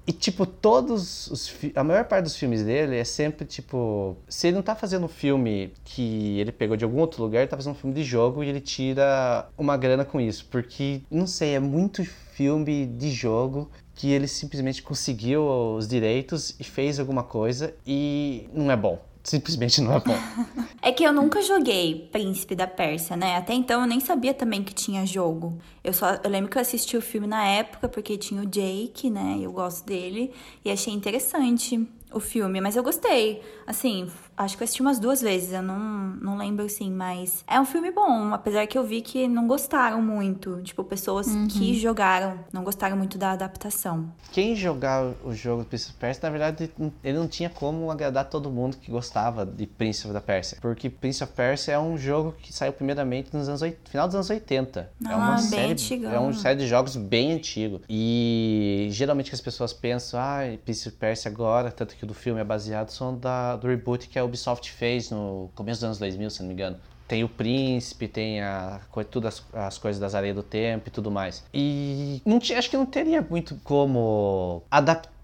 E, 0.07 0.11
tipo, 0.11 0.45
todos 0.45 1.27
os. 1.27 1.51
A 1.75 1.83
maior 1.83 2.05
parte 2.05 2.23
dos 2.25 2.35
filmes 2.35 2.63
dele 2.63 2.97
é 2.97 3.03
sempre, 3.03 3.45
tipo. 3.45 4.15
Se 4.27 4.47
ele 4.47 4.55
não 4.55 4.63
tá 4.63 4.75
fazendo 4.75 5.05
um 5.05 5.09
filme 5.09 5.73
que 5.83 6.39
ele 6.39 6.51
pegou 6.51 6.77
de 6.77 6.83
algum 6.83 6.99
outro 6.99 7.23
lugar, 7.23 7.39
ele 7.39 7.47
tá 7.47 7.57
fazendo 7.57 7.73
um 7.73 7.77
filme 7.77 7.95
de 7.95 8.03
jogo 8.03 8.43
e 8.43 8.49
ele 8.49 8.61
tira 8.61 9.47
uma 9.57 9.75
grana 9.77 10.05
com 10.05 10.21
isso. 10.21 10.47
Porque, 10.49 11.01
não 11.09 11.25
sei, 11.25 11.55
é 11.55 11.59
muito 11.59 12.05
filme 12.05 12.85
de 12.85 13.09
jogo 13.09 13.69
que 13.95 14.11
ele 14.11 14.27
simplesmente 14.27 14.83
conseguiu 14.83 15.47
os 15.75 15.87
direitos 15.87 16.55
e 16.59 16.63
fez 16.63 16.99
alguma 16.99 17.23
coisa 17.23 17.73
e 17.87 18.49
não 18.53 18.69
é 18.69 18.75
bom. 18.75 18.99
Simplesmente 19.23 19.81
não 19.81 19.95
é 19.95 19.99
bom. 19.99 20.15
é 20.83 20.91
que 20.91 21.03
eu 21.03 21.11
nunca 21.11 21.41
joguei 21.41 22.07
Príncipe 22.11 22.53
da 22.53 22.67
Pérsia, 22.67 23.17
né? 23.17 23.37
Até 23.37 23.53
então 23.53 23.81
eu 23.81 23.87
nem 23.87 23.99
sabia 23.99 24.35
também 24.35 24.63
que 24.63 24.71
tinha 24.71 25.03
jogo. 25.03 25.57
Eu 25.83 25.93
só 25.93 26.19
eu 26.23 26.29
lembro 26.29 26.51
que 26.51 26.57
eu 26.57 26.61
assisti 26.61 26.95
o 26.95 27.01
filme 27.01 27.25
na 27.25 27.43
época 27.43 27.89
porque 27.89 28.17
tinha 28.17 28.43
o 28.43 28.45
Jake, 28.45 29.09
né? 29.09 29.39
Eu 29.41 29.51
gosto 29.51 29.83
dele 29.83 30.31
e 30.63 30.69
achei 30.69 30.93
interessante 30.93 31.87
o 32.13 32.19
filme, 32.19 32.61
mas 32.61 32.75
eu 32.75 32.83
gostei. 32.83 33.41
Assim, 33.65 34.07
acho 34.37 34.57
que 34.57 34.63
eu 34.63 34.65
assisti 34.65 34.81
umas 34.81 34.99
duas 34.99 35.21
vezes, 35.21 35.53
eu 35.53 35.61
não, 35.61 35.79
não 36.21 36.37
lembro 36.37 36.65
assim, 36.65 36.91
mas 36.91 37.43
é 37.47 37.59
um 37.59 37.65
filme 37.65 37.91
bom, 37.91 38.33
apesar 38.33 38.67
que 38.67 38.77
eu 38.77 38.83
vi 38.83 39.01
que 39.01 39.27
não 39.27 39.47
gostaram 39.47 40.01
muito. 40.01 40.61
Tipo, 40.63 40.83
pessoas 40.83 41.27
uhum. 41.27 41.47
que 41.47 41.73
jogaram 41.79 42.39
não 42.51 42.63
gostaram 42.63 42.97
muito 42.97 43.17
da 43.17 43.31
adaptação. 43.31 44.11
Quem 44.31 44.55
jogar 44.55 45.13
o 45.23 45.33
jogo 45.33 45.63
do 45.63 45.67
Prince 45.67 45.89
of 45.89 45.97
Persia, 45.97 46.21
na 46.23 46.29
verdade, 46.29 46.71
ele 47.03 47.17
não 47.17 47.27
tinha 47.27 47.49
como 47.49 47.89
agradar 47.89 48.25
todo 48.29 48.49
mundo 48.49 48.77
que 48.77 48.91
gostava 48.91 49.45
de 49.45 49.65
Prince 49.65 50.07
of 50.07 50.19
Persia. 50.21 50.57
Porque 50.61 50.89
Prince 50.89 51.23
of 51.23 51.33
Persia 51.33 51.75
é 51.75 51.79
um 51.79 51.97
jogo 51.97 52.33
que 52.33 52.53
saiu 52.53 52.73
primeiramente 52.73 53.29
nos 53.33 53.47
anos 53.47 53.61
final 53.85 54.07
dos 54.07 54.15
anos 54.15 54.29
80. 54.29 54.91
Ah, 55.05 55.11
é 55.11 55.15
uma 55.15 55.35
bem 55.35 55.43
série, 55.43 55.71
antigão. 55.71 56.11
é 56.11 56.19
uma 56.19 56.33
série 56.33 56.59
de 56.59 56.67
jogos 56.67 56.95
bem 56.95 57.31
antigo. 57.31 57.81
E 57.89 58.87
geralmente 58.91 59.29
que 59.29 59.35
as 59.35 59.41
pessoas 59.41 59.71
pensam, 59.71 60.19
ah, 60.19 60.39
Prince 60.63 60.89
of 60.89 60.97
Persia 60.97 61.31
agora, 61.31 61.71
tanto 61.71 61.95
que 61.95 62.03
o 62.03 62.07
do 62.07 62.13
filme 62.13 62.41
é 62.41 62.43
baseado, 62.43 62.89
são 62.89 63.17
da, 63.17 63.55
do 63.55 63.67
reboot 63.67 64.09
que 64.09 64.19
a 64.19 64.24
Ubisoft 64.25 64.71
fez 64.71 65.09
no 65.09 65.49
começo 65.55 65.79
dos 65.79 65.85
anos 65.85 65.97
2000, 65.97 66.29
se 66.29 66.39
não 66.41 66.47
me 66.47 66.53
engano. 66.53 66.77
Tem 67.07 67.23
o 67.23 67.29
príncipe, 67.29 68.07
tem 68.07 68.41
a, 68.41 68.81
todas 69.11 69.43
as 69.53 69.77
coisas 69.77 69.99
das 69.99 70.15
areias 70.15 70.35
do 70.35 70.41
tempo 70.41 70.87
e 70.87 70.91
tudo 70.91 71.11
mais. 71.11 71.43
E 71.53 72.19
não 72.25 72.37
acho 72.37 72.69
que 72.69 72.75
não 72.75 72.85
teria 72.85 73.21
muito 73.21 73.55
como 73.63 74.63
adaptar 74.71 75.14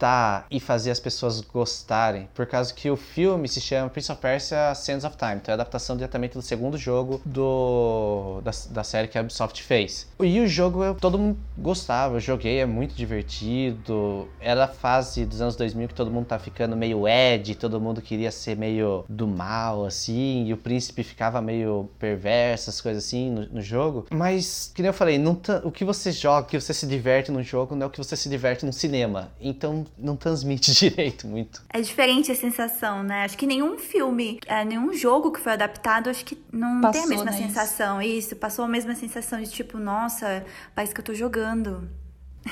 e 0.50 0.60
fazer 0.60 0.92
as 0.92 1.00
pessoas 1.00 1.42
gostarem, 1.42 2.28
por 2.34 2.46
causa 2.46 2.74
que 2.74 2.90
o 2.90 2.98
filme 2.98 3.48
se 3.48 3.62
chama 3.62 3.90
Prince 3.90 4.12
of 4.12 4.22
Persia 4.22 4.74
Sands 4.76 5.06
of 5.06 5.18
Time, 5.18 5.36
então 5.36 5.52
é 5.52 5.54
a 5.54 5.56
adaptação 5.56 5.96
diretamente 5.96 6.34
do 6.34 6.42
segundo 6.42 6.78
jogo 6.78 7.22
do, 7.26 8.42
da, 8.44 8.52
da 8.70 8.84
série 8.84 9.08
que 9.08 9.18
a 9.18 9.22
Ubisoft 9.22 9.64
fez. 9.64 10.08
E 10.20 10.40
o 10.40 10.48
jogo 10.48 10.96
todo 10.96 11.18
mundo 11.18 11.38
gostava, 11.58 12.16
eu 12.16 12.20
joguei, 12.20 12.60
é 12.60 12.66
muito 12.66 12.94
divertido. 12.96 14.28
Era 14.40 14.66
a 14.66 14.68
fase 14.68 15.26
dos 15.26 15.42
anos 15.42 15.56
2000 15.56 15.88
que 15.88 15.94
todo 15.94 16.12
mundo 16.12 16.26
tá 16.26 16.40
ficando 16.40 16.76
meio 16.76 17.08
Ed, 17.08 17.56
todo 17.56 17.80
mundo 17.80 18.02
queria 18.02 18.32
ser 18.32 18.58
meio 18.58 19.06
do 19.08 19.28
mal, 19.28 19.86
assim, 19.86 20.46
e 20.46 20.54
o 20.54 20.58
príncipe 20.58 21.04
ficava 21.04 21.42
meio 21.42 21.62
meio 21.62 21.90
perversas, 22.00 22.82
coisas 22.82 23.06
assim 23.06 23.30
no, 23.30 23.46
no, 23.48 23.62
jogo. 23.62 24.06
Mas, 24.12 24.72
que 24.74 24.82
eu 24.82 24.94
falei, 24.94 25.18
não 25.18 25.40
o 25.64 25.72
que 25.72 25.86
você 25.86 26.12
joga, 26.12 26.48
o 26.48 26.50
que 26.50 26.60
você 26.60 26.74
se 26.74 26.88
diverte 26.88 27.32
no 27.32 27.44
jogo 27.44 27.76
não 27.76 27.86
é 27.86 27.88
o 27.88 27.90
que 27.90 27.98
você 27.98 28.16
se 28.16 28.30
diverte 28.30 28.66
no 28.66 28.74
cinema. 28.74 29.32
Então 29.40 29.86
não 29.98 30.16
transmite 30.16 30.72
direito 30.78 31.28
muito. 31.28 31.62
É 31.70 31.82
diferente 31.82 32.32
a 32.32 32.36
sensação, 32.36 33.04
né? 33.04 33.24
Acho 33.24 33.38
que 33.38 33.46
nenhum 33.46 33.78
filme, 33.78 34.40
é, 34.46 34.64
nenhum 34.66 34.94
jogo 34.94 35.32
que 35.32 35.40
foi 35.40 35.54
adaptado, 35.54 36.10
acho 36.10 36.26
que 36.26 36.38
não 36.52 36.82
passou, 36.82 36.92
tem 36.94 37.04
a 37.04 37.08
mesma 37.08 37.32
né, 37.32 37.38
sensação. 37.38 38.02
Isso? 38.02 38.12
isso, 38.12 38.36
passou 38.36 38.66
a 38.66 38.68
mesma 38.68 38.96
sensação 38.96 39.42
de 39.42 39.50
tipo, 39.50 39.78
nossa, 39.78 40.46
parece 40.76 40.94
que 40.94 41.00
eu 41.00 41.06
tô 41.06 41.14
jogando. 41.14 41.88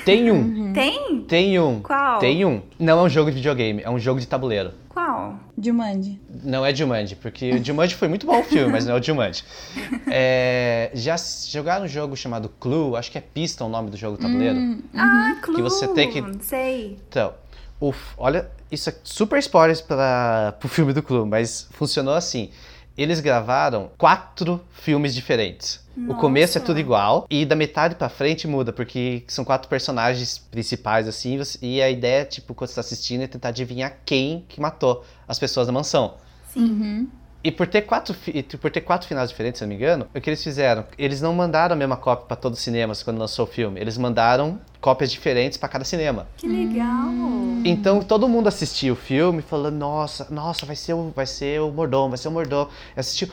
Tem 0.04 0.30
um. 0.30 0.40
Uhum. 0.40 0.72
Tem? 0.74 1.20
Tem 1.22 1.58
um. 1.58 1.80
Qual? 1.80 2.18
Tem 2.18 2.44
um. 2.44 2.62
Não 2.78 3.00
é 3.00 3.02
um 3.02 3.08
jogo 3.08 3.30
de 3.30 3.36
videogame, 3.36 3.82
é 3.82 3.90
um 3.90 3.98
jogo 3.98 4.20
de 4.20 4.26
tabuleiro. 4.26 4.72
Qual? 4.90 5.38
Jumanji. 5.56 6.20
Não 6.42 6.66
é 6.66 6.74
Jumanji, 6.74 7.14
porque 7.14 7.52
o 7.52 7.64
Jumanji 7.64 7.94
foi 7.94 8.08
muito 8.08 8.26
bom 8.26 8.40
o 8.40 8.42
filme, 8.42 8.72
mas 8.72 8.84
não 8.84 8.96
é 8.96 9.00
o 9.00 9.02
Jumanji. 9.02 9.44
É, 10.12 10.90
já 10.92 11.16
jogaram 11.16 11.84
um 11.84 11.88
jogo 11.88 12.16
chamado 12.16 12.48
Clue, 12.58 12.96
acho 12.96 13.12
que 13.12 13.16
é 13.16 13.20
Pista 13.20 13.64
o 13.64 13.68
nome 13.68 13.88
do 13.88 13.96
jogo 13.96 14.16
tabuleiro. 14.16 14.58
Hum, 14.58 14.82
ah, 14.92 15.36
Clue! 15.40 15.56
Que 15.56 15.62
você 15.62 15.86
tem 15.88 16.10
que... 16.10 16.44
Sei. 16.44 16.98
Então, 17.08 17.32
o, 17.80 17.94
olha, 18.18 18.50
isso 18.70 18.90
é 18.90 18.94
super 19.04 19.38
spoilers 19.38 19.80
para 19.80 20.56
o 20.62 20.68
filme 20.68 20.92
do 20.92 21.02
Clue, 21.02 21.24
mas 21.24 21.68
funcionou 21.70 22.14
assim 22.14 22.50
eles 23.02 23.20
gravaram 23.20 23.90
quatro 23.96 24.60
filmes 24.70 25.14
diferentes. 25.14 25.80
O 26.08 26.14
começo 26.14 26.56
é 26.56 26.60
tudo 26.60 26.80
igual 26.80 27.26
e 27.28 27.44
da 27.44 27.54
metade 27.54 27.94
pra 27.94 28.08
frente 28.08 28.48
muda, 28.48 28.72
porque 28.72 29.22
são 29.28 29.44
quatro 29.44 29.68
personagens 29.68 30.38
principais, 30.38 31.06
assim, 31.06 31.38
e 31.60 31.82
a 31.82 31.90
ideia, 31.90 32.24
tipo, 32.24 32.54
quando 32.54 32.70
você 32.70 32.76
tá 32.76 32.80
assistindo, 32.80 33.22
é 33.22 33.26
tentar 33.26 33.48
adivinhar 33.48 33.98
quem 34.04 34.44
que 34.48 34.60
matou 34.60 35.04
as 35.28 35.38
pessoas 35.38 35.66
da 35.66 35.72
mansão. 35.72 36.14
Uhum. 36.56 37.06
E 37.42 37.50
por 37.50 37.66
ter 37.66 37.82
quatro, 37.82 38.14
por 38.60 38.70
ter 38.70 38.80
quatro 38.82 39.08
finais 39.08 39.30
diferentes, 39.30 39.58
se 39.58 39.64
eu 39.64 39.68
não 39.68 39.74
me 39.74 39.82
engano, 39.82 40.06
o 40.14 40.20
que 40.20 40.28
eles 40.28 40.42
fizeram? 40.42 40.84
Eles 40.98 41.20
não 41.20 41.34
mandaram 41.34 41.74
a 41.74 41.76
mesma 41.76 41.96
cópia 41.96 42.26
pra 42.26 42.36
todos 42.36 42.58
os 42.58 42.64
cinemas 42.64 43.02
quando 43.02 43.18
lançou 43.18 43.46
o 43.46 43.48
filme. 43.48 43.80
Eles 43.80 43.96
mandaram 43.96 44.60
cópias 44.80 45.10
diferentes 45.10 45.58
pra 45.58 45.68
cada 45.68 45.84
cinema. 45.84 46.26
Que 46.36 46.48
legal! 46.48 47.10
Então 47.64 48.00
todo 48.00 48.28
mundo 48.28 48.48
assistiu 48.48 48.94
o 48.94 48.96
filme 48.96 49.42
falando, 49.42 49.76
nossa, 49.76 50.26
nossa, 50.30 50.64
vai 50.64 50.76
ser 50.76 50.94
o, 50.94 51.12
vai 51.14 51.26
ser 51.26 51.60
o 51.60 51.70
mordomo, 51.70 52.10
vai 52.10 52.18
ser 52.18 52.28
o 52.28 52.30
mordomo. 52.30 52.70
E 52.96 53.00
assistiu, 53.00 53.28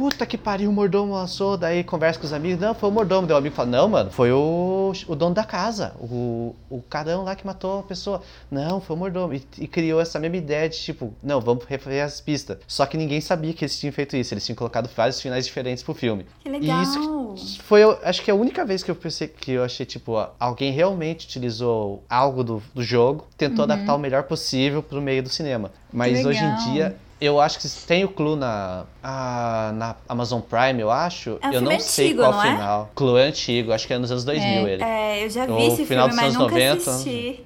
puta 0.00 0.24
que 0.24 0.38
pariu, 0.38 0.70
o 0.70 0.72
mordomo 0.72 1.12
lançou, 1.12 1.58
daí 1.58 1.84
conversa 1.84 2.18
com 2.18 2.24
os 2.24 2.32
amigos, 2.32 2.58
não, 2.58 2.74
foi 2.74 2.88
o 2.88 2.92
mordomo. 2.92 3.26
Daí 3.26 3.34
o 3.34 3.38
amigo 3.38 3.54
fala, 3.54 3.68
não, 3.68 3.86
mano, 3.86 4.10
foi 4.10 4.32
o, 4.32 4.92
o 5.06 5.14
dono 5.14 5.34
da 5.34 5.44
casa, 5.44 5.94
o, 6.00 6.56
o 6.70 6.80
carão 6.80 7.22
lá 7.22 7.36
que 7.36 7.46
matou 7.46 7.80
a 7.80 7.82
pessoa. 7.82 8.22
Não, 8.50 8.80
foi 8.80 8.96
o 8.96 8.98
mordomo. 8.98 9.34
E, 9.34 9.46
e 9.58 9.68
criou 9.68 10.00
essa 10.00 10.18
mesma 10.18 10.38
ideia 10.38 10.70
de 10.70 10.78
tipo, 10.78 11.12
não, 11.22 11.38
vamos 11.38 11.66
refazer 11.66 12.02
as 12.02 12.18
pistas. 12.18 12.56
Só 12.66 12.86
que 12.86 12.96
ninguém 12.96 13.20
sabia 13.20 13.52
que 13.52 13.62
eles 13.62 13.78
tinham 13.78 13.92
feito 13.92 14.16
isso, 14.16 14.32
eles 14.32 14.46
tinham 14.46 14.56
colocado 14.56 14.88
vários 14.96 15.20
finais 15.20 15.44
diferentes 15.44 15.82
pro 15.82 15.92
filme. 15.92 16.24
Que 16.42 16.48
legal! 16.48 16.80
E 16.80 16.82
isso 16.82 17.62
foi, 17.62 17.82
acho 18.02 18.22
que 18.22 18.30
é 18.30 18.32
a 18.32 18.36
única 18.36 18.64
vez 18.64 18.82
que 18.82 18.90
eu 18.90 18.96
pensei 18.96 19.28
que 19.28 19.52
eu 19.52 19.62
achei, 19.62 19.84
tipo, 19.84 20.12
ó, 20.12 20.30
alguém 20.40 20.72
realmente 20.72 21.26
utilizou 21.26 22.02
algo 22.08 22.42
do, 22.42 22.62
do 22.74 22.82
jogo, 22.82 23.26
tentou 23.36 23.64
adaptar 23.64 23.94
o 23.94 23.98
melhor 23.98 24.22
possível 24.22 24.82
pro 24.82 25.02
meio 25.02 25.22
do 25.22 25.28
cinema. 25.28 25.70
Mas 25.92 26.24
hoje 26.24 26.42
em 26.42 26.72
dia, 26.72 26.96
eu 27.20 27.40
acho 27.40 27.58
que 27.58 27.68
tem 27.86 28.04
o 28.04 28.08
Clue 28.08 28.36
na, 28.36 28.84
na 29.02 29.96
Amazon 30.08 30.40
Prime, 30.40 30.80
eu 30.80 30.90
acho. 30.90 31.38
É 31.42 31.48
um 31.48 31.52
eu 31.52 31.60
filme 31.60 31.74
não 31.74 31.80
sei 31.80 32.06
antigo, 32.06 32.22
qual 32.22 32.32
não 32.32 32.42
é? 32.42 32.52
final. 32.52 32.90
Clue 32.94 33.20
é 33.20 33.22
antigo, 33.24 33.72
acho 33.72 33.86
que 33.86 33.92
é 33.92 33.98
nos 33.98 34.10
anos 34.10 34.24
2000 34.24 34.68
ele. 34.68 34.82
É, 34.82 35.24
eu 35.24 35.30
já 35.30 35.46
vi 35.46 35.52
Ou 35.52 35.68
esse 35.68 35.84
final 35.84 36.08
filme, 36.08 36.08
dos 36.08 36.16
mas 36.16 36.36
anos 36.36 36.38
nunca 36.38 36.54
90. 36.54 36.90
assisti. 36.90 37.40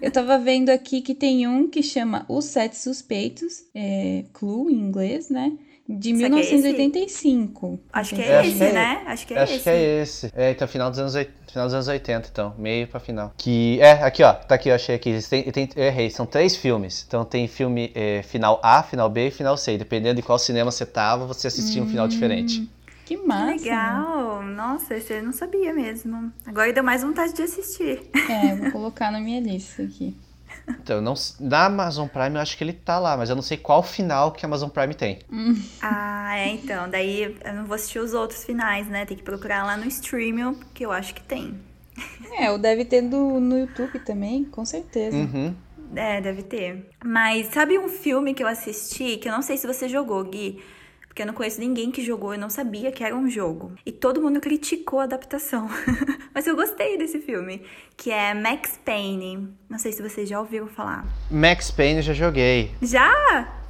Eu 0.00 0.10
tava 0.10 0.38
vendo 0.38 0.70
aqui 0.70 1.00
que 1.00 1.14
tem 1.14 1.46
um 1.46 1.68
que 1.68 1.82
chama 1.82 2.24
Os 2.28 2.46
Sete 2.46 2.76
Suspeitos, 2.76 3.62
é, 3.74 4.24
Clue 4.32 4.72
em 4.72 4.76
inglês, 4.76 5.30
né? 5.30 5.52
De 5.98 6.16
Será 6.16 6.30
que 6.30 6.36
é 6.36 6.40
esse? 6.40 6.54
1985. 6.54 7.80
Acho 7.92 8.14
que 8.14 8.22
É, 8.22 8.26
é 8.28 8.38
acho 8.38 8.48
esse, 8.48 8.58
que 8.58 8.64
é- 8.64 8.72
né? 8.72 9.02
Acho 9.06 9.26
que 9.26 9.34
é 9.34 9.38
Acho 9.42 9.52
esse. 9.54 9.62
que 9.62 9.68
é 9.70 10.02
esse. 10.02 10.32
É, 10.34 10.50
então 10.50 10.68
final 10.68 10.90
dos 10.90 10.98
anos, 10.98 11.14
oit- 11.14 11.30
final 11.50 11.66
dos 11.66 11.74
anos 11.74 11.88
80, 11.88 12.28
então. 12.32 12.54
Meio 12.58 12.86
pra 12.88 12.98
final. 13.00 13.32
Que. 13.36 13.78
É, 13.80 13.92
aqui, 14.02 14.22
ó. 14.22 14.32
Tá 14.32 14.54
aqui, 14.54 14.68
eu 14.68 14.74
achei 14.74 14.94
aqui. 14.94 15.18
Têm- 15.28 15.50
tem- 15.50 15.68
eu 15.76 15.84
errei. 15.84 16.10
São 16.10 16.24
três 16.26 16.56
filmes. 16.56 17.04
Então 17.06 17.24
tem 17.24 17.46
filme 17.48 17.92
é, 17.94 18.22
final 18.22 18.60
A, 18.62 18.82
final 18.82 19.08
B 19.10 19.28
e 19.28 19.30
final 19.30 19.56
C. 19.56 19.76
Dependendo 19.76 20.16
de 20.16 20.22
qual 20.22 20.38
cinema 20.38 20.70
você 20.70 20.86
tava, 20.86 21.26
você 21.26 21.46
assistia 21.48 21.82
um 21.82 21.86
final 21.88 22.08
diferente. 22.08 22.68
Que 23.04 23.16
massa. 23.16 23.46
né? 23.46 23.52
Legal! 23.56 24.42
Nossa, 24.44 24.94
esse 24.96 25.12
eu 25.12 25.22
não 25.22 25.32
sabia 25.32 25.74
mesmo. 25.74 26.32
Agora 26.46 26.72
deu 26.72 26.84
mais 26.84 27.02
vontade 27.02 27.34
de 27.34 27.42
assistir. 27.42 28.00
É, 28.30 28.54
vou 28.56 28.70
colocar 28.70 29.10
na 29.10 29.20
minha 29.20 29.40
lista 29.40 29.82
aqui. 29.82 30.16
Então, 30.68 30.96
eu 30.96 31.02
não, 31.02 31.14
na 31.40 31.66
Amazon 31.66 32.08
Prime 32.08 32.36
eu 32.36 32.40
acho 32.40 32.56
que 32.56 32.64
ele 32.64 32.72
tá 32.72 32.98
lá, 32.98 33.16
mas 33.16 33.30
eu 33.30 33.36
não 33.36 33.42
sei 33.42 33.56
qual 33.56 33.82
final 33.82 34.32
que 34.32 34.44
a 34.44 34.48
Amazon 34.48 34.68
Prime 34.68 34.94
tem. 34.94 35.20
Ah, 35.80 36.36
é, 36.36 36.48
então. 36.48 36.88
Daí 36.88 37.36
eu 37.44 37.54
não 37.54 37.64
vou 37.64 37.74
assistir 37.74 37.98
os 37.98 38.14
outros 38.14 38.44
finais, 38.44 38.86
né? 38.86 39.04
Tem 39.04 39.16
que 39.16 39.22
procurar 39.22 39.64
lá 39.64 39.76
no 39.76 39.86
streaming, 39.86 40.60
que 40.74 40.84
eu 40.84 40.92
acho 40.92 41.14
que 41.14 41.22
tem. 41.22 41.58
É, 42.38 42.50
ou 42.50 42.58
deve 42.58 42.84
ter 42.84 43.02
do, 43.02 43.38
no 43.40 43.58
YouTube 43.58 43.98
também, 44.00 44.44
com 44.44 44.64
certeza. 44.64 45.16
Uhum. 45.16 45.54
É, 45.94 46.20
deve 46.20 46.42
ter. 46.42 46.88
Mas 47.04 47.48
sabe 47.48 47.78
um 47.78 47.88
filme 47.88 48.32
que 48.32 48.42
eu 48.42 48.46
assisti, 48.46 49.18
que 49.18 49.28
eu 49.28 49.32
não 49.32 49.42
sei 49.42 49.56
se 49.56 49.66
você 49.66 49.88
jogou, 49.88 50.24
Gui? 50.24 50.62
Porque 51.12 51.20
eu 51.20 51.26
não 51.26 51.34
conheço 51.34 51.60
ninguém 51.60 51.90
que 51.90 52.02
jogou, 52.02 52.32
eu 52.32 52.40
não 52.40 52.48
sabia 52.48 52.90
que 52.90 53.04
era 53.04 53.14
um 53.14 53.28
jogo. 53.28 53.72
E 53.84 53.92
todo 53.92 54.22
mundo 54.22 54.40
criticou 54.40 54.98
a 54.98 55.02
adaptação. 55.04 55.68
Mas 56.34 56.46
eu 56.46 56.56
gostei 56.56 56.96
desse 56.96 57.20
filme, 57.20 57.60
que 57.98 58.10
é 58.10 58.32
Max 58.32 58.80
Payne. 58.82 59.50
Não 59.68 59.78
sei 59.78 59.92
se 59.92 60.00
vocês 60.02 60.26
já 60.26 60.40
ouviram 60.40 60.68
falar. 60.68 61.04
Max 61.30 61.70
Payne 61.70 61.96
eu 61.98 62.02
já 62.02 62.14
joguei. 62.14 62.70
Já? 62.80 63.12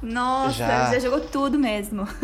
Nossa, 0.01 0.57
Já. 0.57 0.91
já 0.93 0.99
jogou 0.99 1.19
tudo 1.19 1.59
mesmo. 1.59 2.07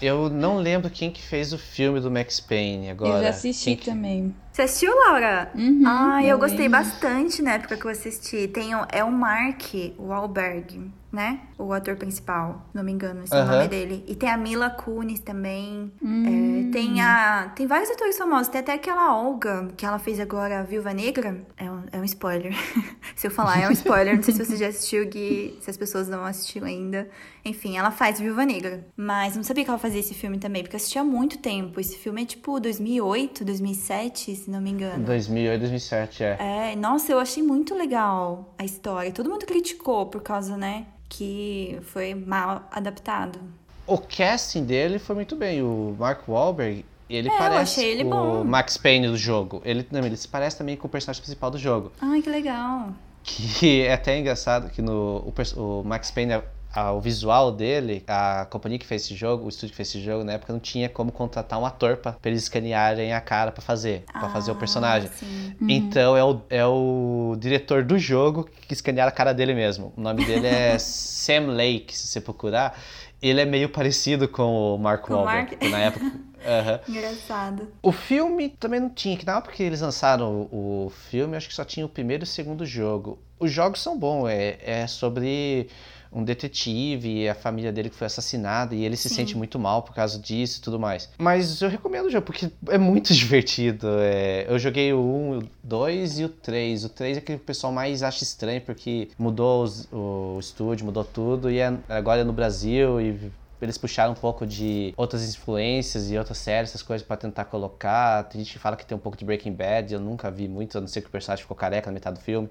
Eu 0.00 0.28
não 0.28 0.56
lembro 0.56 0.90
quem 0.90 1.12
que 1.12 1.22
fez 1.22 1.52
o 1.52 1.58
filme 1.58 2.00
do 2.00 2.10
Max 2.10 2.40
Payne 2.40 2.90
agora. 2.90 3.18
eu 3.18 3.22
já 3.22 3.28
assisti 3.28 3.64
Quem 3.66 3.76
que- 3.76 3.84
também. 3.90 4.34
Você 4.52 4.62
assistiu, 4.62 4.94
Laura? 4.94 5.50
Uhum, 5.54 5.82
ah, 5.86 6.22
eu 6.22 6.32
eu 6.32 6.38
gostei 6.38 6.68
bastante 6.68 7.42
na 7.42 7.52
época 7.52 7.76
que 7.76 7.84
eu 7.84 7.90
assisti. 7.90 8.48
Tem 8.48 8.74
o, 8.74 8.86
é 8.90 9.04
o 9.04 9.12
Mark 9.12 9.62
Wahlberg, 9.98 10.90
né? 11.12 11.40
O 11.58 11.72
ator 11.72 11.94
principal, 11.96 12.66
se 12.70 12.76
não 12.76 12.82
me 12.82 12.90
engano, 12.90 13.22
esse 13.22 13.34
é 13.34 13.42
o 13.42 13.46
nome 13.46 13.68
dele. 13.68 14.02
E 14.08 14.14
tem 14.14 14.30
a 14.30 14.36
Mila 14.36 14.70
Kunis 14.70 15.20
também. 15.20 15.92
Hum. 16.02 16.68
É, 16.68 16.72
tem 16.72 17.00
a 17.02 17.52
tem 17.54 17.66
vários 17.66 17.90
atores 17.90 18.16
famosos. 18.16 18.48
Tem 18.48 18.60
até 18.60 18.72
aquela 18.72 19.14
Olga, 19.14 19.68
que 19.76 19.84
ela 19.84 19.98
fez 19.98 20.18
agora 20.18 20.60
a 20.60 20.62
Viúva 20.62 20.94
Negra. 20.94 21.46
É 21.56 21.70
um, 21.70 21.82
é 21.92 21.98
um 21.98 22.04
spoiler. 22.04 22.54
se 23.14 23.26
eu 23.26 23.30
falar, 23.30 23.60
é 23.60 23.68
um 23.68 23.72
spoiler. 23.72 24.16
Não 24.16 24.22
sei 24.22 24.34
se 24.34 24.44
você 24.44 24.56
já 24.56 24.68
assistiu, 24.68 25.06
Gui, 25.06 25.58
se 25.60 25.68
as 25.68 25.76
pessoas 25.76 26.08
não 26.08 26.24
assistiram 26.24 26.66
ainda. 26.66 27.08
Enfim, 27.44 27.76
ela 27.76 27.90
faz 27.90 28.18
Viúva 28.18 28.46
Negra. 28.46 28.86
Mas 28.96 29.36
não 29.36 29.42
sabia 29.42 29.64
que 29.64 29.70
ela 29.70 29.78
fazia 29.78 30.00
esse 30.00 30.14
filme 30.14 30.38
também, 30.38 30.62
porque 30.62 30.76
eu 30.76 30.78
assisti 30.78 30.98
há 30.98 31.04
muito 31.04 31.38
tempo. 31.38 31.78
Esse 31.78 31.98
filme 31.98 32.22
é 32.22 32.24
tipo 32.24 32.58
2008, 32.58 33.44
2007, 33.44 34.30
se 34.42 34.50
não 34.50 34.60
me 34.60 34.70
engano. 34.70 35.04
2008, 35.04 35.60
2007, 35.60 36.22
é. 36.24 36.36
É, 36.72 36.76
nossa, 36.76 37.10
eu 37.12 37.18
achei 37.18 37.42
muito 37.42 37.74
legal 37.74 38.54
a 38.58 38.64
história. 38.64 39.10
Todo 39.12 39.30
mundo 39.30 39.46
criticou 39.46 40.06
por 40.06 40.20
causa, 40.22 40.56
né, 40.56 40.86
que 41.08 41.78
foi 41.82 42.14
mal 42.14 42.68
adaptado. 42.70 43.38
O 43.86 43.98
casting 43.98 44.64
dele 44.64 44.98
foi 44.98 45.14
muito 45.16 45.34
bem. 45.36 45.62
O 45.62 45.94
Mark 45.98 46.28
Wahlberg, 46.28 46.84
ele 47.10 47.28
É, 47.28 47.32
eu 47.34 47.38
parece 47.38 47.80
achei 47.80 47.90
ele 47.92 48.04
o 48.04 48.10
bom. 48.10 48.44
Max 48.44 48.76
Payne 48.76 49.08
do 49.08 49.16
jogo. 49.16 49.60
Ele, 49.64 49.86
não, 49.90 50.00
ele 50.04 50.16
se 50.16 50.28
parece 50.28 50.56
também 50.56 50.76
com 50.76 50.86
o 50.86 50.90
personagem 50.90 51.20
principal 51.22 51.50
do 51.50 51.58
jogo. 51.58 51.92
Ai, 52.00 52.22
que 52.22 52.30
legal. 52.30 52.90
Que 53.24 53.82
é 53.86 53.92
até 53.92 54.18
engraçado 54.18 54.70
que 54.70 54.80
no 54.80 55.32
o, 55.56 55.60
o 55.60 55.84
Max 55.84 56.10
Payne, 56.10 56.34
a- 56.34 56.44
o 56.74 57.00
visual 57.00 57.52
dele, 57.52 58.02
a 58.06 58.46
companhia 58.50 58.78
que 58.78 58.86
fez 58.86 59.02
esse 59.02 59.14
jogo, 59.14 59.44
o 59.44 59.48
estúdio 59.48 59.70
que 59.70 59.76
fez 59.76 59.88
esse 59.88 60.00
jogo, 60.02 60.24
na 60.24 60.32
época 60.32 60.52
não 60.52 60.60
tinha 60.60 60.88
como 60.88 61.12
contratar 61.12 61.58
um 61.60 61.66
ator 61.66 61.98
pra, 61.98 62.12
pra 62.12 62.30
eles 62.30 62.44
escanearem 62.44 63.12
a 63.12 63.20
cara 63.20 63.52
pra 63.52 63.60
fazer, 63.62 64.04
pra 64.12 64.28
fazer 64.30 64.50
o 64.50 64.54
Ah, 64.54 64.58
personagem. 64.58 65.10
sim. 65.14 65.54
Então 65.68 66.16
é 66.16 66.24
o, 66.24 66.40
é 66.48 66.64
o 66.64 67.36
diretor 67.38 67.84
do 67.84 67.98
jogo 67.98 68.48
que 68.66 68.72
escanearam 68.72 69.08
a 69.08 69.12
cara 69.12 69.32
dele 69.34 69.54
mesmo. 69.54 69.92
O 69.96 70.00
nome 70.00 70.24
dele 70.24 70.46
é 70.46 70.78
Sam 70.80 71.48
Lake, 71.48 71.96
se 71.96 72.06
você 72.06 72.20
procurar. 72.20 72.78
Ele 73.20 73.40
é 73.40 73.44
meio 73.44 73.68
parecido 73.68 74.26
com 74.26 74.74
o 74.74 74.78
Mark 74.78 75.08
Wahlberg, 75.08 75.56
Mark? 75.60 75.70
na 75.70 75.78
época. 75.78 76.12
Aham. 76.44 76.80
Engraçado. 76.88 77.68
O 77.80 77.92
filme 77.92 78.48
também 78.48 78.80
não 78.80 78.90
tinha, 78.90 79.16
que 79.16 79.24
na 79.24 79.36
época 79.38 79.54
que 79.54 79.62
eles 79.62 79.80
lançaram 79.80 80.48
o, 80.50 80.86
o 80.86 80.90
filme, 80.90 81.36
acho 81.36 81.48
que 81.48 81.54
só 81.54 81.64
tinha 81.64 81.86
o 81.86 81.88
primeiro 81.88 82.22
e 82.22 82.26
o 82.26 82.26
segundo 82.26 82.66
jogo. 82.66 83.20
Os 83.38 83.52
jogos 83.52 83.80
são 83.80 83.96
bons, 83.96 84.26
é, 84.28 84.58
é 84.64 84.86
sobre 84.88 85.68
um 86.12 86.22
detetive 86.24 87.22
e 87.22 87.28
a 87.28 87.34
família 87.34 87.72
dele 87.72 87.88
que 87.90 87.96
foi 87.96 88.06
assassinada 88.06 88.74
e 88.74 88.84
ele 88.84 88.96
se 88.96 89.08
Sim. 89.08 89.16
sente 89.16 89.36
muito 89.36 89.58
mal 89.58 89.82
por 89.82 89.94
causa 89.94 90.18
disso 90.18 90.58
e 90.58 90.62
tudo 90.62 90.78
mais. 90.78 91.08
Mas 91.18 91.60
eu 91.62 91.68
recomendo 91.68 92.06
o 92.06 92.10
jogo 92.10 92.26
porque 92.26 92.50
é 92.68 92.78
muito 92.78 93.12
divertido. 93.14 93.86
é, 94.00 94.46
eu 94.48 94.58
joguei 94.58 94.92
o 94.92 94.98
1, 95.00 95.38
o 95.38 95.42
2 95.62 96.18
e 96.18 96.24
o 96.24 96.28
3. 96.28 96.84
O 96.84 96.88
3 96.88 97.16
é 97.16 97.20
que 97.20 97.34
o 97.34 97.38
pessoal 97.38 97.72
mais 97.72 98.02
acha 98.02 98.22
estranho 98.24 98.60
porque 98.60 99.08
mudou 99.18 99.62
os- 99.64 99.88
o 99.92 100.36
estúdio, 100.40 100.84
mudou 100.86 101.04
tudo 101.04 101.50
e 101.50 101.58
é- 101.58 101.72
agora 101.88 102.20
é 102.20 102.24
no 102.24 102.32
Brasil 102.32 103.00
e 103.00 103.32
eles 103.60 103.78
puxaram 103.78 104.10
um 104.10 104.16
pouco 104.16 104.44
de 104.44 104.92
outras 104.96 105.22
influências 105.28 106.10
e 106.10 106.18
outras 106.18 106.36
séries, 106.38 106.70
essas 106.70 106.82
coisas 106.82 107.06
pra 107.06 107.16
tentar 107.16 107.44
colocar. 107.44 108.24
Tem 108.24 108.40
gente 108.42 108.54
que 108.54 108.58
fala 108.58 108.74
que 108.76 108.84
tem 108.84 108.96
um 108.96 109.00
pouco 109.00 109.16
de 109.16 109.24
Breaking 109.24 109.52
Bad, 109.52 109.94
eu 109.94 110.00
nunca 110.00 110.30
vi 110.32 110.48
muito, 110.48 110.76
a 110.76 110.80
não 110.80 110.88
ser 110.88 111.00
que 111.00 111.06
o 111.06 111.10
personagem 111.10 111.42
ficou 111.42 111.56
careca 111.56 111.88
na 111.88 111.94
metade 111.94 112.18
do 112.18 112.22
filme, 112.24 112.48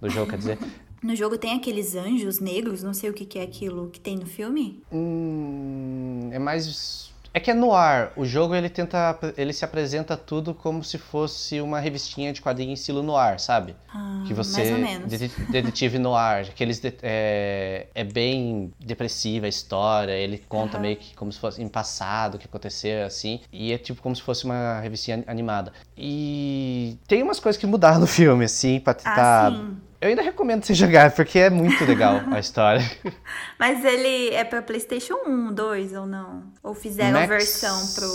do 0.00 0.08
jogo, 0.10 0.30
quer 0.30 0.38
dizer. 0.38 0.58
No 1.02 1.16
jogo 1.16 1.38
tem 1.38 1.54
aqueles 1.56 1.94
anjos 1.96 2.40
negros, 2.40 2.82
não 2.82 2.92
sei 2.92 3.08
o 3.08 3.14
que, 3.14 3.24
que 3.24 3.38
é 3.38 3.42
aquilo 3.42 3.88
que 3.88 3.98
tem 3.98 4.16
no 4.18 4.26
filme. 4.26 4.82
Hum, 4.92 6.28
é 6.32 6.38
mais. 6.38 7.08
É 7.32 7.38
que 7.40 7.50
é 7.50 7.54
no 7.54 7.72
ar. 7.72 8.12
O 8.16 8.26
jogo 8.26 8.54
ele 8.54 8.68
tenta. 8.68 9.18
Ele 9.36 9.52
se 9.54 9.64
apresenta 9.64 10.14
tudo 10.14 10.52
como 10.52 10.84
se 10.84 10.98
fosse 10.98 11.58
uma 11.60 11.80
revistinha 11.80 12.32
de 12.34 12.42
quadrinho 12.42 12.70
em 12.70 12.74
estilo 12.74 13.02
no 13.02 13.16
ar, 13.16 13.40
sabe? 13.40 13.76
Ah, 13.88 14.24
que 14.26 14.34
você. 14.34 14.58
mais 14.58 14.72
ou 14.72 14.78
menos. 14.78 15.08
dete- 15.18 15.40
Detetive 15.50 15.98
no 15.98 16.14
ar. 16.14 16.42
Aqueles 16.42 16.80
de- 16.80 16.92
é, 17.02 17.86
é 17.94 18.04
bem 18.04 18.70
depressiva 18.78 19.46
a 19.46 19.48
história. 19.48 20.12
Ele 20.12 20.36
conta 20.50 20.74
Aham. 20.76 20.82
meio 20.82 20.96
que 20.98 21.14
como 21.16 21.32
se 21.32 21.38
fosse 21.38 21.62
em 21.62 21.68
passado 21.68 22.34
o 22.34 22.38
que 22.38 22.46
aconteceu, 22.46 23.06
assim. 23.06 23.40
E 23.50 23.72
é 23.72 23.78
tipo 23.78 24.02
como 24.02 24.14
se 24.14 24.20
fosse 24.20 24.44
uma 24.44 24.80
revistinha 24.80 25.24
animada. 25.26 25.72
E 25.96 26.98
tem 27.08 27.22
umas 27.22 27.40
coisas 27.40 27.58
que 27.58 27.66
mudaram 27.66 28.00
no 28.00 28.06
filme, 28.06 28.44
assim, 28.44 28.80
pra 28.80 28.92
tentar. 28.92 29.46
Ah, 29.46 29.56
sim. 29.56 29.76
Eu 30.00 30.08
ainda 30.08 30.22
recomendo 30.22 30.64
você 30.64 30.72
jogar, 30.74 31.12
porque 31.12 31.38
é 31.38 31.50
muito 31.50 31.84
legal 31.84 32.22
a 32.32 32.40
história. 32.40 32.82
Mas 33.58 33.84
ele 33.84 34.30
é 34.34 34.42
pra 34.44 34.62
PlayStation 34.62 35.18
1, 35.26 35.52
2 35.52 35.92
ou 35.94 36.06
não? 36.06 36.44
Ou 36.62 36.74
fizeram 36.74 37.12
Max 37.20 37.28
versão 37.28 37.94
pro, 37.94 38.10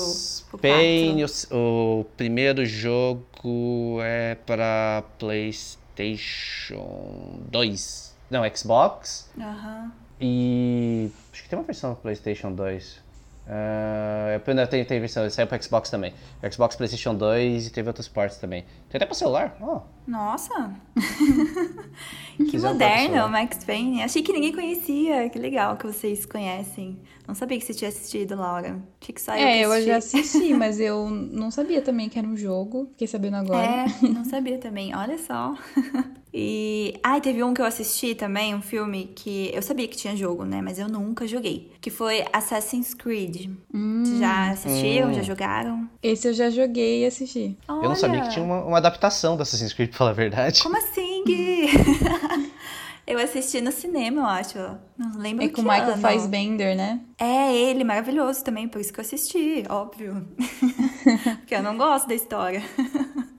pro 0.50 0.58
Payne, 0.58 1.22
4? 1.22 1.56
o, 1.56 2.00
o 2.00 2.06
primeiro 2.18 2.66
jogo 2.66 4.00
é 4.02 4.34
para 4.34 5.04
PlayStation 5.20 5.70
2. 7.52 8.16
Não, 8.32 8.42
Xbox. 8.56 9.30
Aham. 9.40 9.92
E 10.20 11.12
acho 11.32 11.44
que 11.44 11.50
tem 11.50 11.60
uma 11.60 11.66
versão 11.66 11.92
do 11.92 11.98
PlayStation 11.98 12.52
2. 12.52 13.06
Uh, 13.46 14.68
tem, 14.68 14.84
tem 14.84 15.00
versão, 15.00 15.30
saiu 15.30 15.46
para 15.46 15.62
Xbox 15.62 15.92
também. 15.92 16.16
Xbox, 16.52 16.76
PlayStation 16.76 17.14
2 17.14 17.68
e 17.68 17.70
teve 17.70 17.88
outros 17.90 18.08
ports 18.08 18.38
também. 18.38 18.64
Tem 18.90 18.98
até 18.98 19.06
para 19.06 19.14
celular. 19.14 19.56
Oh. 19.62 19.82
Nossa! 20.08 20.76
que 22.38 22.58
moderno, 22.58 23.30
Max 23.30 23.64
Payne. 23.64 24.04
Achei 24.04 24.22
que 24.22 24.32
ninguém 24.32 24.54
conhecia. 24.54 25.30
Que 25.30 25.40
legal 25.40 25.78
que 25.78 25.88
vocês 25.88 26.26
conhecem. 26.26 27.00
Não 27.28 27.34
sabia 27.34 27.58
que 27.58 27.66
você 27.66 27.74
tinha 27.74 27.90
assistido, 27.90 28.36
Laura. 28.36 28.80
Achei 29.02 29.16
que 29.16 29.22
só 29.22 29.36
eu 29.36 29.40
É, 29.40 29.66
eu 29.66 29.86
já 29.86 29.98
assisti, 29.98 30.54
mas 30.56 30.80
eu 30.80 31.10
não 31.10 31.50
sabia 31.50 31.82
também 31.82 32.08
que 32.08 32.20
era 32.20 32.28
um 32.28 32.38
jogo. 32.38 32.88
Fiquei 32.92 33.08
sabendo 33.08 33.38
agora. 33.38 33.66
É, 33.66 34.08
não 34.08 34.24
sabia 34.24 34.58
também. 34.58 34.96
Olha 34.96 35.18
só. 35.18 35.56
E. 36.38 37.00
Ai, 37.02 37.20
ah, 37.20 37.22
teve 37.22 37.42
um 37.42 37.54
que 37.54 37.62
eu 37.62 37.66
assisti 37.66 38.14
também, 38.14 38.54
um 38.54 38.62
filme 38.62 39.06
que 39.16 39.50
eu 39.54 39.62
sabia 39.62 39.88
que 39.88 39.96
tinha 39.96 40.18
jogo, 40.18 40.44
né? 40.44 40.62
Mas 40.62 40.78
eu 40.78 40.90
nunca 40.90 41.26
joguei. 41.26 41.72
Que 41.80 41.90
foi 41.90 42.26
Assassin's 42.34 42.94
Creed. 42.94 43.50
Hum. 43.74 44.04
Já 44.20 44.52
assistiram? 44.52 45.12
Hum. 45.12 45.14
Já 45.14 45.22
jogaram? 45.22 45.90
Esse 46.04 46.28
eu 46.28 46.34
já 46.34 46.50
joguei 46.50 47.04
e 47.04 47.06
assisti. 47.06 47.58
Olha. 47.70 47.86
Eu 47.86 47.90
não 47.90 47.96
sabia 47.96 48.20
que 48.20 48.32
tinha 48.32 48.44
uma, 48.44 48.66
uma 48.66 48.78
adaptação 48.78 49.38
do 49.38 49.44
Assassin's 49.44 49.72
Creed, 49.72 49.95
falar 49.96 50.12
a 50.12 50.14
verdade. 50.14 50.62
Como 50.62 50.78
assim, 50.78 51.24
Gui? 51.26 51.70
Eu 53.08 53.20
assisti 53.20 53.62
no 53.62 53.72
cinema, 53.72 54.22
eu 54.22 54.26
acho. 54.26 54.58
Não 54.98 55.20
lembro 55.20 55.46
É 55.46 55.50
com 55.50 55.62
o 55.62 55.64
Michael 55.64 55.94
ano. 55.94 56.02
Fassbender, 56.02 56.76
né? 56.76 57.02
É, 57.20 57.56
ele, 57.56 57.84
maravilhoso 57.84 58.44
também, 58.44 58.68
por 58.68 58.82
isso 58.82 58.92
que 58.92 59.00
eu 59.00 59.04
assisti, 59.04 59.64
óbvio. 59.70 60.28
Porque 61.38 61.54
eu 61.54 61.62
não 61.62 61.78
gosto 61.78 62.08
da 62.08 62.16
história. 62.16 62.64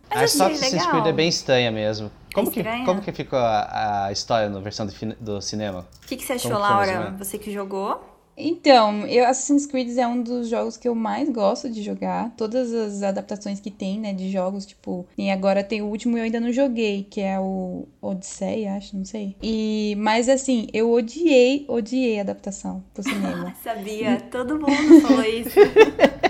Mas 0.09 0.21
a 0.21 0.25
história 0.25 0.55
do 0.57 0.61
Assassin's 0.61 0.87
Creed 0.87 1.07
é 1.07 1.13
bem 1.13 1.29
estranha 1.29 1.73
mesmo. 1.73 2.13
Como, 2.33 2.49
que, 2.49 2.63
como 2.85 3.01
que 3.01 3.11
ficou 3.11 3.41
a, 3.41 4.05
a 4.07 4.13
história 4.13 4.49
na 4.49 4.61
versão 4.61 4.87
do, 4.87 4.93
do 5.19 5.43
cinema? 5.43 5.85
O 6.05 6.07
que, 6.07 6.17
que 6.17 6.25
você 6.25 6.35
achou, 6.35 6.53
Laura? 6.53 7.17
Você 7.19 7.37
que 7.37 7.51
jogou? 7.51 8.16
Então, 8.37 9.07
eu, 9.07 9.25
Assassin's 9.25 9.67
Creed 9.67 9.97
é 9.97 10.07
um 10.07 10.23
dos 10.23 10.49
jogos 10.49 10.77
que 10.77 10.87
eu 10.87 10.95
mais 10.95 11.29
gosto 11.29 11.71
de 11.71 11.83
jogar. 11.83 12.35
Todas 12.37 12.73
as 12.73 13.03
adaptações 13.03 13.61
que 13.61 13.71
tem, 13.71 13.99
né, 13.99 14.13
de 14.13 14.31
jogos, 14.31 14.67
tipo... 14.67 15.07
E 15.17 15.31
agora 15.31 15.65
tem 15.65 15.81
o 15.81 15.87
último 15.87 16.19
eu 16.19 16.25
ainda 16.25 16.41
não 16.41 16.53
joguei, 16.53 17.07
que 17.09 17.21
é 17.21 17.39
o 17.41 17.87
Odyssey, 18.01 18.67
acho, 18.67 18.97
não 18.97 19.05
sei. 19.05 19.37
E, 19.43 19.95
mas 19.99 20.29
assim, 20.29 20.69
eu 20.73 20.91
odiei, 20.93 21.65
odiei 21.69 22.19
a 22.19 22.23
adaptação 22.23 22.85
pro 22.93 23.03
cinema. 23.03 23.55
Sabia, 23.63 24.21
todo 24.31 24.61
mundo 24.61 25.01
falou 25.01 25.25
isso. 25.25 25.57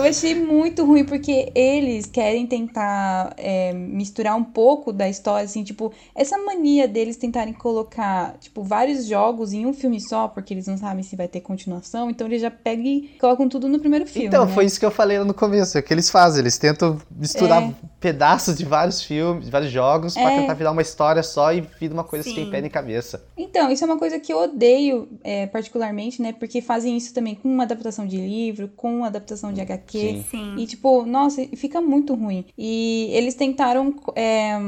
Eu 0.00 0.10
achei 0.10 0.34
muito 0.34 0.84
ruim, 0.84 1.04
porque 1.04 1.52
eles 1.54 2.06
querem 2.06 2.46
tentar 2.46 3.34
é, 3.36 3.72
misturar 3.72 4.36
um 4.36 4.44
pouco 4.44 4.92
da 4.92 5.08
história, 5.08 5.44
assim, 5.44 5.62
tipo, 5.62 5.92
essa 6.14 6.38
mania 6.38 6.88
deles 6.88 7.16
tentarem 7.16 7.52
colocar, 7.52 8.36
tipo, 8.38 8.62
vários 8.62 9.06
jogos 9.06 9.52
em 9.52 9.66
um 9.66 9.72
filme 9.72 10.00
só, 10.00 10.28
porque 10.28 10.54
eles 10.54 10.66
não 10.66 10.78
sabem 10.78 11.02
se 11.02 11.16
vai 11.16 11.28
ter 11.28 11.40
continuação, 11.40 12.10
então 12.10 12.26
eles 12.26 12.40
já 12.40 12.50
pegam 12.50 12.86
e 12.86 13.10
colocam 13.20 13.48
tudo 13.48 13.68
no 13.68 13.78
primeiro 13.78 14.06
filme. 14.06 14.28
Então, 14.28 14.46
né? 14.46 14.52
foi 14.52 14.64
isso 14.64 14.80
que 14.80 14.86
eu 14.86 14.90
falei 14.90 15.18
no 15.18 15.34
começo, 15.34 15.76
é 15.76 15.80
o 15.80 15.84
que 15.84 15.92
eles 15.92 16.08
fazem, 16.08 16.40
eles 16.40 16.56
tentam 16.56 16.98
misturar 17.10 17.62
é. 17.62 17.74
pedaços 18.00 18.56
de 18.56 18.64
vários 18.64 19.02
filmes, 19.02 19.44
de 19.44 19.50
vários 19.50 19.70
jogos, 19.70 20.16
é. 20.16 20.22
para 20.22 20.36
tentar 20.36 20.54
virar 20.54 20.70
uma 20.70 20.82
história 20.82 21.22
só 21.22 21.52
e 21.52 21.60
vir 21.60 21.92
uma 21.92 22.04
coisa 22.04 22.24
Sim. 22.24 22.34
sem 22.34 22.50
pé 22.50 22.60
nem 22.60 22.70
cabeça. 22.70 23.22
Então, 23.36 23.70
isso 23.70 23.84
é 23.84 23.86
uma 23.86 23.98
coisa 23.98 24.18
que 24.18 24.32
eu 24.32 24.38
odeio, 24.38 25.08
é, 25.22 25.46
particularmente, 25.46 26.22
né, 26.22 26.32
porque 26.32 26.62
fazem 26.62 26.96
isso 26.96 27.12
também 27.12 27.34
com 27.34 27.48
uma 27.48 27.64
adaptação 27.64 28.06
de 28.06 28.16
livro, 28.16 28.70
com 28.76 28.98
uma 28.98 29.08
adaptação 29.08 29.52
de 29.52 29.60
HQ, 29.60 29.89
Sim. 29.98 30.24
Sim. 30.30 30.54
E, 30.58 30.66
tipo, 30.66 31.04
nossa, 31.04 31.46
fica 31.56 31.80
muito 31.80 32.14
ruim. 32.14 32.44
E 32.56 33.08
eles 33.12 33.34
tentaram. 33.34 33.94
É, 34.14 34.58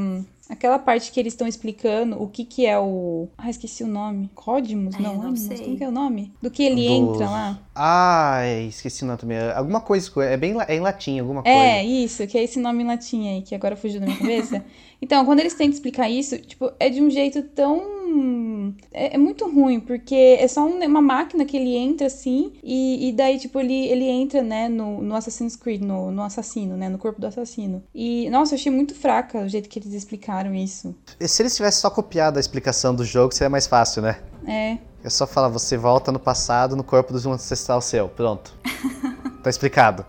aquela 0.52 0.78
parte 0.78 1.10
que 1.10 1.18
eles 1.18 1.32
estão 1.32 1.46
explicando 1.46 2.22
o 2.22 2.28
que 2.28 2.44
que 2.44 2.66
é 2.66 2.78
o. 2.78 3.28
Ah, 3.38 3.48
esqueci 3.48 3.82
o 3.82 3.86
nome. 3.86 4.30
Códimos? 4.34 4.96
não, 4.98 5.14
não 5.14 5.28
Animus. 5.28 5.60
Como 5.60 5.76
que 5.76 5.84
é 5.84 5.88
o 5.88 5.92
nome? 5.92 6.32
Do 6.42 6.50
que 6.50 6.62
ele 6.62 6.86
entra 6.86 7.28
lá. 7.28 7.58
Ah, 7.74 8.40
esqueci 8.68 9.02
o 9.02 9.06
nome 9.06 9.18
também. 9.18 9.38
Alguma 9.54 9.80
coisa. 9.80 10.10
É 10.24 10.36
bem 10.36 10.54
é 10.68 10.76
em 10.76 10.80
latim, 10.80 11.18
alguma 11.18 11.40
é, 11.40 11.42
coisa. 11.42 11.58
É, 11.58 11.84
isso, 11.84 12.26
que 12.26 12.36
é 12.36 12.44
esse 12.44 12.58
nome 12.60 12.82
em 12.82 12.86
latim 12.86 13.28
aí, 13.28 13.42
que 13.42 13.54
agora 13.54 13.74
fugiu 13.74 14.00
da 14.00 14.06
minha 14.06 14.18
cabeça. 14.18 14.64
então, 15.00 15.24
quando 15.24 15.40
eles 15.40 15.54
tentam 15.54 15.72
explicar 15.72 16.10
isso, 16.10 16.38
tipo, 16.38 16.70
é 16.78 16.90
de 16.90 17.00
um 17.00 17.08
jeito 17.08 17.42
tão 17.42 18.01
é, 18.92 19.14
é, 19.14 19.18
muito 19.18 19.50
ruim, 19.50 19.80
porque 19.80 20.14
é 20.38 20.46
só 20.48 20.64
um, 20.64 20.82
uma 20.84 21.02
máquina 21.02 21.44
que 21.44 21.56
ele 21.56 21.76
entra 21.76 22.06
assim, 22.06 22.52
e, 22.62 23.08
e 23.08 23.12
daí, 23.12 23.38
tipo, 23.38 23.58
ele, 23.60 23.86
ele 23.86 24.04
entra, 24.04 24.42
né, 24.42 24.68
no, 24.68 25.00
no 25.02 25.14
Assassin's 25.14 25.56
Creed, 25.56 25.82
no, 25.82 26.10
no 26.10 26.22
assassino, 26.22 26.76
né, 26.76 26.88
no 26.88 26.98
corpo 26.98 27.20
do 27.20 27.26
assassino. 27.26 27.82
E, 27.94 28.28
nossa, 28.30 28.54
eu 28.54 28.58
achei 28.58 28.72
muito 28.72 28.94
fraca 28.94 29.38
o 29.40 29.48
jeito 29.48 29.68
que 29.68 29.78
eles 29.78 29.92
explicaram 29.92 30.54
isso. 30.54 30.94
Se 31.20 31.42
eles 31.42 31.54
tivessem 31.56 31.80
só 31.80 31.90
copiado 31.90 32.38
a 32.38 32.40
explicação 32.40 32.94
do 32.94 33.04
jogo, 33.04 33.34
seria 33.34 33.50
mais 33.50 33.66
fácil, 33.66 34.02
né? 34.02 34.18
É. 34.46 34.78
É 35.04 35.10
só 35.10 35.26
falar, 35.26 35.48
você 35.48 35.76
volta 35.76 36.12
no 36.12 36.18
passado, 36.18 36.76
no 36.76 36.84
corpo 36.84 37.18
de 37.18 37.26
um 37.26 37.32
ancestral 37.32 37.80
seu. 37.80 38.08
Pronto. 38.08 38.56
tá 39.42 39.50
explicado. 39.50 40.06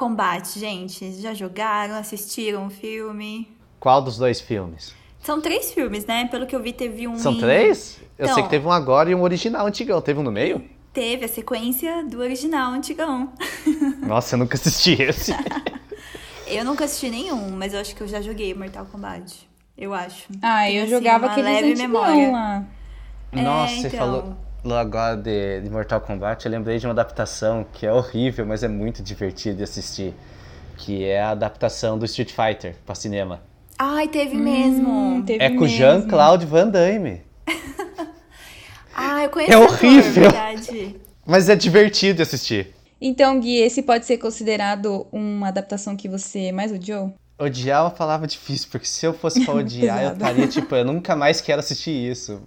Kombat, 0.00 0.58
gente? 0.58 1.12
Já 1.20 1.34
jogaram, 1.34 1.94
assistiram 1.94 2.68
o 2.68 2.70
filme? 2.70 3.46
Qual 3.78 4.00
dos 4.00 4.16
dois 4.16 4.40
filmes? 4.40 4.94
São 5.20 5.42
três 5.42 5.74
filmes, 5.74 6.06
né? 6.06 6.26
Pelo 6.26 6.46
que 6.46 6.56
eu 6.56 6.62
vi, 6.62 6.72
teve 6.72 7.06
um. 7.06 7.18
São 7.18 7.36
três? 7.36 8.00
Eu 8.18 8.24
então, 8.24 8.34
sei 8.34 8.44
que 8.44 8.48
teve 8.48 8.66
um 8.66 8.72
agora 8.72 9.10
e 9.10 9.14
um 9.14 9.20
original 9.20 9.66
antigão. 9.66 10.00
Teve 10.00 10.18
um 10.20 10.22
no 10.22 10.32
meio? 10.32 10.64
Teve 10.90 11.26
a 11.26 11.28
sequência 11.28 12.02
do 12.02 12.18
original 12.18 12.72
antigão. 12.72 13.30
Nossa, 14.00 14.36
eu 14.36 14.38
nunca 14.38 14.54
assisti 14.54 15.02
esse. 15.02 15.34
eu 16.48 16.64
nunca 16.64 16.86
assisti 16.86 17.10
nenhum, 17.10 17.50
mas 17.50 17.74
eu 17.74 17.80
acho 17.80 17.94
que 17.94 18.00
eu 18.00 18.08
já 18.08 18.22
joguei 18.22 18.54
Mortal 18.54 18.86
Kombat. 18.86 19.46
Eu 19.76 19.92
acho. 19.92 20.28
Ah, 20.40 20.62
Tem, 20.62 20.76
eu 20.76 20.84
assim, 20.84 20.92
jogava 20.92 21.26
aqueles 21.26 21.44
leve 21.44 21.74
memória. 21.74 22.32
lá. 22.32 22.64
Nossa, 23.34 23.74
é, 23.74 23.76
então... 23.76 23.90
você 23.90 23.96
falou 23.98 24.36
agora 24.64 25.16
de, 25.16 25.60
de, 25.60 25.70
Mortal 25.70 26.00
Kombat, 26.00 26.44
eu 26.44 26.52
lembrei 26.52 26.78
de 26.78 26.86
uma 26.86 26.92
adaptação 26.92 27.64
que 27.72 27.86
é 27.86 27.92
horrível, 27.92 28.44
mas 28.44 28.62
é 28.62 28.68
muito 28.68 29.02
divertido 29.02 29.58
de 29.58 29.62
assistir. 29.62 30.14
Que 30.76 31.04
é 31.04 31.20
a 31.20 31.30
adaptação 31.30 31.98
do 31.98 32.04
Street 32.04 32.30
Fighter 32.30 32.74
para 32.86 32.94
cinema. 32.94 33.42
Ai, 33.78 34.08
teve 34.08 34.36
hum, 34.36 34.40
mesmo. 34.40 35.22
Teve 35.24 35.44
é 35.44 35.50
com 35.50 35.66
Jean-Claude 35.66 36.46
Van 36.46 36.68
Damme. 36.68 37.22
ah, 38.94 39.24
eu 39.24 39.30
conheço 39.30 39.52
É 39.52 39.58
horrível. 39.58 40.30
mas 41.26 41.48
é 41.48 41.56
divertido 41.56 42.16
de 42.16 42.22
assistir. 42.22 42.74
Então, 43.00 43.40
Gui, 43.40 43.56
esse 43.56 43.82
pode 43.82 44.04
ser 44.04 44.18
considerado 44.18 45.06
uma 45.10 45.48
adaptação 45.48 45.96
que 45.96 46.08
você 46.08 46.52
mais 46.52 46.70
odiou? 46.70 47.14
Odiar 47.40 47.80
é 47.80 47.82
uma 47.82 47.90
palavra 47.90 48.26
difícil, 48.26 48.68
porque 48.70 48.86
se 48.86 49.06
eu 49.06 49.14
fosse 49.14 49.44
pra 49.44 49.54
odiar, 49.56 50.04
eu 50.04 50.12
estaria 50.12 50.46
tipo, 50.46 50.74
eu 50.74 50.84
nunca 50.84 51.16
mais 51.16 51.40
quero 51.40 51.60
assistir 51.60 51.90
isso. 51.90 52.42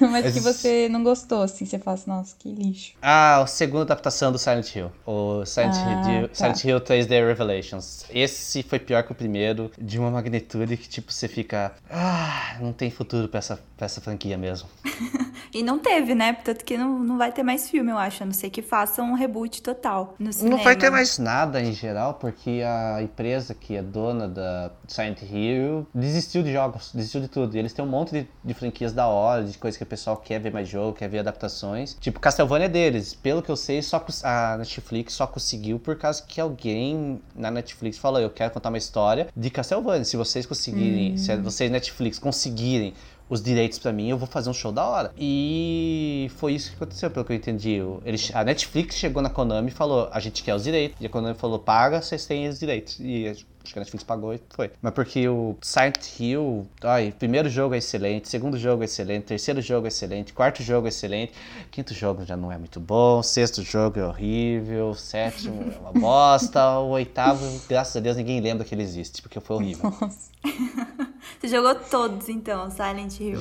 Mas, 0.24 0.34
que 0.34 0.40
você 0.40 0.88
não 0.88 1.04
gostou, 1.04 1.42
assim, 1.42 1.66
você 1.66 1.78
fala 1.78 1.94
assim, 1.94 2.10
nossa, 2.10 2.34
que 2.38 2.50
lixo. 2.50 2.94
Ah, 3.02 3.42
a 3.42 3.46
segunda 3.46 3.82
adaptação 3.82 4.32
do 4.32 4.38
Silent 4.38 4.74
Hill. 4.74 4.90
O 5.06 5.44
Silent, 5.44 5.74
ah, 5.76 6.10
Hill, 6.10 6.28
tá. 6.28 6.34
Silent 6.34 6.64
Hill 6.64 6.80
3D 6.80 7.26
Revelations. 7.26 8.04
Esse 8.08 8.62
foi 8.62 8.78
pior 8.78 9.02
que 9.02 9.12
o 9.12 9.14
primeiro, 9.14 9.70
de 9.78 9.98
uma 9.98 10.10
magnitude 10.10 10.76
que, 10.76 10.88
tipo, 10.88 11.12
você 11.12 11.28
fica. 11.28 11.72
Ah, 11.90 12.56
não 12.60 12.72
tem 12.72 12.90
futuro 12.90 13.28
pra 13.28 13.38
essa, 13.38 13.58
pra 13.76 13.84
essa 13.86 14.00
franquia 14.00 14.38
mesmo. 14.38 14.68
e 15.52 15.62
não 15.62 15.78
teve, 15.78 16.14
né? 16.14 16.32
Tanto 16.32 16.64
que 16.64 16.76
não, 16.76 16.98
não 16.98 17.18
vai 17.18 17.32
ter 17.32 17.42
mais 17.42 17.68
filme, 17.68 17.90
eu 17.90 17.98
acho. 17.98 18.22
A 18.22 18.26
não 18.26 18.32
ser 18.32 18.50
que 18.50 18.62
façam 18.62 19.10
um 19.10 19.14
reboot 19.14 19.62
total 19.62 20.14
no 20.18 20.32
cinema. 20.32 20.56
Não 20.56 20.64
vai 20.64 20.76
ter 20.76 20.90
mais 20.90 21.18
nada 21.18 21.60
em 21.60 21.72
geral, 21.72 22.14
porque 22.14 22.62
a 22.64 23.02
empresa 23.02 23.54
que 23.54 23.76
é 23.76 23.82
dona 23.82 24.28
da 24.28 24.72
Silent 24.86 25.22
Hill 25.22 25.86
desistiu 25.94 26.42
de 26.42 26.52
jogos, 26.52 26.92
desistiu 26.94 27.20
de 27.20 27.28
tudo. 27.28 27.54
E 27.56 27.58
eles 27.58 27.72
têm 27.72 27.84
um 27.84 27.88
monte 27.88 28.12
de, 28.12 28.28
de 28.44 28.54
franquias 28.54 28.92
da 28.92 29.06
hora, 29.06 29.44
de 29.44 29.56
coisas 29.58 29.76
que 29.76 29.82
o 29.82 29.86
pessoal 29.86 30.16
quer 30.16 30.38
ver 30.38 30.52
mais 30.52 30.68
jogo, 30.68 30.96
quer 30.96 31.08
ver 31.08 31.20
adaptações. 31.20 31.96
Tipo, 32.00 32.20
Castlevania 32.20 32.66
é 32.66 32.68
deles. 32.68 33.14
Pelo 33.14 33.42
que 33.42 33.50
eu 33.50 33.56
sei, 33.56 33.82
só 33.82 34.04
a 34.22 34.56
Netflix 34.58 35.14
só 35.14 35.26
conseguiu 35.26 35.78
por 35.78 35.96
causa 35.96 36.22
que 36.22 36.40
alguém 36.40 37.20
na 37.34 37.50
Netflix 37.50 37.98
falou: 37.98 38.20
Eu 38.20 38.30
quero 38.30 38.52
contar 38.52 38.68
uma 38.68 38.78
história 38.78 39.28
de 39.36 39.50
Castlevania. 39.50 40.04
Se 40.04 40.16
vocês 40.16 40.46
conseguirem, 40.46 41.14
hum. 41.14 41.16
se 41.16 41.36
vocês 41.36 41.70
Netflix 41.70 42.18
conseguirem 42.18 42.94
os 43.30 43.40
direitos 43.40 43.78
para 43.78 43.92
mim, 43.92 44.10
eu 44.10 44.18
vou 44.18 44.26
fazer 44.26 44.50
um 44.50 44.52
show 44.52 44.72
da 44.72 44.84
hora. 44.84 45.12
E 45.16 46.28
foi 46.36 46.54
isso 46.54 46.70
que 46.70 46.76
aconteceu, 46.76 47.10
pelo 47.10 47.24
que 47.24 47.32
eu 47.32 47.36
entendi. 47.36 47.78
Eles, 48.04 48.32
a 48.34 48.42
Netflix 48.42 48.96
chegou 48.96 49.22
na 49.22 49.30
Konami 49.30 49.68
e 49.68 49.70
falou: 49.70 50.08
a 50.12 50.18
gente 50.18 50.42
quer 50.42 50.54
os 50.54 50.64
direitos. 50.64 51.00
E 51.00 51.06
a 51.06 51.08
Konami 51.08 51.36
falou: 51.36 51.60
paga, 51.60 52.02
vocês 52.02 52.26
têm 52.26 52.48
os 52.48 52.58
direitos. 52.58 52.98
E 52.98 53.32
acho 53.62 53.72
que 53.72 53.78
a 53.78 53.80
Netflix 53.80 54.04
pagou 54.04 54.34
e 54.34 54.40
foi. 54.50 54.70
Mas 54.80 54.92
porque 54.92 55.28
o 55.28 55.56
Silent 55.60 55.98
Hill, 56.18 56.66
ai, 56.82 57.14
primeiro 57.18 57.48
jogo 57.48 57.74
é 57.74 57.78
excelente, 57.78 58.28
segundo 58.28 58.58
jogo 58.58 58.82
é 58.82 58.86
excelente, 58.86 59.24
terceiro 59.24 59.60
jogo 59.60 59.86
é 59.86 59.88
excelente, 59.88 60.32
quarto 60.32 60.62
jogo 60.62 60.86
é 60.86 60.88
excelente, 60.88 61.32
quinto 61.70 61.94
jogo 61.94 62.24
já 62.24 62.36
não 62.36 62.50
é 62.50 62.58
muito 62.58 62.80
bom, 62.80 63.22
sexto 63.22 63.62
jogo 63.62 63.98
é 63.98 64.06
horrível, 64.06 64.94
sétimo 64.94 65.72
é 65.72 65.78
uma 65.78 65.92
bosta, 65.92 66.78
o 66.78 66.90
oitavo, 66.90 67.44
graças 67.68 67.96
a 67.96 68.00
Deus, 68.00 68.16
ninguém 68.16 68.40
lembra 68.40 68.64
que 68.64 68.74
ele 68.74 68.82
existe, 68.82 69.22
porque 69.22 69.40
foi 69.40 69.56
horrível. 69.56 69.90
Nossa. 70.00 70.30
Você 71.38 71.48
jogou 71.48 71.74
todos 71.74 72.28
então, 72.28 72.70
Silent 72.70 73.18
Hill? 73.20 73.40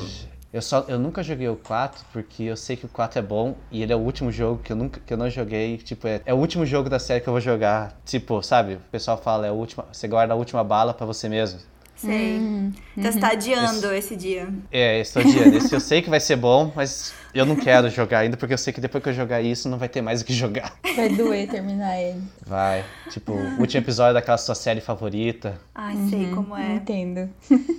Eu, 0.51 0.63
só, 0.63 0.83
eu 0.87 0.97
nunca 0.97 1.21
joguei 1.21 1.47
o 1.47 1.55
4 1.55 2.03
porque 2.11 2.43
eu 2.43 2.57
sei 2.57 2.75
que 2.75 2.85
o 2.85 2.89
4 2.89 3.19
é 3.19 3.21
bom 3.21 3.55
e 3.71 3.83
ele 3.83 3.93
é 3.93 3.95
o 3.95 3.99
último 3.99 4.31
jogo 4.31 4.61
que 4.63 4.71
eu 4.71 4.75
nunca 4.75 4.99
que 4.99 5.13
eu 5.13 5.17
não 5.17 5.29
joguei. 5.29 5.77
Tipo, 5.77 6.07
é, 6.07 6.21
é 6.25 6.33
o 6.33 6.37
último 6.37 6.65
jogo 6.65 6.89
da 6.89 6.97
série 6.97 7.21
que 7.21 7.29
eu 7.29 7.33
vou 7.33 7.41
jogar. 7.41 7.99
Tipo, 8.03 8.41
sabe? 8.41 8.75
O 8.75 8.79
pessoal 8.91 9.17
fala, 9.17 9.45
é 9.45 9.49
a 9.49 9.53
última, 9.53 9.85
você 9.91 10.07
guarda 10.07 10.33
a 10.33 10.37
última 10.37 10.63
bala 10.63 10.93
para 10.93 11.05
você 11.05 11.29
mesmo. 11.29 11.59
Sei. 11.99 12.39
Hum, 12.39 12.71
então 12.95 13.11
você 13.11 13.19
tá 13.19 13.31
adiando 13.31 13.87
esse, 13.87 14.13
esse 14.13 14.15
dia. 14.15 14.47
É, 14.71 15.01
estou 15.01 15.21
adiando. 15.21 15.57
Esse 15.57 15.75
eu 15.75 15.81
sei 15.81 16.01
que 16.01 16.09
vai 16.09 16.19
ser 16.19 16.37
bom, 16.37 16.71
mas 16.73 17.13
eu 17.33 17.45
não 17.45 17.57
quero 17.57 17.89
jogar 17.89 18.19
ainda, 18.19 18.37
porque 18.37 18.53
eu 18.53 18.57
sei 18.57 18.71
que 18.71 18.79
depois 18.79 19.03
que 19.03 19.09
eu 19.09 19.13
jogar 19.13 19.41
isso, 19.41 19.67
não 19.67 19.77
vai 19.77 19.89
ter 19.89 20.01
mais 20.01 20.21
o 20.21 20.25
que 20.25 20.33
jogar. 20.33 20.73
Vai 20.95 21.09
doer 21.09 21.49
terminar 21.49 21.99
ele. 21.99 22.21
Vai. 22.45 22.85
Tipo, 23.09 23.33
o 23.33 23.59
último 23.59 23.83
episódio 23.83 24.13
daquela 24.13 24.37
sua 24.37 24.55
série 24.55 24.79
favorita. 24.79 25.59
Ai, 25.75 25.95
sei 26.09 26.25
uhum, 26.25 26.35
como 26.35 26.55
é. 26.55 26.75
Entendo. 26.75 27.29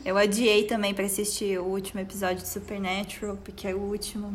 Eu 0.04 0.18
adiei 0.18 0.64
também 0.64 0.92
pra 0.92 1.06
assistir 1.06 1.58
o 1.58 1.64
último 1.64 2.00
episódio 2.00 2.42
de 2.42 2.48
Supernatural, 2.48 3.38
porque 3.42 3.68
é 3.68 3.74
o 3.74 3.78
último. 3.78 4.34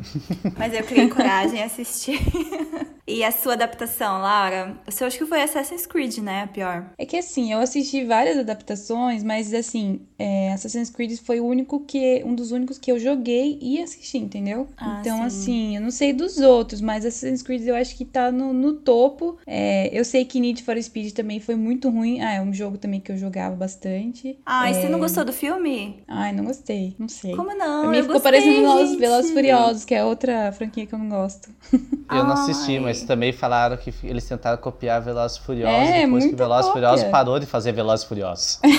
Mas 0.57 0.73
eu 0.73 0.83
criei 0.83 1.07
coragem 1.09 1.59
e 1.59 1.63
assisti. 1.63 2.19
E 3.08 3.24
a 3.24 3.32
sua 3.32 3.53
adaptação, 3.53 4.20
Laura? 4.20 4.76
Você 4.86 5.03
acha 5.03 5.18
que 5.18 5.26
foi 5.26 5.41
Assassin's 5.41 5.86
Creed, 5.86 6.18
né? 6.18 6.43
A 6.43 6.47
pior. 6.47 6.86
É 6.97 7.06
que 7.06 7.16
assim, 7.16 7.51
eu 7.51 7.60
assisti 7.60 8.03
várias 8.03 8.38
adaptações, 8.38 9.24
mas 9.24 9.53
assim, 9.53 10.01
é, 10.18 10.51
Assassin's 10.53 10.89
Creed 10.89 11.20
foi 11.20 11.39
o 11.39 11.45
único 11.45 11.82
que. 11.82 12.24
um 12.26 12.34
dos 12.34 12.51
únicos 12.51 12.80
que 12.80 12.91
eu 12.91 12.99
joguei 12.99 13.60
e 13.62 13.80
assisti, 13.80 14.18
entendeu? 14.18 14.68
Ah, 14.76 14.97
então, 15.01 15.18
sim. 15.18 15.26
assim, 15.26 15.76
eu 15.76 15.82
não 15.84 15.91
sei 15.91 16.14
dos 16.14 16.39
outros, 16.39 16.82
mas 16.82 17.06
Assassin's 17.06 17.43
Creed 17.43 17.68
eu 17.68 17.76
acho 17.76 17.95
que 17.95 18.06
tá 18.06 18.32
no, 18.32 18.51
no 18.51 18.74
topo. 18.74 19.38
É, 19.45 19.88
eu 19.93 20.03
sei 20.03 20.26
que 20.26 20.39
Need 20.39 20.64
for 20.64 20.82
Speed 20.82 21.14
também 21.14 21.39
foi 21.39 21.56
muito 21.56 21.89
ruim. 21.89 22.22
Ah, 22.22 22.34
é 22.34 22.41
um 22.41 22.53
jogo 22.53 22.80
também 22.80 22.99
que 22.99 23.12
eu 23.12 23.18
jogava 23.18 23.56
bastante. 23.56 24.39
Ah, 24.43 24.68
é... 24.68 24.72
e 24.72 24.74
você 24.74 24.89
não 24.89 24.99
gostou 24.99 25.24
do 25.24 25.34
filme? 25.34 26.03
Ai, 26.08 26.34
não 26.34 26.45
gostei. 26.45 26.95
Não 26.97 27.08
sei. 27.08 27.36
Como 27.36 27.56
não? 27.56 27.82
Pra 27.82 27.91
mim 27.91 27.97
eu 27.97 28.03
ficou 28.03 28.20
gostei, 28.20 28.32
parecendo 28.32 28.97
Velozes 28.97 29.32
Furiosos, 29.32 29.86
que 29.86 29.93
é 29.93 30.03
outra 30.03 30.51
franquia 30.51 30.88
que 30.88 30.95
eu 30.95 30.99
não 30.99 31.10
gosto. 31.10 31.49
Eu 31.72 32.24
não 32.24 32.34
assisti, 32.34 32.78
Ai. 32.78 32.95
Mas 32.96 33.04
também 33.04 33.32
falaram 33.32 33.78
que 33.78 33.93
eles 34.04 34.26
tentaram 34.28 34.58
copiar 34.58 35.02
Velozes 35.02 35.38
Furiosos 35.38 35.89
é, 35.89 36.06
depois 36.06 36.26
que 36.26 36.36
Velozes 36.36 36.72
Furiosos 36.72 37.06
parou 37.10 37.39
de 37.39 37.46
fazer 37.46 37.72
Velozes 37.72 38.06
Furiosos. 38.06 38.60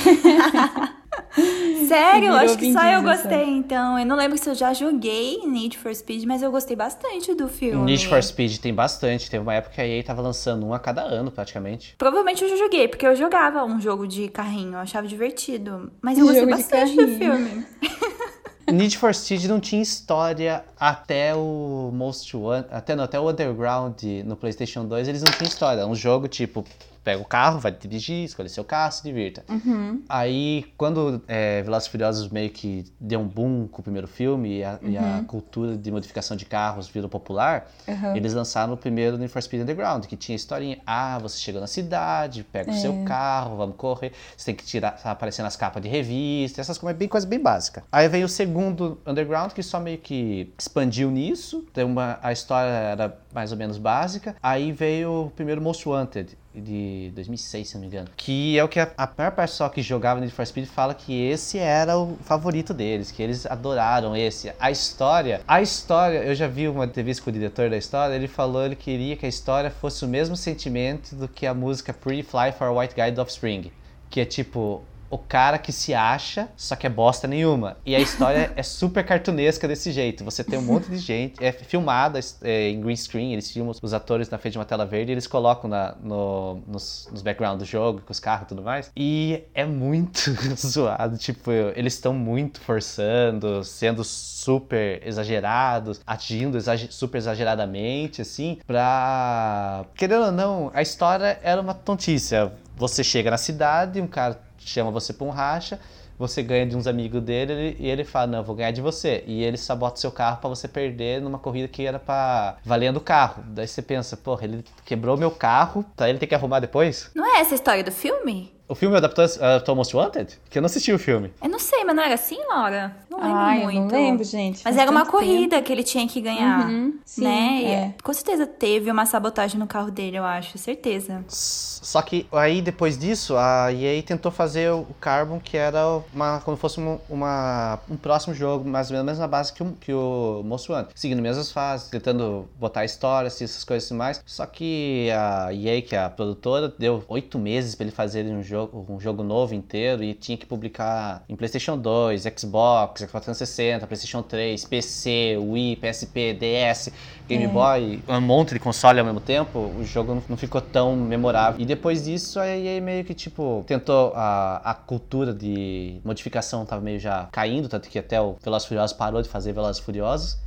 Sério? 1.87 2.33
Acho 2.33 2.57
que 2.59 2.73
só 2.73 2.85
eu 2.85 3.03
gostei, 3.03 3.45
então. 3.45 3.99
Eu 3.99 4.07
não 4.07 4.17
lembro 4.17 4.37
se 4.37 4.49
eu 4.49 4.55
já 4.55 4.73
joguei 4.73 5.47
Need 5.47 5.79
for 5.79 5.95
Speed, 5.95 6.25
mas 6.25 6.43
eu 6.43 6.51
gostei 6.51 6.75
bastante 6.75 7.35
do 7.35 7.47
filme. 7.49 7.85
Need 7.85 8.09
for 8.09 8.23
Speed 8.23 8.59
tem 8.59 8.75
bastante. 8.75 9.31
Teve 9.31 9.43
uma 9.43 9.55
época 9.55 9.75
que 9.75 9.81
a 9.81 9.87
EA 9.87 10.03
tava 10.03 10.23
lançando 10.23 10.67
um 10.67 10.75
a 10.75 10.79
cada 10.79 11.03
ano, 11.03 11.31
praticamente. 11.31 11.95
Provavelmente 11.97 12.43
eu 12.43 12.51
já 12.51 12.57
joguei, 12.57 12.89
porque 12.89 13.07
eu 13.07 13.15
jogava 13.15 13.65
um 13.65 13.81
jogo 13.81 14.07
de 14.07 14.29
carrinho, 14.29 14.75
eu 14.75 14.79
achava 14.79 15.07
divertido. 15.07 15.93
Mas 16.01 16.19
eu 16.19 16.27
gostei 16.27 16.47
bastante 16.47 16.97
do 16.97 17.09
filme. 17.09 17.67
Need 18.73 18.99
for 18.99 19.15
Speed 19.15 19.45
não 19.45 19.61
tinha 19.61 19.81
história 19.81 20.65
até 20.79 21.35
o 21.35 21.91
Most 21.95 22.37
One, 22.37 22.65
até, 22.71 22.97
não, 22.97 23.05
até 23.05 23.19
o 23.19 23.31
Underground 23.31 24.03
no 24.25 24.35
PlayStation 24.35 24.85
2, 24.85 25.07
eles 25.07 25.23
não 25.23 25.31
tinham 25.33 25.49
história. 25.49 25.83
É 25.83 25.87
um 25.87 25.95
jogo 25.95 26.27
tipo 26.27 26.65
pega 27.07 27.23
o 27.23 27.25
carro, 27.25 27.61
vai 27.61 27.71
dirigir, 27.71 28.25
escolhe 28.25 28.49
seu 28.49 28.65
carro, 28.65 28.91
se 28.91 29.05
divirta. 29.05 29.45
Uhum. 29.49 30.03
Aí, 30.09 30.65
quando 30.77 31.23
é, 31.29 31.63
Velozes 31.63 31.87
Furiosos 31.87 32.29
meio 32.31 32.51
que 32.51 32.85
deu 32.99 33.21
um 33.21 33.29
boom 33.29 33.69
com 33.69 33.81
o 33.81 33.83
primeiro 33.85 34.09
filme 34.09 34.59
e 34.59 34.65
a, 34.65 34.77
uhum. 34.83 34.91
e 34.91 34.99
a 34.99 35.03
uhum. 35.03 35.25
cultura 35.25 35.77
de 35.77 35.89
modificação 35.93 36.37
de 36.37 36.45
carros 36.45 36.89
virou 36.89 37.09
popular, 37.09 37.71
uhum. 37.87 38.17
eles 38.17 38.35
lançaram 38.35 38.73
o 38.73 38.77
primeiro 38.77 39.17
Need 39.17 39.33
for 39.33 39.41
Speed 39.41 39.63
Underground, 39.63 40.07
que 40.07 40.17
tinha 40.17 40.35
historinha. 40.35 40.79
Ah, 40.85 41.17
você 41.21 41.39
chegou 41.39 41.61
na 41.61 41.69
cidade, 41.69 42.43
pega 42.43 42.73
é. 42.73 42.75
o 42.75 42.77
seu 42.77 42.93
é. 42.93 43.05
carro, 43.05 43.57
vamos 43.57 43.77
correr, 43.77 44.11
você 44.37 44.47
tem 44.47 44.57
que 44.57 44.65
tirar, 44.65 45.01
tá 45.01 45.13
aparecendo 45.13 45.45
nas 45.45 45.55
capas 45.55 45.81
de 45.81 45.89
revista, 45.89 46.61
essas 46.61 46.77
coisas, 46.77 46.99
bem, 46.99 47.07
coisa 47.07 47.25
bem 47.25 47.39
básica. 47.39 47.85
Aí 47.93 48.09
veio 48.09 48.27
o 48.27 48.29
segundo 48.29 48.99
Underground, 49.07 49.53
que 49.53 49.63
só 49.63 49.79
meio 49.79 49.99
que 49.99 50.53
expandiu 50.59 51.09
nisso, 51.09 51.65
tem 51.73 51.85
uma, 51.85 52.19
a 52.21 52.33
história 52.33 52.69
era 52.69 53.17
mais 53.33 53.53
ou 53.53 53.59
menos 53.59 53.79
básica. 53.79 54.35
Aí 54.43 54.73
veio 54.73 55.27
o 55.27 55.31
primeiro 55.31 55.63
Most 55.63 55.89
Wanted, 55.89 56.37
de 56.61 57.11
2006, 57.15 57.69
se 57.69 57.75
não 57.75 57.81
me 57.83 57.87
engano. 57.87 58.09
Que 58.17 58.59
é 58.59 58.65
o 58.65 58.69
que 58.69 58.81
a, 58.81 58.91
a 58.97 59.09
maior 59.17 59.71
que 59.71 59.83
jogava 59.83 60.21
Need 60.21 60.33
for 60.33 60.47
Speed 60.47 60.67
fala 60.67 60.95
que 60.95 61.27
esse 61.29 61.59
era 61.59 61.97
o 61.99 62.17
favorito 62.23 62.73
deles, 62.73 63.11
que 63.11 63.23
eles 63.23 63.47
adoraram 63.47 64.17
esse. 64.17 64.53
A 64.59 64.71
história, 64.71 65.41
a 65.47 65.61
história, 65.61 66.19
eu 66.19 66.35
já 66.35 66.47
vi 66.47 66.69
uma 66.69 66.85
entrevista 66.85 67.23
com 67.23 67.31
o 67.31 67.33
diretor 67.33 67.71
da 67.71 67.77
história, 67.77 68.15
ele 68.15 68.29
falou 68.29 68.65
ele 68.65 68.77
queria 68.77 69.17
que 69.17 69.27
a 69.27 69.29
história 69.29 69.71
fosse 69.71 70.05
o 70.05 70.09
mesmo 70.09 70.37
sentimento 70.37 71.15
do 71.15 71.29
que 71.29 71.47
a 71.47 71.55
música 71.55 71.93
Pretty 71.93 72.23
Fly 72.23 72.53
for 72.53 72.65
a 72.69 72.73
White 72.73 72.95
Guy 72.95 73.11
do 73.11 73.21
Offspring. 73.21 73.71
Que 74.09 74.21
é 74.21 74.25
tipo, 74.25 74.83
o 75.11 75.19
cara 75.19 75.59
que 75.59 75.73
se 75.73 75.95
acha, 75.95 76.49
só 76.57 76.77
que 76.77 76.87
é 76.87 76.91
bosta 76.91 77.27
nenhuma. 77.27 77.77
E 77.85 77.95
a 77.95 78.01
história 78.01 78.53
é 78.57 78.63
super 78.63 79.05
cartunesca 79.05 79.69
desse 79.69 79.93
jeito. 79.93 80.25
Você 80.25 80.43
tem 80.43 80.59
um 80.59 80.63
monte 80.63 80.89
de 80.89 80.99
gente, 80.99 81.43
é 81.43 81.53
filmada 81.53 82.19
é, 82.43 82.71
em 82.71 82.81
green 82.81 82.97
screen, 82.97 83.33
eles 83.33 83.51
filmam 83.51 83.75
os 83.81 83.95
atores 83.95 84.29
na 84.31 84.39
frente 84.39 84.53
de 84.53 84.59
uma 84.59 84.65
tela 84.65 84.85
verde 84.85 85.13
e 85.13 85.15
eles 85.15 85.27
colocam 85.27 85.69
na, 85.69 85.95
no, 86.03 86.63
nos, 86.67 87.09
nos 87.11 87.23
background 87.23 87.59
do 87.59 87.65
jogo, 87.65 88.01
com 88.01 88.13
os 88.13 88.21
carros 88.21 88.47
e 88.47 88.49
tudo 88.49 88.63
mais. 88.63 88.91
E 88.97 89.43
é 89.55 89.65
muito 89.65 90.35
zoado, 90.57 91.17
tipo, 91.17 91.51
eles 91.75 91.95
estão 91.95 92.13
muito 92.13 92.61
forçando, 92.61 93.65
sendo 93.65 94.03
super 94.05 95.01
exagerados, 95.07 96.01
atingindo 96.07 96.57
exager 96.57 96.93
super 96.93 97.19
exageradamente, 97.19 98.23
assim, 98.23 98.59
pra... 98.67 99.85
Querendo 99.95 100.27
ou 100.27 100.33
não, 100.33 100.71
a 100.75 100.83
história 100.83 101.39
era 101.43 101.61
uma 101.61 101.75
tontícia. 101.75 102.53
Você 102.77 103.03
chega 103.03 103.31
na 103.31 103.39
cidade, 103.39 104.01
um 104.01 104.07
cara 104.07 104.39
chama 104.69 104.91
você 104.91 105.13
pra 105.13 105.27
um 105.27 105.31
racha, 105.31 105.79
você 106.19 106.43
ganha 106.43 106.67
de 106.67 106.77
uns 106.77 106.87
amigos 106.87 107.23
dele 107.23 107.77
e 107.79 107.89
ele 107.89 108.05
fala, 108.05 108.27
não, 108.27 108.39
eu 108.39 108.45
vou 108.45 108.57
ganhar 108.57 108.71
de 108.71 108.81
você. 108.81 109.23
E 109.27 109.43
ele 109.43 109.57
sabota 109.57 110.01
seu 110.01 110.11
carro 110.11 110.39
para 110.39 110.49
você 110.49 110.67
perder 110.67 111.21
numa 111.21 111.39
corrida 111.39 111.69
que 111.69 111.85
era 111.85 111.99
para 111.99 112.57
valendo 112.65 112.97
o 112.97 113.01
carro. 113.01 113.45
Daí 113.49 113.69
você 113.69 113.83
pensa, 113.83 114.17
porra, 114.17 114.45
ele 114.45 114.65
quebrou 114.85 115.17
meu 115.17 115.31
carro, 115.31 115.85
pra 115.95 116.09
ele 116.09 116.19
ter 116.19 116.27
que 116.27 116.35
arrumar 116.35 116.61
depois? 116.61 117.11
Não 117.15 117.25
é 117.25 117.41
essa 117.41 117.55
a 117.55 117.57
história 117.57 117.85
do 117.85 117.93
filme? 117.93 118.56
O 118.69 118.75
filme 118.75 118.97
adaptou, 118.97 119.25
adaptou 119.25 119.77
Most 119.77 119.97
Wanted? 119.97 120.39
Que 120.51 120.59
eu 120.59 120.63
não 120.63 120.67
assisti 120.67 120.93
o 120.93 120.99
filme. 120.99 121.33
Eu 121.41 121.49
não 121.49 121.59
sei, 121.59 121.85
mas 121.85 121.95
não 121.95 122.03
era 122.03 122.15
assim, 122.15 122.39
Laura? 122.49 122.97
Não 123.09 123.19
lembro 123.21 123.37
Ai, 123.39 123.63
muito. 123.63 123.77
Eu 123.77 123.83
não 123.83 123.91
lembro, 123.91 124.25
gente. 124.25 124.63
Mas 124.65 124.77
era 124.77 124.91
uma 124.91 125.07
corrida 125.07 125.57
tempo. 125.57 125.67
que 125.67 125.73
ele 125.73 125.85
tinha 125.85 126.07
que 126.09 126.21
ganhar. 126.21 126.69
Uhum, 126.69 126.99
sim, 127.05 127.23
né? 127.23 127.65
É. 127.65 127.95
Com 128.03 128.13
certeza 128.13 128.45
teve 128.45 128.91
uma 128.91 129.07
sabotagem 129.07 129.59
no 129.59 129.69
carro 129.69 129.91
dele, 129.91 130.19
eu 130.19 130.25
acho. 130.25 130.59
Certeza. 130.59 131.25
Só 131.29 132.03
que 132.03 132.27
aí, 132.33 132.61
depois 132.61 132.99
disso, 132.99 133.37
a 133.37 133.73
EA 133.73 134.03
tentou 134.03 134.33
fazer 134.33 134.73
o 134.73 134.87
Carbon, 135.01 135.39
que 135.39 135.57
era 135.57 135.87
uma, 136.13 136.41
como 136.41 136.57
fosse 136.57 136.79
uma, 136.79 136.99
uma 137.09 137.79
um 137.89 137.97
próximo 137.97 138.35
jogo, 138.35 138.69
mais 138.69 138.91
ou 138.91 138.97
menos 138.97 139.09
a 139.09 139.13
mesma 139.13 139.29
base 139.29 139.53
que 139.53 139.63
o, 139.63 139.73
que 139.81 139.93
o 139.93 140.43
Most 140.45 140.71
Wanted. 140.71 140.91
Seguindo 140.97 141.19
as 141.19 141.23
mesmas 141.23 141.53
fases, 141.53 141.89
tentando 141.89 142.49
botar 142.59 142.85
histórias, 142.85 143.41
essas 143.41 143.63
coisas 143.63 143.89
e 143.89 143.95
mais. 143.95 144.21
Só 144.27 144.45
que 144.45 145.09
a 145.13 145.55
EA, 145.55 145.81
que 145.83 145.95
é 145.95 146.03
a 146.03 146.11
produtora, 146.11 146.75
deu 146.77 147.05
oito 147.07 147.39
meses 147.39 147.77
para 147.77 147.85
ele 147.85 147.95
fazer 147.95 148.25
um 148.27 148.43
jogo 148.43 148.56
jogo, 148.57 148.87
um 148.89 149.01
jogo 149.01 149.23
novo 149.23 149.55
inteiro 149.55 150.03
e 150.03 150.15
tinha 150.15 150.37
que 150.39 150.47
publicar 150.47 151.23
em 151.29 151.37
PlayStation 151.37 151.77
2, 151.77 152.23
Xbox, 152.23 153.03
Xbox 153.03 153.25
360, 153.25 153.87
PlayStation 153.87 154.23
3, 154.23 154.65
PC, 154.65 155.37
Wii, 155.39 155.77
PSP, 155.77 156.35
DS, 156.35 156.91
Game 157.29 157.45
é. 157.45 157.49
Boy, 157.49 158.03
um 158.09 158.21
monte 158.21 158.55
de 158.55 158.61
console 158.61 158.99
ao 158.99 159.05
mesmo 159.05 159.21
tempo, 159.21 159.59
o 159.59 159.85
jogo 159.85 160.23
não 160.29 160.37
ficou 160.37 160.61
tão 160.61 160.97
memorável. 160.97 161.61
E 161.61 161.67
depois 161.67 162.05
disso, 162.05 162.41
a 162.41 162.47
EA 162.47 162.81
meio 162.81 163.05
que 163.05 163.15
tipo 163.15 163.65
tentou 163.67 164.13
a, 164.15 164.57
a 164.65 164.75
cultura 164.75 165.35
de 165.35 166.01
modificação 166.05 166.65
tava 166.65 166.81
meio 166.81 166.99
já 166.99 167.29
caindo, 167.33 167.69
tanto 167.69 167.89
que 167.89 167.99
até 167.99 168.21
o 168.21 168.37
Velozes 168.43 168.67
Furiosos 168.67 168.97
parou 168.97 169.21
de 169.21 169.29
fazer 169.29 169.53
Velozes 169.53 169.81
Furiosos. 169.81 170.39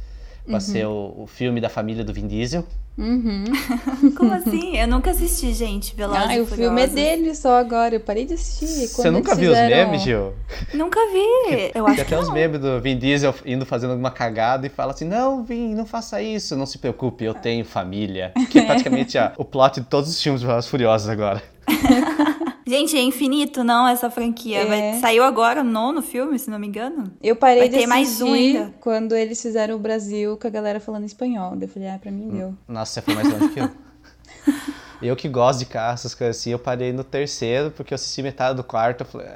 Vai 0.45 0.55
uhum. 0.55 0.60
ser 0.60 0.88
o, 0.88 1.14
o 1.18 1.28
filme 1.28 1.62
da 1.62 1.70
família 1.70 2.03
do 2.03 2.12
Vin 2.12 2.26
Diesel. 2.26 2.66
Uhum. 3.00 3.45
Como 4.18 4.34
assim? 4.34 4.78
Eu 4.78 4.88
nunca 4.88 5.12
assisti, 5.12 5.54
gente, 5.54 5.95
Velozes 5.95 6.38
ah, 6.38 6.41
o 6.41 6.45
filme 6.45 6.82
é 6.82 6.88
dele 6.88 7.34
só 7.34 7.58
agora. 7.58 7.95
Eu 7.95 8.02
parei 8.02 8.26
de 8.26 8.34
assistir. 8.34 8.88
Você 8.88 9.10
nunca 9.10 9.36
viu 9.36 9.52
fizeram... 9.52 9.70
os 9.70 9.86
memes, 9.86 10.02
Gil? 10.02 10.34
Nunca 10.74 11.00
vi. 11.08 11.72
Eu 11.74 11.88
acho 11.88 11.95
Tem 11.95 12.06
até 12.06 12.16
que 12.18 12.22
os 12.22 12.30
memes 12.30 12.60
do 12.60 12.82
Vin 12.82 12.97
Diesel 12.97 13.34
indo 13.45 13.66
fazendo 13.66 13.91
alguma 13.91 14.12
cagada 14.12 14.68
e 14.68 14.70
fala 14.70 14.91
assim: 14.91 15.06
Não, 15.06 15.43
Vin, 15.43 15.74
não 15.74 15.86
faça 15.86 16.22
isso. 16.22 16.58
Não 16.58 16.66
se 16.66 16.78
preocupe, 16.78 17.24
eu 17.24 17.34
tenho 17.34 17.64
família. 17.64 18.34
Que 18.50 18.60
é 18.60 18.66
praticamente 18.66 19.18
a, 19.18 19.32
o 19.38 19.45
plot 19.45 19.80
de 19.80 19.88
todos 19.88 20.10
os 20.10 20.22
filmes 20.22 20.41
Velozes 20.41 20.70
Furiosos 20.70 21.08
agora. 21.08 21.41
Gente, 22.70 22.96
é 22.96 23.02
infinito, 23.02 23.64
não, 23.64 23.88
essa 23.88 24.12
franquia. 24.12 24.60
É. 24.60 24.66
Vai- 24.66 25.00
saiu 25.02 25.24
agora 25.24 25.62
o 25.62 25.64
nono 25.64 26.04
filme, 26.04 26.38
se 26.38 26.52
não 26.52 26.60
me 26.60 26.68
engano. 26.68 27.12
Eu 27.22 27.36
parei 27.36 27.62
Vai 27.62 27.70
de 27.70 27.78
ter 27.80 27.88
mais 27.88 28.22
um 28.22 28.34
ainda. 28.34 28.72
quando 28.80 29.16
eles 29.16 29.42
fizeram 29.42 29.76
o 29.76 29.80
Brasil 29.80 30.38
com 30.38 30.46
a 30.46 30.52
galera 30.52 30.80
falando 30.80 31.04
espanhol. 31.04 31.58
Eu 31.60 31.68
falei, 31.68 31.90
ah, 31.90 31.98
pra 32.00 32.12
mim 32.12 32.30
deu. 32.30 32.54
Nossa, 32.68 32.94
você 32.94 33.02
foi 33.02 33.16
mais 33.16 33.28
longe 33.28 33.50
que 33.50 33.60
eu. 33.60 33.70
Eu 35.02 35.16
que 35.16 35.30
gosto 35.30 35.60
de 35.60 35.66
carro, 35.66 35.94
essas 35.94 36.14
coisas 36.14 36.36
assim, 36.38 36.50
eu 36.50 36.60
parei 36.60 36.92
no 36.92 37.06
terceiro, 37.06 37.72
porque 37.72 37.94
eu 37.94 37.96
assisti 37.96 38.22
metade 38.22 38.58
do 38.58 38.66
quarto, 38.66 39.02
eu 39.02 39.06
falei, 39.06 39.28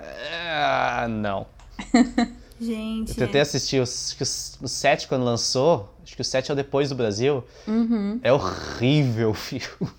ah, 0.46 1.08
não. 1.10 1.46
Gente. 2.60 3.12
Eu 3.12 3.16
tentei 3.16 3.40
assistir 3.40 3.82
os, 3.82 4.16
os, 4.20 4.58
o 4.62 4.68
7 4.68 5.08
quando 5.08 5.24
lançou, 5.24 5.90
acho 6.04 6.16
que 6.16 6.22
o 6.22 6.26
7 6.26 6.52
é 6.52 6.54
o 6.54 6.56
depois 6.56 6.90
do 6.90 6.96
Brasil. 6.96 7.44
Uhum. 7.66 8.20
É 8.22 8.32
horrível 8.34 9.30
o 9.30 9.34
filme. 9.34 9.90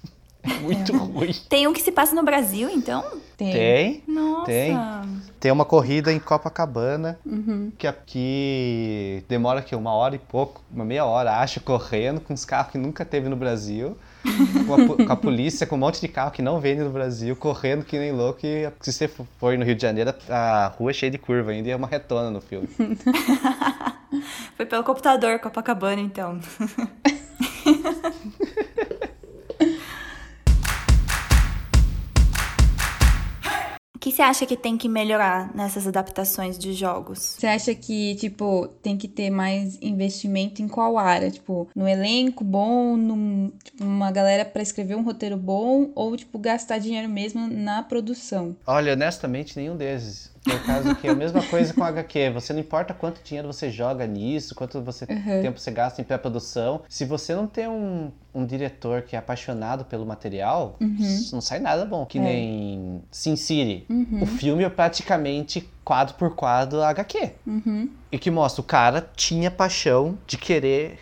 É 0.54 0.60
muito 0.60 0.96
ruim. 0.96 1.32
Tem 1.48 1.66
um 1.66 1.72
que 1.72 1.80
se 1.80 1.90
passa 1.90 2.14
no 2.14 2.22
Brasil, 2.22 2.68
então? 2.68 3.02
Tem. 3.36 3.52
Tem. 3.52 4.02
Nossa. 4.06 4.46
Tem. 4.46 4.76
Tem 5.40 5.50
uma 5.52 5.64
corrida 5.64 6.12
em 6.12 6.18
Copacabana 6.18 7.18
Uhum. 7.24 7.72
que 7.76 7.86
aqui 7.86 9.24
demora 9.28 9.60
que 9.62 9.74
uma 9.74 9.92
hora 9.92 10.14
e 10.14 10.18
pouco, 10.18 10.62
uma 10.72 10.84
meia 10.84 11.04
hora, 11.04 11.38
acho, 11.40 11.60
correndo 11.60 12.20
com 12.20 12.32
os 12.34 12.44
carros 12.44 12.72
que 12.72 12.78
nunca 12.78 13.04
teve 13.04 13.28
no 13.28 13.36
Brasil, 13.36 13.96
com 14.66 14.74
a, 14.74 15.06
com 15.06 15.12
a 15.12 15.16
polícia, 15.16 15.66
com 15.66 15.76
um 15.76 15.78
monte 15.78 16.00
de 16.00 16.08
carro 16.08 16.30
que 16.30 16.40
não 16.42 16.60
vende 16.60 16.82
no 16.82 16.90
Brasil, 16.90 17.34
correndo 17.36 17.84
que 17.84 17.98
nem 17.98 18.12
louco. 18.12 18.40
E 18.44 18.70
se 18.80 18.92
você 18.92 19.08
for 19.08 19.56
no 19.58 19.64
Rio 19.64 19.74
de 19.74 19.82
Janeiro, 19.82 20.14
a 20.28 20.72
rua 20.78 20.90
é 20.90 20.94
cheia 20.94 21.10
de 21.10 21.18
curva 21.18 21.50
ainda 21.50 21.68
e 21.68 21.72
é 21.72 21.76
uma 21.76 21.88
retona 21.88 22.30
no 22.30 22.40
filme. 22.40 22.68
Foi 24.56 24.64
pelo 24.64 24.84
computador, 24.84 25.40
Copacabana, 25.40 26.00
então. 26.00 26.38
Que 34.04 34.12
você 34.12 34.20
acha 34.20 34.44
que 34.44 34.54
tem 34.54 34.76
que 34.76 34.86
melhorar 34.86 35.50
nessas 35.56 35.86
adaptações 35.86 36.58
de 36.58 36.74
jogos? 36.74 37.36
Você 37.38 37.46
acha 37.46 37.74
que, 37.74 38.14
tipo, 38.16 38.68
tem 38.82 38.98
que 38.98 39.08
ter 39.08 39.30
mais 39.30 39.78
investimento 39.80 40.60
em 40.60 40.68
qual 40.68 40.98
área? 40.98 41.30
Tipo, 41.30 41.66
no 41.74 41.88
elenco 41.88 42.44
bom, 42.44 42.98
num, 42.98 43.50
tipo, 43.64 43.82
uma 43.82 44.10
galera 44.10 44.44
pra 44.44 44.60
escrever 44.60 44.94
um 44.94 45.02
roteiro 45.02 45.38
bom, 45.38 45.90
ou, 45.94 46.14
tipo, 46.18 46.38
gastar 46.38 46.76
dinheiro 46.76 47.08
mesmo 47.08 47.48
na 47.48 47.82
produção? 47.82 48.54
Olha, 48.66 48.92
honestamente, 48.92 49.56
nenhum 49.56 49.74
desses. 49.74 50.33
Por 50.44 50.62
causa 50.66 50.94
que 50.94 51.06
é 51.08 51.10
a 51.10 51.14
mesma 51.14 51.42
coisa 51.42 51.72
com 51.72 51.82
HQ. 51.82 52.30
Você 52.34 52.52
não 52.52 52.60
importa 52.60 52.92
quanto 52.92 53.22
dinheiro 53.24 53.50
você 53.52 53.70
joga 53.70 54.06
nisso, 54.06 54.54
quanto 54.54 54.80
você, 54.82 55.04
Uhum. 55.06 55.42
tempo 55.42 55.58
você 55.58 55.70
gasta 55.70 56.00
em 56.00 56.04
pré-produção. 56.04 56.82
Se 56.88 57.04
você 57.06 57.34
não 57.34 57.46
tem 57.46 57.66
um, 57.66 58.12
um 58.34 58.44
diretor 58.44 59.02
que 59.02 59.16
é 59.16 59.18
apaixonado 59.18 59.84
pelo 59.86 60.04
material, 60.04 60.76
não 61.32 61.40
sai 61.40 61.60
nada 61.60 61.84
bom. 61.86 62.04
Que 62.04 62.18
É. 62.18 62.22
nem 62.22 63.02
Sin 63.10 63.36
City. 63.36 63.86
Uhum. 63.88 64.22
O 64.22 64.26
filme 64.26 64.64
é 64.64 64.68
praticamente 64.68 65.66
quadro 65.82 66.14
por 66.14 66.34
quadro 66.34 66.82
HQ. 66.82 67.30
Uhum. 67.46 67.88
E 68.12 68.18
que 68.18 68.30
mostra, 68.30 68.60
o 68.60 68.64
cara 68.64 69.06
tinha 69.16 69.50
paixão 69.50 70.16
de 70.26 70.36
querer 70.38 70.98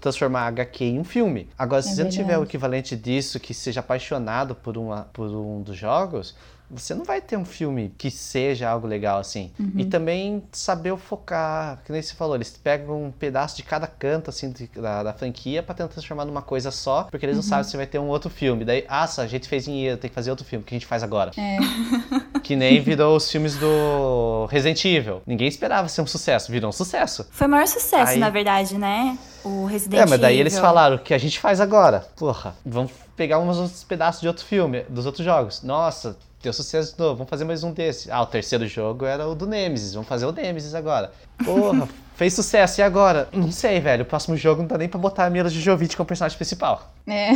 transformar 0.00 0.40
a 0.40 0.46
HQ 0.48 0.84
em 0.84 0.98
um 1.00 1.04
filme. 1.04 1.48
Agora, 1.58 1.80
se 1.82 1.90
É 1.90 1.94
você 1.94 2.02
não 2.04 2.10
tiver 2.10 2.38
o 2.38 2.42
equivalente 2.44 2.96
disso, 2.96 3.38
que 3.38 3.52
seja 3.54 3.80
apaixonado 3.80 4.54
por, 4.54 4.76
uma, 4.76 5.02
por 5.12 5.28
um 5.28 5.62
dos 5.62 5.76
jogos, 5.76 6.34
você 6.70 6.94
não 6.94 7.04
vai 7.04 7.20
ter 7.20 7.36
um 7.36 7.44
filme 7.44 7.92
que 7.96 8.10
seja 8.10 8.68
algo 8.68 8.86
legal 8.86 9.18
assim. 9.18 9.50
E 9.58 9.82
Uhum. 9.82 9.90
também 9.90 10.42
saber 10.52 10.96
focar, 10.96 11.78
que 11.84 11.92
nem 11.92 12.02
você 12.02 12.14
falou, 12.14 12.34
eles 12.34 12.50
pegam 12.62 13.04
um 13.04 13.10
pedaço 13.10 13.56
de 13.56 13.62
cada 13.62 13.86
canto 13.86 14.30
assim 14.30 14.50
de- 14.50 14.66
da, 14.68 15.02
da 15.02 15.12
franquia 15.12 15.62
pra 15.62 15.74
tentar 15.74 15.88
transformar 15.92 16.24
numa 16.24 16.42
coisa 16.42 16.70
só, 16.70 17.04
porque 17.04 17.24
eles 17.24 17.36
não 17.36 17.42
Uhum. 17.42 17.48
sabem 17.48 17.64
se 17.64 17.76
vai 17.76 17.86
ter 17.86 17.98
um 17.98 18.08
outro 18.08 18.28
filme. 18.30 18.64
Daí, 18.64 18.84
ah, 18.88 19.06
a 19.18 19.26
gente 19.26 19.48
fez 19.48 19.64
dinheiro, 19.64 19.96
tem 19.96 20.08
que 20.08 20.14
fazer 20.14 20.30
outro 20.30 20.44
filme, 20.44 20.62
o 20.62 20.66
que 20.66 20.74
a 20.74 20.78
gente 20.78 20.86
faz 20.86 21.02
agora? 21.02 21.30
É. 21.36 21.56
Que 22.46 22.54
nem 22.54 22.80
virou 22.80 23.16
os 23.16 23.28
filmes 23.28 23.56
do 23.56 24.46
Resident 24.48 24.84
Evil. 24.84 25.20
Ninguém 25.26 25.48
esperava 25.48 25.88
ser 25.88 26.00
um 26.02 26.06
sucesso, 26.06 26.52
virou 26.52 26.68
um 26.68 26.72
sucesso. 26.72 27.26
Foi 27.30 27.46
o 27.46 27.50
maior 27.50 27.66
sucesso, 27.66 28.12
Aí- 28.12 28.18
na 28.20 28.30
verdade, 28.30 28.78
né? 28.78 29.18
O 29.44 29.64
Resident 29.66 30.00
É, 30.02 30.06
mas 30.06 30.20
daí 30.20 30.38
eles 30.38 30.52
Evil. 30.54 30.64
falaram, 30.64 30.96
o 30.96 30.98
que 31.00 31.12
a 31.12 31.18
gente 31.18 31.40
faz 31.40 31.60
agora? 31.60 32.06
Porra, 32.16 32.54
vamos 32.64 32.92
pegar 33.16 33.40
uns 33.40 33.56
outros 33.56 33.82
pedaços 33.82 34.20
de 34.20 34.28
outro 34.28 34.44
filme, 34.44 34.82
dos 34.88 35.06
outros 35.06 35.24
jogos. 35.24 35.62
Nossa, 35.64 36.16
deu 36.46 36.52
sucesso 36.52 36.92
de 36.92 36.98
novo, 37.00 37.16
vamos 37.16 37.30
fazer 37.30 37.44
mais 37.44 37.64
um 37.64 37.72
desse. 37.72 38.08
Ah, 38.08 38.22
o 38.22 38.26
terceiro 38.26 38.68
jogo 38.68 39.04
era 39.04 39.26
o 39.26 39.34
do 39.34 39.46
Nemesis, 39.48 39.94
vamos 39.94 40.08
fazer 40.08 40.26
o 40.26 40.32
Nemesis 40.32 40.76
agora. 40.76 41.10
Porra, 41.44 41.88
fez 42.14 42.34
sucesso, 42.34 42.80
e 42.80 42.84
agora? 42.84 43.28
Não 43.32 43.50
sei, 43.50 43.80
velho, 43.80 44.04
o 44.04 44.06
próximo 44.06 44.36
jogo 44.36 44.62
não 44.62 44.68
dá 44.68 44.78
nem 44.78 44.88
pra 44.88 44.98
botar 44.98 45.26
a 45.26 45.30
Mila 45.30 45.48
Jojovic 45.48 45.96
como 45.96 46.06
personagem 46.06 46.36
principal. 46.36 46.92
É. 47.04 47.30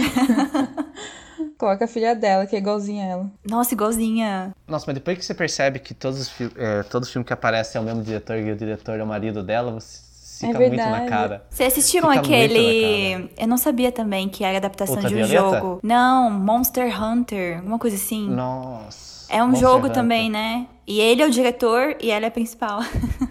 Coloca 1.59 1.87
a 1.87 1.89
filha 1.89 2.15
dela, 2.15 2.47
que 2.47 2.55
é 2.55 2.61
igualzinha 2.61 3.05
a 3.05 3.09
ela. 3.09 3.31
Nossa, 3.45 3.75
igualzinha. 3.75 4.55
Nossa, 4.69 4.85
mas 4.87 4.95
depois 4.95 5.19
que 5.19 5.25
você 5.25 5.35
percebe 5.35 5.81
que 5.81 5.93
todos 5.93 6.21
os, 6.21 6.29
fi 6.29 6.49
é, 6.57 6.85
todo 6.85 7.05
filme 7.05 7.25
que 7.25 7.33
aparece 7.33 7.77
é 7.77 7.81
o 7.81 7.83
mesmo 7.83 8.05
diretor 8.05 8.39
e 8.39 8.53
o 8.53 8.57
diretor 8.57 9.01
é 9.01 9.03
o 9.03 9.07
marido 9.07 9.43
dela, 9.43 9.73
você 9.73 10.10
fica 10.47 10.59
muito 10.59 10.77
na 10.77 10.85
verdade. 10.85 11.09
cara. 11.11 11.47
Vocês 11.51 11.73
assistiram 11.73 12.09
Fica 12.11 12.21
aquele. 12.21 13.31
Eu 13.39 13.47
não 13.49 13.57
sabia 13.57 13.91
também 13.93 14.29
que 14.29 14.43
era 14.45 14.57
adaptação 14.59 14.97
de 14.97 15.07
um 15.15 15.19
Ultravioleta? 15.21 15.59
jogo. 15.61 15.81
Não, 15.83 16.31
Monster 16.31 17.03
Hunter, 17.03 17.59
alguma 17.59 17.79
coisa 17.79 17.97
assim. 17.97 18.29
Nossa. 18.29 19.27
É 19.33 19.43
um 19.43 19.49
Monster 19.49 19.69
jogo 19.69 19.79
Hunter. 19.87 19.93
também, 19.93 20.29
né? 20.31 20.67
E 20.87 21.01
ele 21.01 21.23
é 21.23 21.27
o 21.27 21.31
diretor 21.31 21.97
e 22.01 22.11
ela 22.11 22.25
é 22.25 22.29
a 22.29 22.31
principal. 22.31 22.81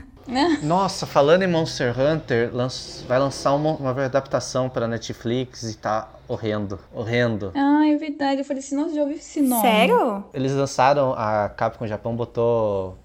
Nossa, 0.62 1.08
falando 1.08 1.42
em 1.42 1.48
Monster 1.48 1.94
Hunter, 2.00 2.52
lanç- 2.54 3.04
vai 3.08 3.18
lançar 3.18 3.52
uma, 3.56 3.72
uma 3.72 4.06
adaptação 4.06 4.70
para 4.70 4.88
Netflix 4.88 5.64
e 5.64 5.76
tá 5.76 6.08
horrendo, 6.28 6.80
horrendo. 6.94 7.52
Ah, 7.56 7.88
é 7.88 7.96
verdade. 7.98 8.42
Eu 8.42 8.46
falei 8.46 8.62
assim, 8.62 8.76
nossa, 8.76 8.94
já 8.94 9.02
ouvi 9.02 9.16
esse 9.16 9.42
nome. 9.42 9.62
Sério? 9.64 10.24
Eles 10.32 10.54
lançaram, 10.54 11.14
a 11.18 11.50
Capcom 11.50 11.88
Japão 11.88 12.16
botou 12.16 12.96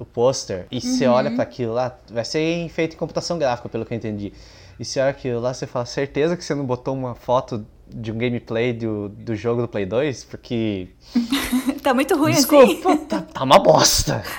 o, 0.00 0.02
o 0.02 0.06
pôster 0.06 0.66
e 0.70 0.80
você 0.80 1.06
Uhum. 1.06 1.14
olha 1.14 1.30
para 1.30 1.42
aquilo 1.42 1.72
lá, 1.74 1.96
vai 2.10 2.24
ser 2.24 2.68
feito 2.70 2.94
em 2.94 2.98
computação 2.98 3.38
gráfica, 3.38 3.68
pelo 3.68 3.84
que 3.86 3.92
eu 3.94 3.98
entendi. 3.98 4.32
E 4.78 4.84
você 4.84 5.00
olha 5.00 5.10
aquilo 5.10 5.40
lá, 5.40 5.52
você 5.54 5.66
fala, 5.66 5.84
certeza 5.86 6.36
que 6.36 6.44
você 6.44 6.54
não 6.54 6.64
botou 6.64 6.94
uma 6.94 7.14
foto 7.14 7.66
de 7.88 8.12
um 8.12 8.18
gameplay 8.18 8.72
do, 8.72 9.08
do 9.10 9.34
jogo 9.36 9.62
do 9.62 9.68
Play 9.68 9.84
2? 9.86 10.24
Porque, 10.24 10.88
tá 11.82 11.92
muito 11.94 12.16
ruim 12.16 12.32
assim. 12.32 12.76
desculpa, 12.76 12.96
tá, 13.08 13.22
tá 13.22 13.44
uma 13.44 13.58
bosta. 13.58 14.22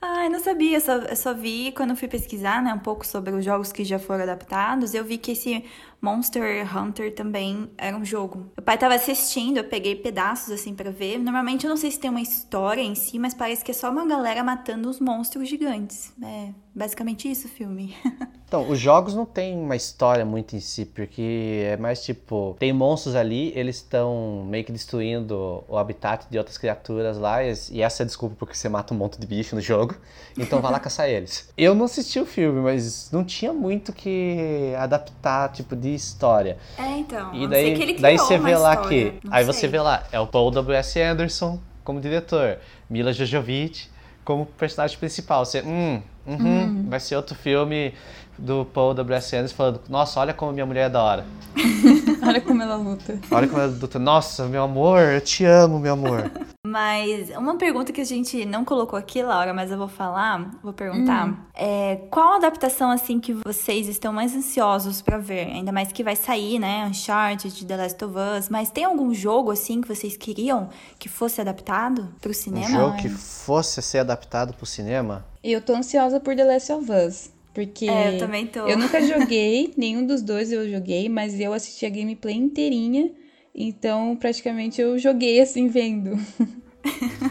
Ai, 0.00 0.28
não 0.28 0.38
sabia, 0.40 0.76
eu 0.76 0.80
só, 0.80 0.92
eu 0.92 1.16
só 1.16 1.34
vi 1.34 1.72
quando 1.72 1.90
eu 1.90 1.96
fui 1.96 2.08
pesquisar, 2.08 2.62
né, 2.62 2.72
um 2.74 2.78
pouco 2.78 3.06
sobre 3.06 3.32
os 3.34 3.44
jogos 3.44 3.72
que 3.72 3.84
já 3.84 3.98
foram 3.98 4.22
adaptados, 4.24 4.92
eu 4.94 5.02
vi 5.04 5.16
que 5.18 5.32
esse 5.32 5.64
Monster 6.04 6.76
Hunter 6.76 7.14
também 7.14 7.70
era 7.78 7.96
um 7.96 8.04
jogo. 8.04 8.50
Meu 8.56 8.62
pai 8.62 8.76
tava 8.76 8.94
assistindo, 8.94 9.56
eu 9.56 9.64
peguei 9.64 9.96
pedaços 9.96 10.52
assim 10.52 10.74
pra 10.74 10.90
ver. 10.90 11.18
Normalmente 11.18 11.64
eu 11.64 11.70
não 11.70 11.78
sei 11.78 11.90
se 11.90 11.98
tem 11.98 12.10
uma 12.10 12.20
história 12.20 12.82
em 12.82 12.94
si, 12.94 13.18
mas 13.18 13.32
parece 13.32 13.64
que 13.64 13.70
é 13.70 13.74
só 13.74 13.90
uma 13.90 14.06
galera 14.06 14.44
matando 14.44 14.90
os 14.90 15.00
monstros 15.00 15.48
gigantes. 15.48 16.12
É 16.22 16.50
basicamente 16.74 17.30
isso 17.30 17.46
o 17.46 17.50
filme. 17.50 17.96
Então, 18.46 18.70
os 18.70 18.78
jogos 18.78 19.14
não 19.14 19.26
tem 19.26 19.58
uma 19.58 19.74
história 19.74 20.24
muito 20.24 20.54
em 20.54 20.60
si, 20.60 20.84
porque 20.84 21.64
é 21.64 21.76
mais 21.76 22.04
tipo, 22.04 22.54
tem 22.60 22.72
monstros 22.72 23.16
ali, 23.16 23.52
eles 23.56 23.76
estão 23.76 24.46
meio 24.48 24.62
que 24.62 24.70
destruindo 24.70 25.64
o 25.66 25.76
habitat 25.76 26.26
de 26.30 26.38
outras 26.38 26.56
criaturas 26.56 27.18
lá, 27.18 27.42
e 27.42 27.82
essa 27.82 28.02
é 28.02 28.04
a 28.04 28.06
desculpa 28.06 28.36
porque 28.38 28.54
você 28.54 28.68
mata 28.68 28.94
um 28.94 28.96
monte 28.96 29.18
de 29.18 29.26
bicho 29.26 29.56
no 29.56 29.60
jogo, 29.60 29.96
então 30.38 30.60
vai 30.60 30.70
lá 30.70 30.78
caçar 30.78 31.08
eles. 31.08 31.48
Eu 31.58 31.74
não 31.74 31.86
assisti 31.86 32.20
o 32.20 32.26
filme, 32.26 32.60
mas 32.60 33.10
não 33.10 33.24
tinha 33.24 33.52
muito 33.52 33.92
que 33.92 34.72
adaptar, 34.78 35.50
tipo, 35.50 35.74
de 35.74 35.93
história. 35.94 36.58
É, 36.78 36.98
então. 36.98 37.34
E 37.34 37.46
daí, 37.46 37.74
que 37.94 38.00
daí 38.00 38.18
você 38.18 38.38
vê 38.38 38.56
lá 38.56 38.74
história, 38.74 39.12
que. 39.12 39.26
não 39.26 39.34
Aí 39.34 39.44
sei. 39.44 39.52
você 39.52 39.68
vê 39.68 39.80
lá, 39.80 40.04
é 40.12 40.20
o 40.20 40.26
Paul 40.26 40.50
W.S. 40.50 41.00
Anderson 41.00 41.60
como 41.84 42.00
diretor, 42.00 42.58
Mila 42.88 43.12
Jojovic 43.12 43.88
como 44.24 44.46
personagem 44.46 44.98
principal. 44.98 45.44
Você, 45.44 45.60
hum, 45.60 46.00
uhum, 46.26 46.86
vai 46.88 46.98
ser 46.98 47.14
outro 47.16 47.34
filme 47.34 47.92
do 48.38 48.64
Paul 48.64 48.94
W.S. 48.94 49.36
Anderson 49.36 49.54
falando, 49.56 49.80
nossa, 49.88 50.20
olha 50.20 50.34
como 50.34 50.52
minha 50.52 50.66
mulher 50.66 50.86
é 50.86 50.90
da 50.90 51.02
hora. 51.02 51.26
Olha 52.26 52.40
como 52.40 52.60
ela 52.62 52.74
luta. 52.76 53.18
Olha 53.30 53.46
como 53.46 53.60
ela 53.60 53.70
luta, 53.70 53.98
nossa, 53.98 54.46
meu 54.46 54.64
amor, 54.64 55.00
eu 55.00 55.20
te 55.20 55.44
amo, 55.44 55.78
meu 55.78 55.92
amor. 55.92 56.30
Mas 56.66 57.30
uma 57.30 57.56
pergunta 57.56 57.92
que 57.92 58.00
a 58.00 58.04
gente 58.04 58.44
não 58.44 58.64
colocou 58.64 58.98
aqui, 58.98 59.22
Laura, 59.22 59.54
mas 59.54 59.70
eu 59.70 59.78
vou 59.78 59.86
falar, 59.86 60.50
vou 60.62 60.72
perguntar. 60.72 61.46
É, 61.54 62.00
qual 62.10 62.34
adaptação, 62.34 62.90
assim, 62.90 63.20
que 63.20 63.32
vocês 63.32 63.86
estão 63.86 64.12
mais 64.12 64.34
ansiosos 64.34 65.00
pra 65.00 65.18
ver? 65.18 65.46
Ainda 65.48 65.70
mais 65.70 65.92
que 65.92 66.02
vai 66.02 66.16
sair, 66.16 66.58
né? 66.58 66.86
Uncharted, 66.90 67.64
The 67.64 67.76
Last 67.76 68.04
of 68.04 68.14
Us. 68.38 68.48
Mas 68.48 68.70
tem 68.70 68.84
algum 68.84 69.14
jogo, 69.14 69.50
assim, 69.52 69.80
que 69.80 69.86
vocês 69.88 70.16
queriam 70.16 70.70
que 70.98 71.08
fosse 71.08 71.40
adaptado 71.40 72.08
pro 72.20 72.30
Um 72.30 72.34
cinema? 72.34 72.68
jogo 72.68 72.96
que 72.96 73.08
fosse 73.08 73.80
ser 73.80 73.98
adaptado 73.98 74.54
pro 74.54 74.66
cinema. 74.66 75.24
E 75.42 75.52
eu 75.52 75.60
tô 75.60 75.74
ansiosa 75.74 76.18
por 76.18 76.34
The 76.34 76.44
Last 76.44 76.72
of 76.72 76.90
Us. 76.90 77.30
Porque 77.54 77.86
É, 77.86 78.16
eu 78.16 78.18
também 78.18 78.46
tô. 78.46 78.60
eu 78.66 78.76
nunca 78.76 79.00
joguei, 79.06 79.72
nenhum 79.76 80.04
dos 80.04 80.20
dois 80.22 80.50
eu 80.52 80.68
joguei, 80.68 81.08
mas 81.08 81.38
eu 81.38 81.52
assisti 81.52 81.86
a 81.86 81.90
gameplay 81.90 82.34
inteirinha. 82.34 83.10
Então, 83.54 84.16
praticamente, 84.16 84.80
eu 84.80 84.98
joguei 84.98 85.40
assim, 85.40 85.68
vendo. 85.68 86.18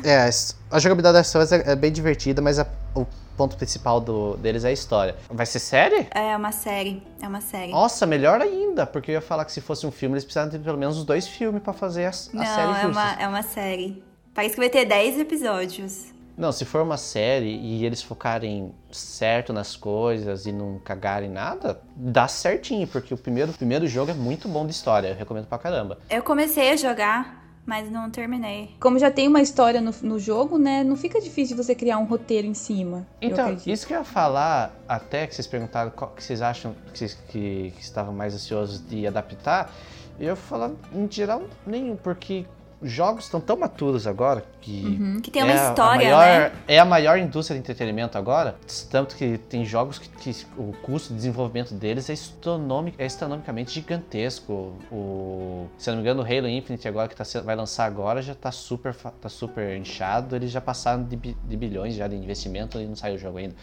É, 0.03 0.29
a 0.71 0.79
jogabilidade 0.79 1.13
das 1.17 1.27
pessoas 1.27 1.51
é, 1.51 1.71
é 1.71 1.75
bem 1.75 1.91
divertida, 1.91 2.41
mas 2.41 2.57
a- 2.59 2.67
o 2.95 3.05
ponto 3.37 3.55
principal 3.55 4.01
do, 4.01 4.35
deles 4.37 4.65
é 4.65 4.69
a 4.69 4.71
história. 4.71 5.15
Vai 5.29 5.45
ser 5.45 5.59
série? 5.59 6.07
É 6.11 6.35
uma 6.35 6.51
série, 6.51 7.01
é 7.21 7.27
uma 7.27 7.39
série. 7.39 7.71
Nossa, 7.71 8.05
melhor 8.05 8.41
ainda, 8.41 8.85
porque 8.85 9.11
eu 9.11 9.15
ia 9.15 9.21
falar 9.21 9.45
que 9.45 9.51
se 9.51 9.61
fosse 9.61 9.85
um 9.85 9.91
filme, 9.91 10.15
eles 10.15 10.23
precisavam 10.23 10.51
ter 10.51 10.59
pelo 10.59 10.77
menos 10.77 10.97
os 10.97 11.05
dois 11.05 11.27
filmes 11.27 11.61
pra 11.61 11.71
fazer 11.71 12.05
a, 12.05 12.09
a 12.09 12.11
não, 12.33 12.45
série 12.45 12.71
é 12.71 12.81
justa. 12.87 13.01
uma, 13.01 13.21
é 13.21 13.27
uma 13.27 13.43
série. 13.43 14.03
Parece 14.33 14.55
que 14.55 14.59
vai 14.59 14.69
ter 14.69 14.85
10 14.85 15.19
episódios. 15.19 16.07
Não, 16.35 16.51
se 16.51 16.65
for 16.65 16.81
uma 16.81 16.97
série 16.97 17.55
e 17.55 17.85
eles 17.85 18.01
focarem 18.01 18.73
certo 18.91 19.53
nas 19.53 19.75
coisas 19.75 20.45
e 20.45 20.51
não 20.51 20.79
cagarem 20.79 21.29
nada, 21.29 21.81
dá 21.95 22.27
certinho, 22.27 22.87
porque 22.87 23.13
o 23.13 23.17
primeiro, 23.17 23.51
o 23.51 23.53
primeiro 23.53 23.87
jogo 23.87 24.11
é 24.11 24.13
muito 24.13 24.47
bom 24.47 24.65
de 24.65 24.71
história, 24.71 25.09
eu 25.09 25.15
recomendo 25.15 25.45
pra 25.45 25.57
caramba. 25.57 25.99
Eu 26.09 26.23
comecei 26.23 26.71
a 26.71 26.75
jogar, 26.75 27.43
mas 27.65 27.89
não 27.89 28.09
terminei. 28.09 28.75
Como 28.79 28.97
já 28.97 29.11
tem 29.11 29.27
uma 29.27 29.41
história 29.41 29.79
no, 29.79 29.93
no 30.01 30.19
jogo, 30.19 30.57
né? 30.57 30.83
Não 30.83 30.95
fica 30.95 31.21
difícil 31.21 31.55
você 31.55 31.75
criar 31.75 31.97
um 31.97 32.05
roteiro 32.05 32.47
em 32.47 32.53
cima. 32.53 33.07
Então, 33.21 33.57
isso 33.65 33.85
que 33.87 33.93
eu 33.93 33.99
ia 33.99 34.03
falar, 34.03 34.73
até 34.87 35.27
que 35.27 35.35
vocês 35.35 35.47
perguntaram 35.47 35.91
qual 35.91 36.11
que 36.11 36.23
vocês 36.23 36.41
acham 36.41 36.75
que, 36.91 36.97
vocês, 36.97 37.13
que, 37.29 37.71
que 37.75 37.81
estavam 37.81 38.13
mais 38.13 38.33
ansiosos 38.33 38.85
de 38.85 39.05
adaptar, 39.07 39.71
eu 40.19 40.27
ia 40.27 40.35
falar, 40.35 40.71
em 40.93 41.09
geral, 41.09 41.43
nenhum, 41.65 41.95
porque 41.95 42.45
jogos 42.83 43.25
estão 43.25 43.39
tão 43.39 43.57
maturos 43.57 44.05
agora 44.07 44.43
que. 44.61 45.19
Que 45.21 45.31
tem 45.31 45.43
uma 45.43 45.51
é 45.53 45.57
a- 45.59 45.69
história, 45.69 46.15
maior, 46.15 46.25
né? 46.25 46.51
É 46.67 46.79
a 46.79 46.85
maior 46.85 47.17
indústria 47.17 47.55
de 47.55 47.59
entretenimento 47.61 48.17
agora, 48.17 48.55
tanto 48.89 49.15
que 49.15 49.37
tem 49.37 49.65
jogos 49.65 49.99
que, 49.99 50.09
que 50.09 50.45
o 50.57 50.73
custo 50.81 51.09
de 51.09 51.15
desenvolvimento 51.15 51.73
deles 51.73 52.09
é, 52.09 52.13
astronômico, 52.13 53.01
é 53.01 53.05
astronomicamente 53.05 53.71
gigantesco. 53.71 54.73
O, 54.91 55.67
se 55.77 55.89
não 55.89 55.97
me 55.97 56.01
engano, 56.03 56.21
o 56.21 56.25
Halo 56.25 56.47
Infinite 56.47 56.87
agora 56.87 57.07
que 57.07 57.15
tá, 57.15 57.23
vai 57.43 57.55
lançar 57.55 57.85
agora 57.85 58.21
já 58.21 58.35
tá 58.35 58.51
super, 58.51 58.93
tá 58.95 59.29
super 59.29 59.75
inchado, 59.77 60.35
eles 60.35 60.51
já 60.51 60.61
passaram 60.61 61.03
de, 61.03 61.15
de 61.15 61.57
bilhões 61.57 61.95
já 61.95 62.07
de 62.07 62.15
investimento 62.15 62.79
e 62.79 62.85
não 62.85 62.95
saiu 62.95 63.15
o 63.15 63.17
jogo 63.17 63.37
ainda. 63.37 63.55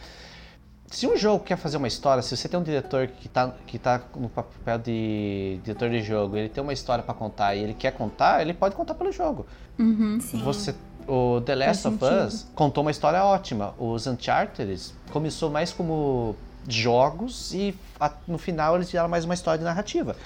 Se 0.90 1.06
um 1.06 1.16
jogo 1.16 1.44
quer 1.44 1.56
fazer 1.56 1.76
uma 1.76 1.86
história, 1.86 2.20
se 2.20 2.36
você 2.36 2.48
tem 2.48 2.58
um 2.58 2.62
diretor 2.64 3.06
que 3.06 3.28
tá, 3.28 3.54
que 3.64 3.78
tá 3.78 4.00
no 4.16 4.28
papel 4.28 4.76
de 4.78 5.60
diretor 5.62 5.88
de 5.88 6.02
jogo, 6.02 6.36
ele 6.36 6.48
tem 6.48 6.60
uma 6.62 6.72
história 6.72 7.02
pra 7.04 7.14
contar 7.14 7.54
e 7.54 7.60
ele 7.62 7.74
quer 7.74 7.92
contar, 7.92 8.42
ele 8.42 8.52
pode 8.52 8.74
contar 8.74 8.94
pelo 8.94 9.12
jogo. 9.12 9.46
Sim. 9.78 10.42
Você, 10.42 10.74
o 11.06 11.40
The 11.42 11.54
Last 11.54 11.82
Faz 11.84 11.86
of 11.94 12.04
sentido. 12.04 12.26
Us 12.26 12.46
contou 12.56 12.82
uma 12.82 12.90
história 12.90 13.22
ótima. 13.24 13.72
Os 13.78 14.04
Uncharted 14.08 14.92
começou 15.12 15.48
mais 15.48 15.72
como 15.72 16.34
jogos 16.68 17.54
e 17.54 17.72
a- 18.00 18.12
no 18.26 18.36
final 18.36 18.74
eles 18.74 18.90
viraram 18.90 19.08
mais 19.08 19.24
uma 19.24 19.34
história 19.34 19.58
de 19.58 19.64
narrativa. 19.64 20.16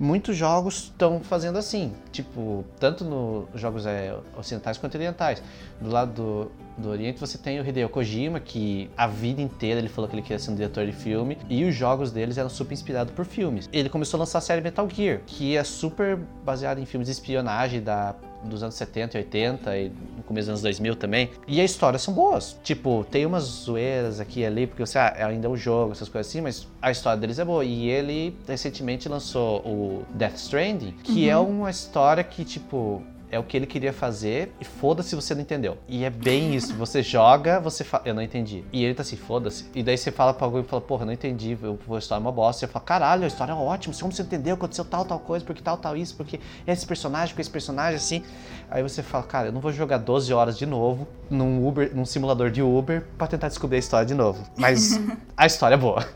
Muitos 0.00 0.36
jogos 0.36 0.84
estão 0.84 1.20
fazendo 1.20 1.58
assim, 1.58 1.92
tipo, 2.12 2.64
tanto 2.78 3.04
nos 3.04 3.60
jogos 3.60 3.84
é, 3.86 4.16
ocidentais 4.36 4.78
quanto 4.78 4.94
orientais. 4.96 5.42
Do 5.80 5.90
lado 5.90 6.12
do, 6.12 6.82
do 6.82 6.88
Oriente 6.88 7.20
você 7.20 7.38
tem 7.38 7.60
o 7.60 7.66
Hideo 7.66 7.88
Kojima, 7.88 8.40
que 8.40 8.90
a 8.96 9.06
vida 9.06 9.40
inteira 9.40 9.80
ele 9.80 9.88
falou 9.88 10.08
que 10.08 10.14
ele 10.14 10.22
queria 10.22 10.38
ser 10.38 10.50
um 10.50 10.54
diretor 10.54 10.86
de 10.86 10.92
filme, 10.92 11.38
e 11.48 11.64
os 11.64 11.74
jogos 11.74 12.12
deles 12.12 12.38
eram 12.38 12.50
super 12.50 12.74
inspirados 12.74 13.12
por 13.14 13.24
filmes. 13.24 13.68
Ele 13.72 13.88
começou 13.88 14.18
a 14.18 14.20
lançar 14.20 14.38
a 14.38 14.42
série 14.42 14.60
Metal 14.60 14.88
Gear, 14.88 15.20
que 15.26 15.56
é 15.56 15.64
super 15.64 16.16
baseada 16.44 16.80
em 16.80 16.86
filmes 16.86 17.06
de 17.06 17.12
espionagem 17.12 17.82
da 17.82 18.14
dos 18.44 18.62
anos 18.62 18.76
70 18.76 19.16
e 19.16 19.20
80 19.20 19.76
e 19.78 19.92
no 20.16 20.22
começo 20.22 20.46
dos 20.46 20.50
anos 20.50 20.62
2000 20.62 20.96
também. 20.96 21.30
E 21.46 21.60
as 21.60 21.70
histórias 21.70 22.02
são 22.02 22.14
boas. 22.14 22.56
Tipo, 22.62 23.04
tem 23.10 23.26
umas 23.26 23.42
zoeiras 23.42 24.20
aqui 24.20 24.40
e 24.40 24.46
ali, 24.46 24.66
porque 24.66 24.84
você, 24.84 24.98
ah, 24.98 25.26
ainda 25.26 25.46
é 25.46 25.50
um 25.50 25.56
jogo, 25.56 25.92
essas 25.92 26.08
coisas 26.08 26.30
assim, 26.30 26.40
mas 26.40 26.66
a 26.80 26.90
história 26.90 27.18
deles 27.18 27.38
é 27.38 27.44
boa. 27.44 27.64
E 27.64 27.88
ele 27.88 28.36
recentemente 28.46 29.08
lançou 29.08 29.58
o 29.60 30.04
Death 30.14 30.36
Stranding, 30.36 30.92
que 31.02 31.28
é 31.28 31.36
uma 31.36 31.70
história 31.70 32.22
que, 32.22 32.44
tipo, 32.44 33.02
é 33.30 33.38
o 33.38 33.42
que 33.42 33.56
ele 33.56 33.66
queria 33.66 33.92
fazer 33.92 34.52
e 34.60 34.64
foda-se 34.64 35.10
se 35.10 35.16
você 35.16 35.34
não 35.34 35.42
entendeu. 35.42 35.78
E 35.86 36.04
é 36.04 36.10
bem 36.10 36.54
isso. 36.54 36.74
Você 36.74 37.02
joga, 37.02 37.60
você 37.60 37.84
fala, 37.84 38.04
eu 38.06 38.14
não 38.14 38.22
entendi. 38.22 38.64
E 38.72 38.84
ele 38.84 38.94
tá 38.94 39.02
assim, 39.02 39.16
foda-se. 39.16 39.66
E 39.74 39.82
daí 39.82 39.96
você 39.96 40.10
fala 40.10 40.32
pra 40.32 40.46
alguém 40.46 40.62
e 40.62 40.64
fala, 40.64 40.80
porra, 40.80 41.02
eu 41.02 41.06
não 41.06 41.12
entendi, 41.12 41.56
eu, 41.62 41.78
a 41.94 41.98
história 41.98 42.20
é 42.20 42.24
uma 42.24 42.32
bosta. 42.32 42.64
E 42.64 42.66
você 42.66 42.72
fala, 42.72 42.84
caralho, 42.84 43.24
a 43.24 43.26
história 43.26 43.52
é 43.52 43.54
ótima, 43.54 43.94
como 43.98 44.12
você 44.12 44.22
entendeu? 44.22 44.54
Aconteceu 44.54 44.84
tal, 44.84 45.04
tal 45.04 45.18
coisa, 45.18 45.44
porque 45.44 45.62
tal, 45.62 45.76
tal 45.76 45.96
isso, 45.96 46.14
porque 46.16 46.40
esse 46.66 46.86
personagem, 46.86 47.34
com 47.34 47.40
esse 47.40 47.50
personagem, 47.50 47.96
assim. 47.96 48.22
Aí 48.70 48.82
você 48.82 49.02
fala, 49.02 49.24
cara, 49.24 49.48
eu 49.48 49.52
não 49.52 49.60
vou 49.60 49.72
jogar 49.72 49.98
12 49.98 50.32
horas 50.32 50.58
de 50.58 50.66
novo 50.66 51.06
num 51.30 51.66
Uber, 51.66 51.94
num 51.94 52.04
simulador 52.04 52.50
de 52.50 52.62
Uber 52.62 53.04
pra 53.16 53.26
tentar 53.26 53.48
descobrir 53.48 53.76
a 53.76 53.80
história 53.80 54.06
de 54.06 54.14
novo. 54.14 54.44
Mas 54.56 55.00
a 55.36 55.46
história 55.46 55.74
é 55.74 55.78
boa. 55.78 56.06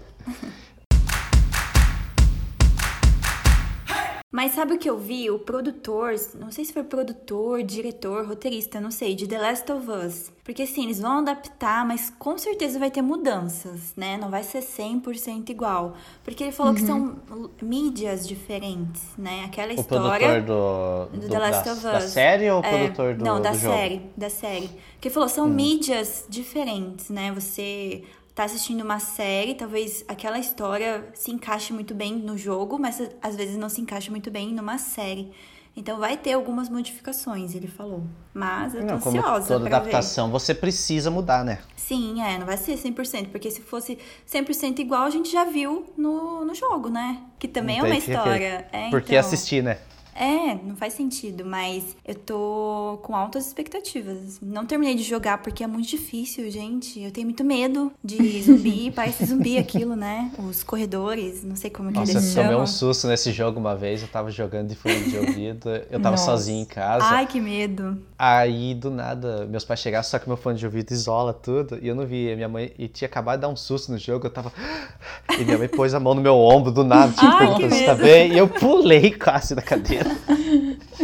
Mas 4.32 4.52
sabe 4.52 4.72
o 4.72 4.78
que 4.78 4.88
eu 4.88 4.96
vi? 4.98 5.30
O 5.30 5.38
produtor, 5.38 6.14
não 6.40 6.50
sei 6.50 6.64
se 6.64 6.72
foi 6.72 6.82
produtor, 6.82 7.62
diretor, 7.62 8.26
roteirista, 8.26 8.80
não 8.80 8.90
sei, 8.90 9.14
de 9.14 9.28
The 9.28 9.38
Last 9.38 9.70
of 9.70 9.86
Us. 9.90 10.32
Porque 10.42 10.62
assim, 10.62 10.84
eles 10.84 10.98
vão 11.00 11.18
adaptar, 11.18 11.86
mas 11.86 12.10
com 12.18 12.38
certeza 12.38 12.78
vai 12.78 12.90
ter 12.90 13.02
mudanças, 13.02 13.92
né? 13.94 14.16
Não 14.16 14.30
vai 14.30 14.42
ser 14.42 14.60
100% 14.62 15.50
igual. 15.50 15.94
Porque 16.24 16.44
ele 16.44 16.52
falou 16.52 16.72
que 16.74 16.80
são 16.80 17.16
mídias 17.60 18.26
diferentes, 18.26 19.02
né? 19.18 19.44
Aquela 19.44 19.72
O 19.72 19.74
história. 19.74 20.26
produtor 20.28 21.10
do, 21.10 21.18
do 21.18 21.20
do- 21.26 21.28
The 21.30 21.38
Last 21.38 21.64
da, 21.66 21.72
of 21.74 21.82
da 21.82 21.98
Us. 21.98 22.04
série 22.04 22.50
ou 22.50 22.62
o 22.62 22.64
É, 22.64 22.70
produtor 22.88 23.14
do, 23.16 23.24
Não, 23.24 23.40
da 23.40 23.50
do 23.52 23.58
jogo? 23.58 23.74
Hum. 23.74 23.76
série, 23.78 24.02
da 24.16 24.30
série. 24.30 24.70
Que 24.98 25.10
falou, 25.10 25.28
são 25.28 25.46
mídias 25.46 26.24
diferentes, 26.28 27.10
né? 27.10 27.30
Você 27.32 28.02
tá 28.34 28.44
assistindo 28.44 28.82
uma 28.82 28.98
série, 28.98 29.54
talvez 29.54 30.04
aquela 30.08 30.38
história 30.38 31.08
se 31.14 31.30
encaixe 31.30 31.72
muito 31.72 31.94
bem 31.94 32.14
no 32.14 32.36
jogo, 32.36 32.78
mas 32.78 33.00
às 33.20 33.36
vezes 33.36 33.56
não 33.56 33.68
se 33.68 33.80
encaixa 33.80 34.10
muito 34.10 34.30
bem 34.30 34.52
numa 34.52 34.78
série. 34.78 35.32
Então 35.74 35.98
vai 35.98 36.18
ter 36.18 36.34
algumas 36.34 36.68
modificações, 36.68 37.54
ele 37.54 37.66
falou. 37.66 38.04
Mas 38.34 38.74
eu 38.74 38.80
tô 38.80 38.86
Não, 38.86 39.00
como 39.00 39.18
ansiosa 39.18 39.54
toda 39.54 39.66
adaptação, 39.66 40.30
você 40.30 40.54
precisa 40.54 41.10
mudar, 41.10 41.44
né? 41.44 41.56
ver. 41.56 41.64
Sim, 41.76 42.22
é, 42.22 42.38
não 42.38 42.44
vai 42.44 42.58
ser 42.58 42.76
100%, 42.76 43.28
porque 43.30 43.50
se 43.50 43.62
fosse 43.62 43.98
100% 44.30 44.80
igual, 44.80 45.02
a 45.02 45.10
gente 45.10 45.32
já 45.32 45.44
viu 45.44 45.86
no, 45.96 46.44
no 46.44 46.54
jogo, 46.54 46.90
né? 46.90 47.22
Que 47.38 47.48
também 47.48 47.78
Não 47.78 47.86
é 47.86 47.88
uma 47.90 47.96
história. 47.96 48.68
É, 48.70 48.90
Por 48.90 49.00
que 49.00 49.14
então... 49.14 49.20
assistir, 49.20 49.62
né? 49.62 49.78
É, 50.14 50.54
não 50.62 50.76
faz 50.76 50.92
sentido, 50.94 51.44
mas 51.44 51.96
eu 52.06 52.14
tô 52.14 52.98
com 53.02 53.16
altas 53.16 53.46
expectativas. 53.46 54.38
Não 54.42 54.66
terminei 54.66 54.94
de 54.94 55.02
jogar 55.02 55.38
porque 55.38 55.64
é 55.64 55.66
muito 55.66 55.88
difícil, 55.88 56.50
gente. 56.50 57.00
Eu 57.00 57.10
tenho 57.10 57.26
muito 57.26 57.42
medo 57.44 57.92
de 58.02 58.16
zumbi, 58.42 58.90
parece 58.90 59.24
zumbi 59.24 59.56
aquilo, 59.58 59.96
né? 59.96 60.30
Os 60.38 60.62
corredores, 60.62 61.42
não 61.42 61.56
sei 61.56 61.70
como 61.70 61.90
que 61.90 61.98
Nossa, 61.98 62.12
eu 62.12 62.18
eles 62.18 62.34
tomei 62.34 62.48
chamam. 62.50 62.62
um 62.62 62.66
susto 62.66 63.06
nesse 63.06 63.32
jogo 63.32 63.58
uma 63.58 63.74
vez, 63.74 64.02
eu 64.02 64.08
tava 64.08 64.30
jogando 64.30 64.68
de 64.68 64.74
fone 64.76 65.00
de 65.10 65.18
ouvido, 65.18 65.70
eu 65.90 66.00
tava 66.00 66.12
Nossa. 66.16 66.24
sozinho 66.26 66.62
em 66.62 66.66
casa. 66.66 67.04
Ai, 67.06 67.26
que 67.26 67.40
medo. 67.40 67.98
Aí, 68.24 68.72
do 68.72 68.88
nada, 68.88 69.46
meus 69.46 69.64
pais 69.64 69.80
chegaram, 69.80 70.04
só 70.04 70.16
que 70.16 70.28
meu 70.28 70.36
fone 70.36 70.56
de 70.56 70.64
ouvido 70.64 70.92
isola 70.92 71.32
tudo, 71.32 71.76
e 71.82 71.88
eu 71.88 71.94
não 71.96 72.06
vi. 72.06 72.28
E 72.28 72.36
Minha 72.36 72.48
mãe 72.48 72.72
e 72.78 72.86
tinha 72.86 73.08
acabado 73.08 73.38
de 73.38 73.42
dar 73.42 73.48
um 73.48 73.56
susto 73.56 73.90
no 73.90 73.98
jogo, 73.98 74.28
eu 74.28 74.30
tava. 74.30 74.52
E 75.40 75.44
minha 75.44 75.58
mãe 75.58 75.66
pôs 75.66 75.92
a 75.92 75.98
mão 75.98 76.14
no 76.14 76.20
meu 76.20 76.36
ombro 76.36 76.70
do 76.70 76.84
nada, 76.84 77.10
tipo, 77.12 77.26
Ai, 77.26 77.38
perguntando 77.38 77.74
se 77.74 77.84
tá 77.84 77.96
bem, 77.96 78.32
e 78.32 78.38
eu 78.38 78.46
pulei 78.46 79.10
quase 79.10 79.56
da 79.56 79.62
cadeira. 79.62 80.08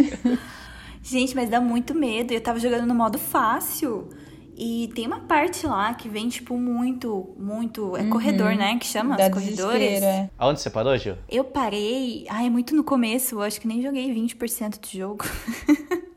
Gente, 1.02 1.34
mas 1.34 1.50
dá 1.50 1.60
muito 1.60 1.92
medo. 1.92 2.32
Eu 2.32 2.40
tava 2.40 2.60
jogando 2.60 2.86
no 2.86 2.94
modo 2.94 3.18
fácil. 3.18 4.10
E 4.56 4.88
tem 4.94 5.04
uma 5.06 5.18
parte 5.20 5.66
lá 5.66 5.94
que 5.94 6.08
vem, 6.08 6.28
tipo, 6.28 6.56
muito, 6.56 7.34
muito. 7.36 7.96
É 7.96 8.04
corredor, 8.04 8.54
né? 8.54 8.76
Que 8.78 8.86
chama? 8.86 9.16
Dá 9.16 9.26
Os 9.26 9.34
corredores. 9.34 10.02
é. 10.02 10.30
Aonde 10.38 10.60
você 10.60 10.70
parou, 10.70 10.96
Gil? 10.96 11.16
Eu 11.28 11.42
parei. 11.42 12.26
Ai, 12.28 12.46
é 12.46 12.50
muito 12.50 12.76
no 12.76 12.84
começo. 12.84 13.36
Eu 13.36 13.42
acho 13.42 13.60
que 13.60 13.66
nem 13.66 13.82
joguei 13.82 14.14
20% 14.14 14.78
do 14.78 14.86
jogo. 14.86 15.24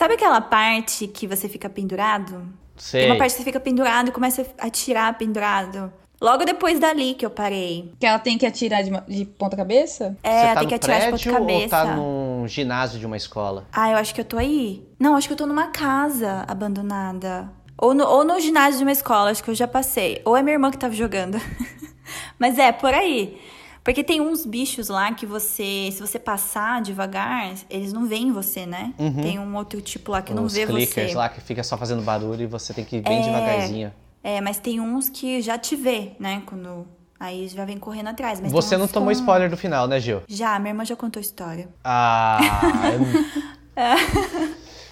Sabe 0.00 0.14
aquela 0.14 0.40
parte 0.40 1.06
que 1.06 1.26
você 1.26 1.46
fica 1.46 1.68
pendurado? 1.68 2.48
Sei. 2.74 3.02
Tem 3.02 3.10
uma 3.10 3.18
parte 3.18 3.32
que 3.32 3.36
você 3.36 3.44
fica 3.44 3.60
pendurado 3.60 4.08
e 4.08 4.10
começa 4.10 4.46
a 4.58 4.66
atirar 4.66 5.12
pendurado. 5.18 5.92
Logo 6.18 6.42
depois 6.46 6.80
dali 6.80 7.12
que 7.12 7.26
eu 7.26 7.28
parei. 7.28 7.92
Que 8.00 8.06
ela 8.06 8.18
tem 8.18 8.38
que 8.38 8.46
atirar 8.46 8.82
de, 8.82 8.90
de 9.06 9.26
ponta 9.26 9.58
cabeça? 9.58 10.16
É, 10.22 10.30
você 10.30 10.46
tá 10.46 10.54
tem 10.54 10.62
no 10.62 10.68
que 10.70 10.74
atirar 10.74 11.00
de 11.00 11.06
prédio 11.08 11.32
ponta 11.32 11.38
cabeça. 11.38 11.62
ou 11.64 11.68
tá 11.68 11.94
num 11.94 12.48
ginásio 12.48 12.98
de 12.98 13.04
uma 13.04 13.16
escola? 13.18 13.66
Ah, 13.70 13.90
eu 13.90 13.98
acho 13.98 14.14
que 14.14 14.22
eu 14.22 14.24
tô 14.24 14.38
aí. 14.38 14.88
Não, 14.98 15.16
acho 15.16 15.28
que 15.28 15.34
eu 15.34 15.36
tô 15.36 15.44
numa 15.44 15.66
casa 15.66 16.46
abandonada. 16.48 17.52
Ou 17.76 17.92
no, 17.92 18.06
ou 18.06 18.24
no 18.24 18.40
ginásio 18.40 18.78
de 18.78 18.84
uma 18.84 18.92
escola, 18.92 19.30
acho 19.30 19.44
que 19.44 19.50
eu 19.50 19.54
já 19.54 19.68
passei. 19.68 20.22
Ou 20.24 20.34
é 20.34 20.42
minha 20.42 20.54
irmã 20.54 20.70
que 20.70 20.78
tava 20.78 20.94
jogando. 20.94 21.38
Mas 22.40 22.58
é, 22.58 22.72
por 22.72 22.94
aí. 22.94 23.38
Porque 23.82 24.04
tem 24.04 24.20
uns 24.20 24.44
bichos 24.44 24.88
lá 24.88 25.12
que 25.14 25.24
você, 25.24 25.88
se 25.92 26.00
você 26.00 26.18
passar 26.18 26.82
devagar, 26.82 27.54
eles 27.70 27.92
não 27.92 28.06
veem 28.06 28.30
você, 28.30 28.66
né? 28.66 28.92
Tem 29.22 29.38
um 29.38 29.56
outro 29.56 29.80
tipo 29.80 30.12
lá 30.12 30.20
que 30.20 30.34
não 30.34 30.44
Os 30.44 30.52
vê 30.54 30.66
clickers 30.66 31.10
você. 31.12 31.16
lá 31.16 31.28
que 31.28 31.40
fica 31.40 31.62
só 31.62 31.76
fazendo 31.78 32.02
barulho 32.02 32.42
e 32.42 32.46
você 32.46 32.74
tem 32.74 32.84
que 32.84 32.96
ir 32.96 33.00
bem 33.02 33.20
É. 33.20 33.22
devagarzinho. 33.22 33.92
É, 34.22 34.40
mas 34.42 34.58
tem 34.58 34.80
uns 34.80 35.08
que 35.08 35.40
já 35.40 35.56
te 35.56 35.74
vê, 35.76 36.12
né? 36.20 36.42
Quando. 36.44 36.86
Aí 37.18 37.48
já 37.48 37.64
vem 37.64 37.78
correndo 37.78 38.08
atrás. 38.08 38.40
Mas 38.40 38.50
Você 38.52 38.76
não 38.76 38.86
tomou 38.88 39.08
com- 39.08 39.12
spoiler 39.12 39.48
do 39.50 39.56
final, 39.56 39.86
né, 39.86 39.98
Gil? 40.00 40.22
Já, 40.28 40.58
minha 40.58 40.70
irmã 40.72 40.84
já 40.84 40.96
contou 40.96 41.20
história. 41.20 41.68
Ah. 41.84 42.38
eu- 42.94 43.44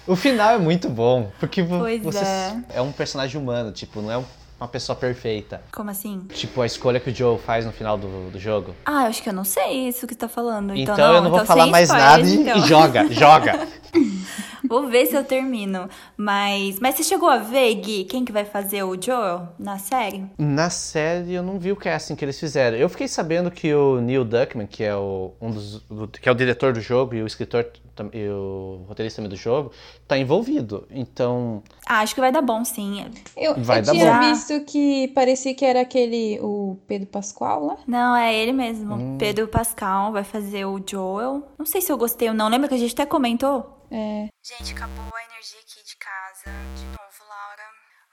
o 0.13 0.15
final 0.15 0.51
é 0.51 0.57
muito 0.57 0.89
bom, 0.89 1.31
porque 1.39 1.63
Pois 1.63 2.01
você 2.03 2.19
é. 2.25 2.61
é 2.75 2.81
um 2.81 2.91
personagem 2.91 3.39
humano, 3.41 3.71
tipo, 3.71 4.01
não 4.01 4.11
é 4.11 4.17
um- 4.17 4.25
uma 4.59 4.67
pessoa 4.67 4.95
perfeita. 4.95 5.61
Como 5.71 5.89
assim? 5.89 6.19
Tipo, 6.33 6.61
a 6.61 6.65
escolha 6.65 6.99
que 6.99 7.09
o 7.09 7.15
Joe 7.15 7.37
faz 7.39 7.65
no 7.65 7.71
final 7.71 7.97
do, 7.97 8.29
do 8.29 8.39
jogo. 8.39 8.75
Ah, 8.85 9.03
eu 9.03 9.07
acho 9.07 9.23
que 9.23 9.29
eu 9.29 9.33
não 9.33 9.43
sei 9.45 9.87
isso 9.87 10.05
que 10.05 10.13
você 10.13 10.19
tá 10.19 10.27
falando. 10.27 10.75
Então, 10.75 10.93
Então, 10.95 11.13
eu 11.15 11.21
não 11.21 11.29
vou 11.29 11.39
então 11.39 11.45
falar 11.47 11.67
mais 11.67 11.89
spoilers, 11.89 12.17
nada 12.19 12.29
e- 12.29 12.41
então. 12.41 12.57
e 12.57 12.67
joga, 12.67 13.07
joga. 13.13 13.67
Vou 14.67 14.87
ver 14.87 15.05
se 15.05 15.15
eu 15.15 15.23
termino. 15.23 15.89
Mas, 16.17 16.79
mas 16.79 16.95
você 16.95 17.03
chegou 17.03 17.29
a 17.29 17.37
ver, 17.37 17.73
Gui, 17.75 18.03
quem 18.03 18.25
que 18.25 18.31
vai 18.31 18.45
fazer 18.45 18.83
o 18.83 19.01
Joel 19.01 19.49
na 19.57 19.77
série? 19.77 20.25
Na 20.37 20.69
série 20.69 21.33
eu 21.33 21.43
não 21.43 21.57
vi 21.57 21.71
o 21.71 21.75
casting 21.75 22.15
que 22.15 22.23
eles 22.25 22.39
fizeram. 22.39 22.77
Eu 22.77 22.89
fiquei 22.89 23.07
sabendo 23.07 23.49
que 23.49 23.73
o 23.73 24.01
Neil 24.01 24.25
Druckmann, 24.25 24.67
que 24.67 24.83
é 24.83 24.95
o, 24.95 25.31
um 25.41 25.51
dos, 25.51 25.83
que 26.21 26.27
é 26.27 26.31
o 26.31 26.35
diretor 26.35 26.73
do 26.73 26.81
jogo 26.81 27.15
e 27.15 27.23
o 27.23 27.27
escritor 27.27 27.65
e 28.13 28.29
o 28.29 28.85
roteirista 28.87 29.17
também 29.17 29.29
do 29.29 29.35
jogo, 29.35 29.71
tá 30.07 30.17
envolvido. 30.17 30.87
Então. 30.89 31.61
Ah, 31.85 31.99
acho 31.99 32.15
que 32.15 32.21
vai 32.21 32.31
dar 32.31 32.41
bom, 32.41 32.63
sim. 32.63 33.05
Eu, 33.35 33.55
Vai 33.61 33.79
eu 33.79 33.83
dar 33.83 33.91
tinha 33.91 34.13
bom. 34.13 34.19
visto 34.29 34.61
que 34.65 35.09
parecia 35.09 35.53
que 35.53 35.65
era 35.65 35.81
aquele, 35.81 36.39
o 36.41 36.77
Pedro 36.87 37.07
Pascoal 37.07 37.65
lá. 37.65 37.77
Não, 37.85 38.15
é 38.15 38.33
ele 38.33 38.53
mesmo. 38.53 39.17
Pedro 39.17 39.47
Pascal 39.47 40.11
vai 40.11 40.23
fazer 40.23 40.65
o 40.65 40.79
Joel. 40.85 41.43
Não 41.57 41.65
sei 41.65 41.81
se 41.81 41.91
eu 41.91 41.97
gostei 41.97 42.29
ou 42.29 42.33
não. 42.33 42.47
Lembra 42.47 42.69
que 42.69 42.75
a 42.75 42.77
gente 42.77 42.93
até 42.93 43.05
comentou? 43.05 43.78
É, 43.91 44.27
Gente, 44.43 44.73
acabou 44.73 45.03
a 45.15 45.23
energia 45.25 45.59
aqui 45.59 45.83
de 45.83 45.95
casa. 45.97 46.51
De 46.75 46.85
novo, 46.85 47.27
Laura. 47.27 47.63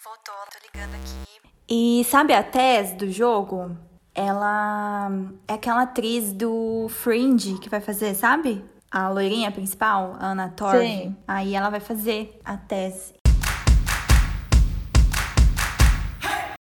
Voltou, 0.03 0.35
tô 0.53 0.59
ligando 0.63 0.95
aqui. 0.95 1.41
E 1.69 2.05
sabe 2.05 2.33
a 2.33 2.43
Tess 2.43 2.93
do 2.93 3.11
jogo? 3.11 3.77
Ela 4.15 5.11
é 5.47 5.55
aquela 5.55 5.83
atriz 5.83 6.33
do 6.33 6.89
Fringe 6.89 7.59
que 7.59 7.69
vai 7.69 7.81
fazer, 7.81 8.15
sabe? 8.15 8.65
A 8.91 9.09
loirinha 9.09 9.51
principal, 9.51 10.17
a 10.19 10.29
Anna 10.29 10.49
Torv. 10.51 10.81
Aí 11.27 11.55
ela 11.55 11.69
vai 11.69 11.81
fazer 11.81 12.41
a 12.45 12.57
Tess. 12.57 13.13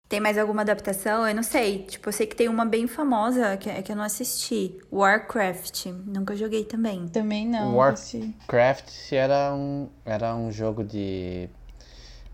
Tem 0.09 0.21
mais 0.21 0.39
alguma 0.39 0.63
adaptação? 0.63 1.27
Eu 1.27 1.35
não 1.35 1.43
sei. 1.43 1.81
Tipo, 1.83 2.09
eu 2.09 2.13
sei 2.13 2.27
que 2.29 2.37
tem 2.37 2.49
uma 2.49 2.65
bem 2.65 2.87
famosa 2.87 3.57
que, 3.57 3.71
que 3.83 3.91
eu 3.91 3.97
não 3.97 4.05
assisti. 4.05 4.77
Warcraft. 4.93 5.87
Nunca 6.07 6.37
joguei 6.37 6.65
também. 6.65 7.09
também 7.09 7.47
não. 7.47 7.75
War- 7.75 7.95
assisti. 7.95 8.33
Craft 8.47 9.13
era 9.13 9.53
um, 9.53 9.89
era 10.05 10.33
um 10.37 10.53
jogo 10.53 10.85
de, 10.85 11.49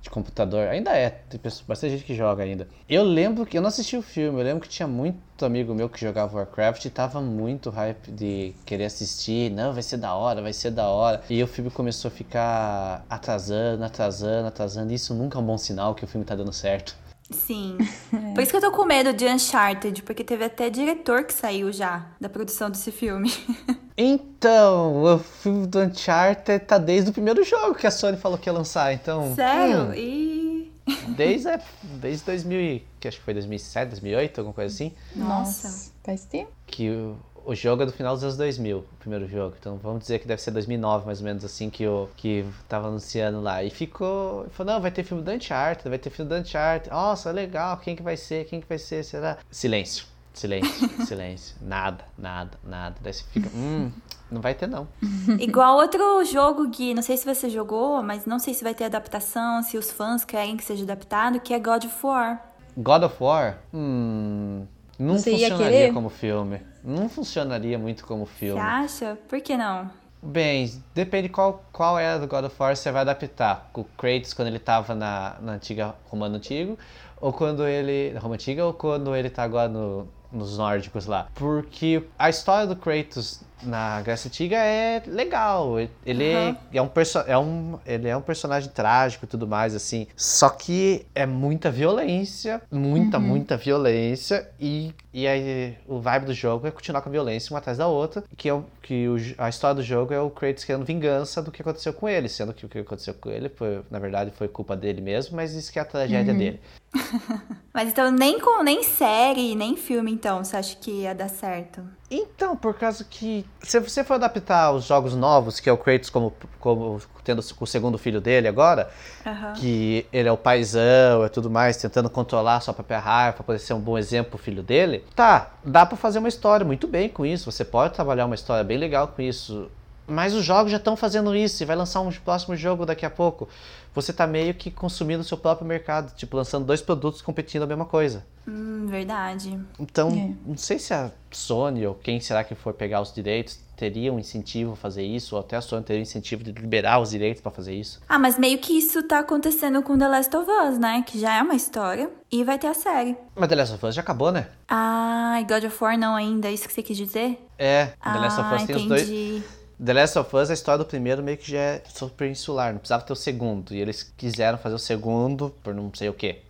de 0.03 0.11
computador. 0.11 0.69
Ainda 0.69 0.91
é, 0.91 1.09
tem 1.09 1.41
pessoas- 1.41 1.65
bastante 1.67 1.93
gente 1.93 2.05
que 2.05 2.15
joga 2.15 2.43
ainda. 2.43 2.69
Eu 2.87 3.05
lembro 3.05 3.47
que 3.47 3.57
eu 3.57 3.63
não 3.63 3.69
assisti 3.69 3.97
o 3.97 4.03
filme, 4.03 4.39
eu 4.39 4.45
lembro 4.45 4.61
que 4.61 4.69
tinha 4.69 4.87
muito 4.87 5.43
amigo 5.43 5.75
meu 5.75 5.89
que 5.89 5.99
jogava 5.99 6.37
Warcraft 6.37 6.85
e 6.85 6.91
tava 6.91 7.23
muito 7.23 7.71
hype 7.71 8.11
de 8.13 8.55
querer 8.67 8.85
assistir. 8.85 9.51
Não, 9.51 9.73
vai 9.73 9.83
ser 9.83 9.97
da 9.97 10.15
hora, 10.15 10.43
vai 10.43 10.53
ser 10.53 10.73
da 10.73 10.89
hora. 10.89 11.23
E 11.31 11.43
o 11.43 11.47
filme 11.47 11.71
começou 11.71 12.11
a 12.11 12.13
ficar 12.13 13.03
atrasando, 13.09 13.83
atrasando, 13.83 14.49
atrasando. 14.49 14.93
E 14.93 14.97
isso 14.97 15.15
nunca 15.15 15.39
é 15.39 15.41
um 15.41 15.47
bom 15.47 15.57
sinal 15.57 15.95
que 15.95 16.05
o 16.05 16.07
filme 16.07 16.27
tá 16.27 16.35
dando 16.35 16.53
certo. 16.53 17.01
Sim. 17.33 17.79
Por 18.35 18.43
isso 18.43 18.51
que 18.51 18.57
eu 18.57 18.61
tô 18.61 18.71
com 18.73 18.85
medo 18.85 19.13
de 19.13 19.27
Uncharted, 19.27 20.03
porque 20.03 20.23
teve 20.25 20.45
até 20.45 20.71
diretor 20.71 21.25
que 21.25 21.33
saiu 21.35 21.73
já 21.73 22.07
da 22.21 22.29
produção 22.29 22.71
desse 22.71 22.91
filme. 22.93 23.33
Então, 23.95 25.03
o 25.05 25.19
filme 25.19 25.67
do 25.67 25.79
Uncharted 25.81 26.65
tá 26.65 26.79
desde 26.79 27.11
o 27.11 27.13
primeiro 27.13 27.45
jogo 27.45 27.75
que 27.75 27.87
a 27.87 27.91
Sony 27.91 28.17
falou 28.17 28.39
que 28.39 28.49
ia 28.49 28.53
lançar. 28.53 28.93
Então, 28.95 29.35
Sério? 29.35 29.91
hum, 29.91 29.95
E. 29.95 30.73
Desde, 31.09 31.49
é, 31.49 31.61
desde 32.01 32.25
2000, 32.25 32.59
e- 32.61 32.87
que 32.99 33.07
acho 33.07 33.19
que 33.19 33.25
foi 33.25 33.35
2007, 33.35 33.91
2008, 33.91 34.39
alguma 34.41 34.55
coisa 34.55 34.75
assim, 34.75 34.93
Nossa. 35.15 35.93
Faz 36.03 36.25
tempo? 36.25 36.51
que 36.67 36.89
o, 36.89 37.17
o 37.45 37.55
jogo 37.55 37.83
é 37.83 37.87
do 37.87 37.93
final 37.93 38.15
dos 38.15 38.23
anos 38.23 38.37
2000, 38.37 38.79
o 38.79 38.85
primeiro 38.99 39.27
jogo. 39.27 39.55
Então 39.59 39.77
vamos 39.77 40.01
dizer 40.01 40.19
que 40.19 40.27
deve 40.27 40.41
ser 40.41 40.51
2009, 40.51 41.07
mais 41.07 41.21
ou 41.21 41.25
menos 41.25 41.45
assim, 41.45 41.71
que 41.71 41.87
o 41.87 42.09
que 42.17 42.45
tava 42.69 42.89
anunciando 42.89 43.41
lá. 43.41 43.63
E 43.63 43.71
ficou, 43.71 44.47
falou, 44.51 44.75
não, 44.75 44.81
vai 44.81 44.91
ter 44.91 45.03
filme 45.03 45.23
do 45.23 45.31
Uncharted, 45.31 45.89
vai 45.89 45.99
ter 45.99 46.11
filme 46.11 46.29
do 46.29 46.37
Uncharted. 46.37 46.91
Nossa, 46.91 47.31
legal, 47.31 47.77
quem 47.79 47.97
que 47.97 48.03
vai 48.03 48.17
ser, 48.17 48.47
quem 48.47 48.61
que 48.61 48.69
vai 48.69 48.79
ser, 48.79 49.05
será? 49.05 49.39
Silêncio, 49.51 50.07
silêncio, 50.33 50.89
silêncio. 51.07 51.57
Nada, 51.61 52.05
nada, 52.17 52.59
nada. 52.65 52.97
Daí 53.01 53.13
você 53.13 53.25
fica, 53.31 53.51
hum, 53.55 53.91
não 54.31 54.41
vai 54.41 54.55
ter 54.55 54.67
não. 54.67 54.89
Igual 55.39 55.77
outro 55.77 56.25
jogo, 56.25 56.69
Gui, 56.69 56.95
não 56.95 57.03
sei 57.03 57.17
se 57.17 57.25
você 57.25 57.51
jogou, 57.51 58.03
mas 58.03 58.27
não 58.27 58.39
sei 58.39 58.55
se 58.55 58.63
vai 58.63 58.75
ter 58.75 58.85
adaptação, 58.85 59.63
se 59.63 59.77
os 59.77 59.91
fãs 59.91 60.25
querem 60.25 60.57
que 60.57 60.65
seja 60.65 60.85
adaptado, 60.85 61.41
que 61.41 61.53
é 61.53 61.59
God 61.59 61.85
of 61.85 62.07
War. 62.07 62.53
God 62.77 63.03
of 63.03 63.17
War, 63.23 63.59
hum, 63.75 64.67
não 64.99 65.19
Você 65.19 65.33
ia 65.33 65.51
funcionaria 65.51 65.93
como 65.93 66.09
filme. 66.09 66.61
Não 66.85 67.09
funcionaria 67.09 67.79
muito 67.79 68.05
como 68.07 68.27
Você 68.27 68.33
filme. 68.33 68.61
acha? 68.61 69.19
Por 69.29 69.41
que 69.41 69.57
não? 69.57 69.91
Bem, 70.23 70.81
depende 70.95 71.29
qual, 71.29 71.65
qual 71.73 71.99
era 71.99 72.19
do 72.19 72.29
God 72.29 72.45
of 72.45 72.55
War 72.57 72.77
você 72.77 72.93
vai 72.93 73.03
adaptar. 73.03 73.69
O 73.75 73.83
Kratos 73.83 74.33
quando 74.33 74.49
ele 74.49 74.61
tava 74.61 74.95
na, 74.95 75.37
na 75.41 75.53
antiga 75.53 75.97
Romano 76.09 76.37
Antigo, 76.37 76.79
ou 77.21 77.33
quando 77.33 77.67
ele. 77.67 78.13
Na 78.13 78.21
Roma 78.21 78.35
Antiga, 78.35 78.65
ou 78.65 78.73
quando 78.73 79.17
ele 79.17 79.29
tá 79.29 79.43
agora 79.43 79.69
no, 79.69 80.09
nos 80.31 80.59
nórdicos 80.59 81.07
lá. 81.07 81.27
Porque 81.35 82.05
a 82.17 82.31
história 82.31 82.69
do 82.69 82.77
Kratos 82.77 83.43
na 83.63 84.01
Grécia 84.03 84.29
Antiga 84.29 84.57
é 84.57 85.03
legal. 85.07 85.79
Ele 86.05 86.33
Aham. 86.33 86.57
é, 86.73 86.83
um 86.83 86.91
é, 87.27 87.39
um, 87.39 87.79
ele 87.87 88.09
é 88.09 88.17
um 88.17 88.21
personagem 88.21 88.71
trágico 88.71 89.25
e 89.25 89.29
tudo 89.29 89.47
mais, 89.47 89.75
assim. 89.75 90.07
Só 90.17 90.49
que 90.49 91.07
é 91.15 91.27
muita 91.27 91.71
violência, 91.71 92.63
muita, 92.71 93.19
muita 93.19 93.57
violência. 93.57 94.49
E, 94.61 94.95
e 95.13 95.27
aí 95.27 95.77
o 95.87 96.01
vibe 96.01 96.27
do 96.27 96.35
jogo 96.35 96.67
é 96.67 96.71
continuar 96.71 97.03
com 97.03 97.09
a 97.09 97.13
violência 97.13 97.53
uma 97.53 97.59
atrás 97.59 97.77
da 97.77 97.87
outra. 97.87 98.25
Que, 98.37 98.49
é 98.49 98.55
o, 98.55 98.65
que 98.81 99.09
o, 99.09 99.17
a 99.37 99.49
história 99.49 99.77
do 99.77 99.83
jogo 99.83 100.15
é 100.15 100.21
o 100.21 100.31
Kratos 100.31 100.65
querendo 100.65 100.85
vingança 100.85 101.43
do 101.43 101.51
que 101.51 101.61
aconteceu 101.61 101.93
com 101.93 102.09
ele. 102.09 102.29
Sendo 102.29 102.55
que 102.55 102.65
o 102.65 102.69
que 102.69 102.79
aconteceu 102.79 103.13
com 103.15 103.31
ele, 103.31 103.49
foi, 103.51 103.83
na 103.91 103.99
verdade, 103.99 104.31
foi 104.31 104.49
culpa 104.49 104.75
dele 104.75 105.01
mesmo, 105.01 105.37
mas 105.37 105.55
isso 105.55 105.71
que 105.71 105.79
é 105.79 105.83
a 105.83 105.85
tragédia 105.85 106.33
dele. 106.33 106.61
Mas 107.73 107.89
então 107.89 108.11
nem 108.11 108.39
com 108.39 108.63
nem 108.63 108.83
série, 108.83 109.55
nem 109.55 109.77
filme, 109.79 110.13
então, 110.13 110.45
você 110.45 110.59
acha 110.59 110.77
que 110.77 110.91
ia 110.91 111.15
dar 111.15 111.31
certo? 111.31 111.83
Então, 112.11 112.55
por 112.55 112.75
causa 112.75 113.03
que 113.03 113.47
se 113.63 113.81
você 113.81 114.05
for 114.05 114.15
adaptar 114.15 114.73
os 114.73 114.85
jogos 114.85 115.15
novos, 115.15 115.59
que 115.59 115.71
é 115.71 115.73
o 115.73 115.79
Kratos 115.79 116.11
como, 116.11 116.35
como 116.61 117.01
tendo 117.25 117.39
o 117.39 117.67
segundo 117.67 117.97
filho 117.99 118.21
dele 118.21 118.49
agora, 118.49 118.91
Aham. 119.27 119.53
que 119.55 120.07
ele 120.13 120.29
é 120.29 120.33
o 120.33 120.37
paizão 120.37 121.25
e 121.25 121.29
tudo 121.29 121.51
mais, 121.51 121.77
tentando 121.77 122.11
controlar 122.11 122.61
sua 122.61 122.75
própria 122.75 122.99
raiva 122.99 123.35
pra 123.37 123.45
poder 123.45 123.59
ser 123.59 123.75
um 123.75 123.81
bom 123.81 123.97
exemplo 123.97 124.33
pro 124.33 124.39
filho 124.39 124.63
dele, 124.63 125.05
tá, 125.15 125.51
dá 125.65 125.87
pra 125.87 125.97
fazer 125.97 126.19
uma 126.19 126.29
história 126.29 126.65
muito 126.67 126.87
bem 126.87 127.09
com 127.09 127.25
isso, 127.25 127.51
você 127.51 127.65
pode 127.65 127.95
trabalhar 127.95 128.27
uma 128.27 128.35
história 128.35 128.65
bem 128.65 128.79
legal 128.79 129.09
com 129.09 129.23
isso. 129.23 129.71
Mas 130.05 130.35
os 130.35 130.45
jogos 130.45 130.71
já 130.73 130.79
estão 130.79 130.97
fazendo 130.97 131.35
isso 131.35 131.63
e 131.63 131.67
vai 131.67 131.77
lançar 131.77 132.01
um 132.01 132.11
próximo 132.11 132.57
jogo 132.57 132.85
daqui 132.85 133.07
a 133.07 133.11
pouco. 133.11 133.49
Você 133.95 134.13
tá 134.13 134.27
meio 134.27 134.53
que 134.53 134.69
consumindo 134.71 135.21
o 135.21 135.25
seu 135.25 135.39
próprio 135.39 135.67
mercado, 135.67 136.13
tipo, 136.17 136.37
lançando 136.37 136.67
dois 136.67 136.83
produtos 136.83 137.23
competindo 137.23 137.63
a 137.63 137.67
mesma 137.67 137.85
coisa. 137.85 138.25
Hum, 138.47 138.87
verdade. 138.89 139.59
Então, 139.79 140.09
É. 140.11 140.33
não 140.45 140.57
sei 140.57 140.79
se 140.81 140.93
a 140.93 141.11
Sony 141.31 141.87
ou 141.87 141.95
quem 141.95 142.19
será 142.21 142.43
que 142.43 142.55
for 142.57 142.75
pegar 142.75 143.01
os 143.01 143.13
direitos 143.15 143.61
teria 143.83 144.13
um 144.13 144.19
incentivo 144.21 144.75
a 144.75 144.77
fazer 144.77 145.03
isso, 145.03 145.35
ou 145.35 145.41
até 145.41 145.57
a 145.57 145.61
Sony 145.61 145.83
teria 145.83 145.99
um 145.99 146.05
incentivo 146.05 146.45
de 146.45 146.53
liberar 146.53 147.01
os 147.01 147.11
direitos 147.11 147.43
pra 147.43 147.51
fazer 147.51 147.75
isso. 147.75 148.01
Ah, 148.09 148.17
mas 148.17 148.39
meio 148.39 148.57
que 148.59 148.79
isso 148.79 149.03
tá 149.03 149.19
acontecendo 149.19 149.83
com 149.83 149.99
The 149.99 150.07
Last 150.07 150.37
of 150.37 150.49
Us, 150.49 150.79
né? 150.79 151.03
Que 151.05 151.19
já 151.19 151.37
é 151.37 151.43
uma 151.43 151.57
história. 151.57 152.09
E 152.31 152.45
vai 152.45 152.61
ter 152.61 152.69
a 152.69 152.75
série. 152.75 153.17
Mas 153.35 153.49
The 153.49 153.57
Last 153.57 153.75
of 153.75 153.85
Us 153.85 153.95
já 153.97 154.01
acabou, 154.01 154.31
né? 154.31 154.47
Ah, 154.69 155.37
e 155.41 155.45
God 155.45 155.65
of 155.65 155.83
War 155.83 155.99
não 155.99 156.15
ainda, 156.15 156.47
é 156.47 156.53
isso 156.53 156.69
que 156.69 156.73
você 156.73 156.81
quis 156.81 156.97
dizer? 156.97 157.45
É, 157.59 157.87
The 157.87 157.97
ah, 158.03 158.19
Last 158.19 158.41
of 158.41 158.55
Us 158.55 158.63
tem 158.63 158.77
os 158.77 158.85
dois. 158.87 159.03
entendi. 159.03 159.43
The 159.85 159.93
Last 159.93 160.19
of 160.21 160.37
Us, 160.37 160.51
a 160.51 160.55
história 160.55 160.79
do 160.79 160.85
primeiro 160.85 161.21
meio 161.21 161.37
que 161.37 161.51
já 161.51 161.59
é 161.59 161.83
super 161.93 162.31
insular, 162.31 162.71
não 162.71 162.79
precisava 162.79 163.03
ter 163.03 163.13
o 163.13 163.17
segundo. 163.17 163.75
E 163.75 163.81
eles 163.81 164.15
quiseram 164.17 164.59
fazer 164.59 164.77
o 164.77 164.79
segundo 164.79 165.53
por 165.61 165.75
não 165.75 165.93
sei 165.93 166.09
o 166.09 166.15
quê. 166.15 166.43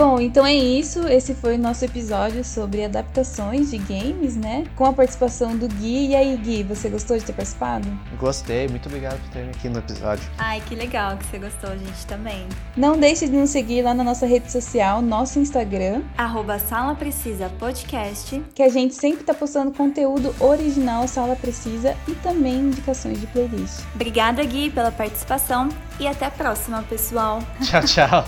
Bom, 0.00 0.18
então 0.18 0.46
é 0.46 0.54
isso. 0.54 1.06
Esse 1.06 1.34
foi 1.34 1.56
o 1.56 1.58
nosso 1.58 1.84
episódio 1.84 2.42
sobre 2.42 2.82
adaptações 2.82 3.70
de 3.70 3.76
games, 3.76 4.34
né? 4.34 4.64
Com 4.74 4.86
a 4.86 4.94
participação 4.94 5.54
do 5.54 5.68
Gui. 5.68 6.06
E 6.06 6.16
aí, 6.16 6.34
Gui, 6.38 6.62
você 6.62 6.88
gostou 6.88 7.18
de 7.18 7.24
ter 7.26 7.34
participado? 7.34 7.86
Gostei, 8.18 8.66
muito 8.66 8.86
obrigado 8.86 9.20
por 9.20 9.28
terem 9.28 9.50
aqui 9.50 9.68
no 9.68 9.78
episódio. 9.78 10.24
Ai, 10.38 10.62
que 10.66 10.74
legal 10.74 11.18
que 11.18 11.26
você 11.26 11.38
gostou, 11.38 11.68
a 11.68 11.76
gente 11.76 12.06
também. 12.06 12.48
Não 12.78 12.98
deixe 12.98 13.26
de 13.26 13.36
nos 13.36 13.50
seguir 13.50 13.82
lá 13.82 13.92
na 13.92 14.02
nossa 14.02 14.24
rede 14.24 14.50
social, 14.50 15.02
nosso 15.02 15.38
Instagram, 15.38 16.00
Arroba 16.16 16.58
Sala 16.58 16.94
Precisa 16.94 17.50
Podcast. 17.58 18.42
que 18.54 18.62
a 18.62 18.70
gente 18.70 18.94
sempre 18.94 19.22
tá 19.22 19.34
postando 19.34 19.70
conteúdo 19.70 20.34
original 20.40 21.06
Sala 21.06 21.36
Precisa 21.36 21.94
e 22.08 22.12
também 22.12 22.54
indicações 22.54 23.20
de 23.20 23.26
playlist. 23.26 23.82
Obrigada, 23.94 24.42
Gui, 24.44 24.70
pela 24.70 24.90
participação 24.90 25.68
e 25.98 26.06
até 26.06 26.24
a 26.24 26.30
próxima, 26.30 26.82
pessoal. 26.84 27.40
Tchau, 27.60 27.82
tchau. 27.84 28.24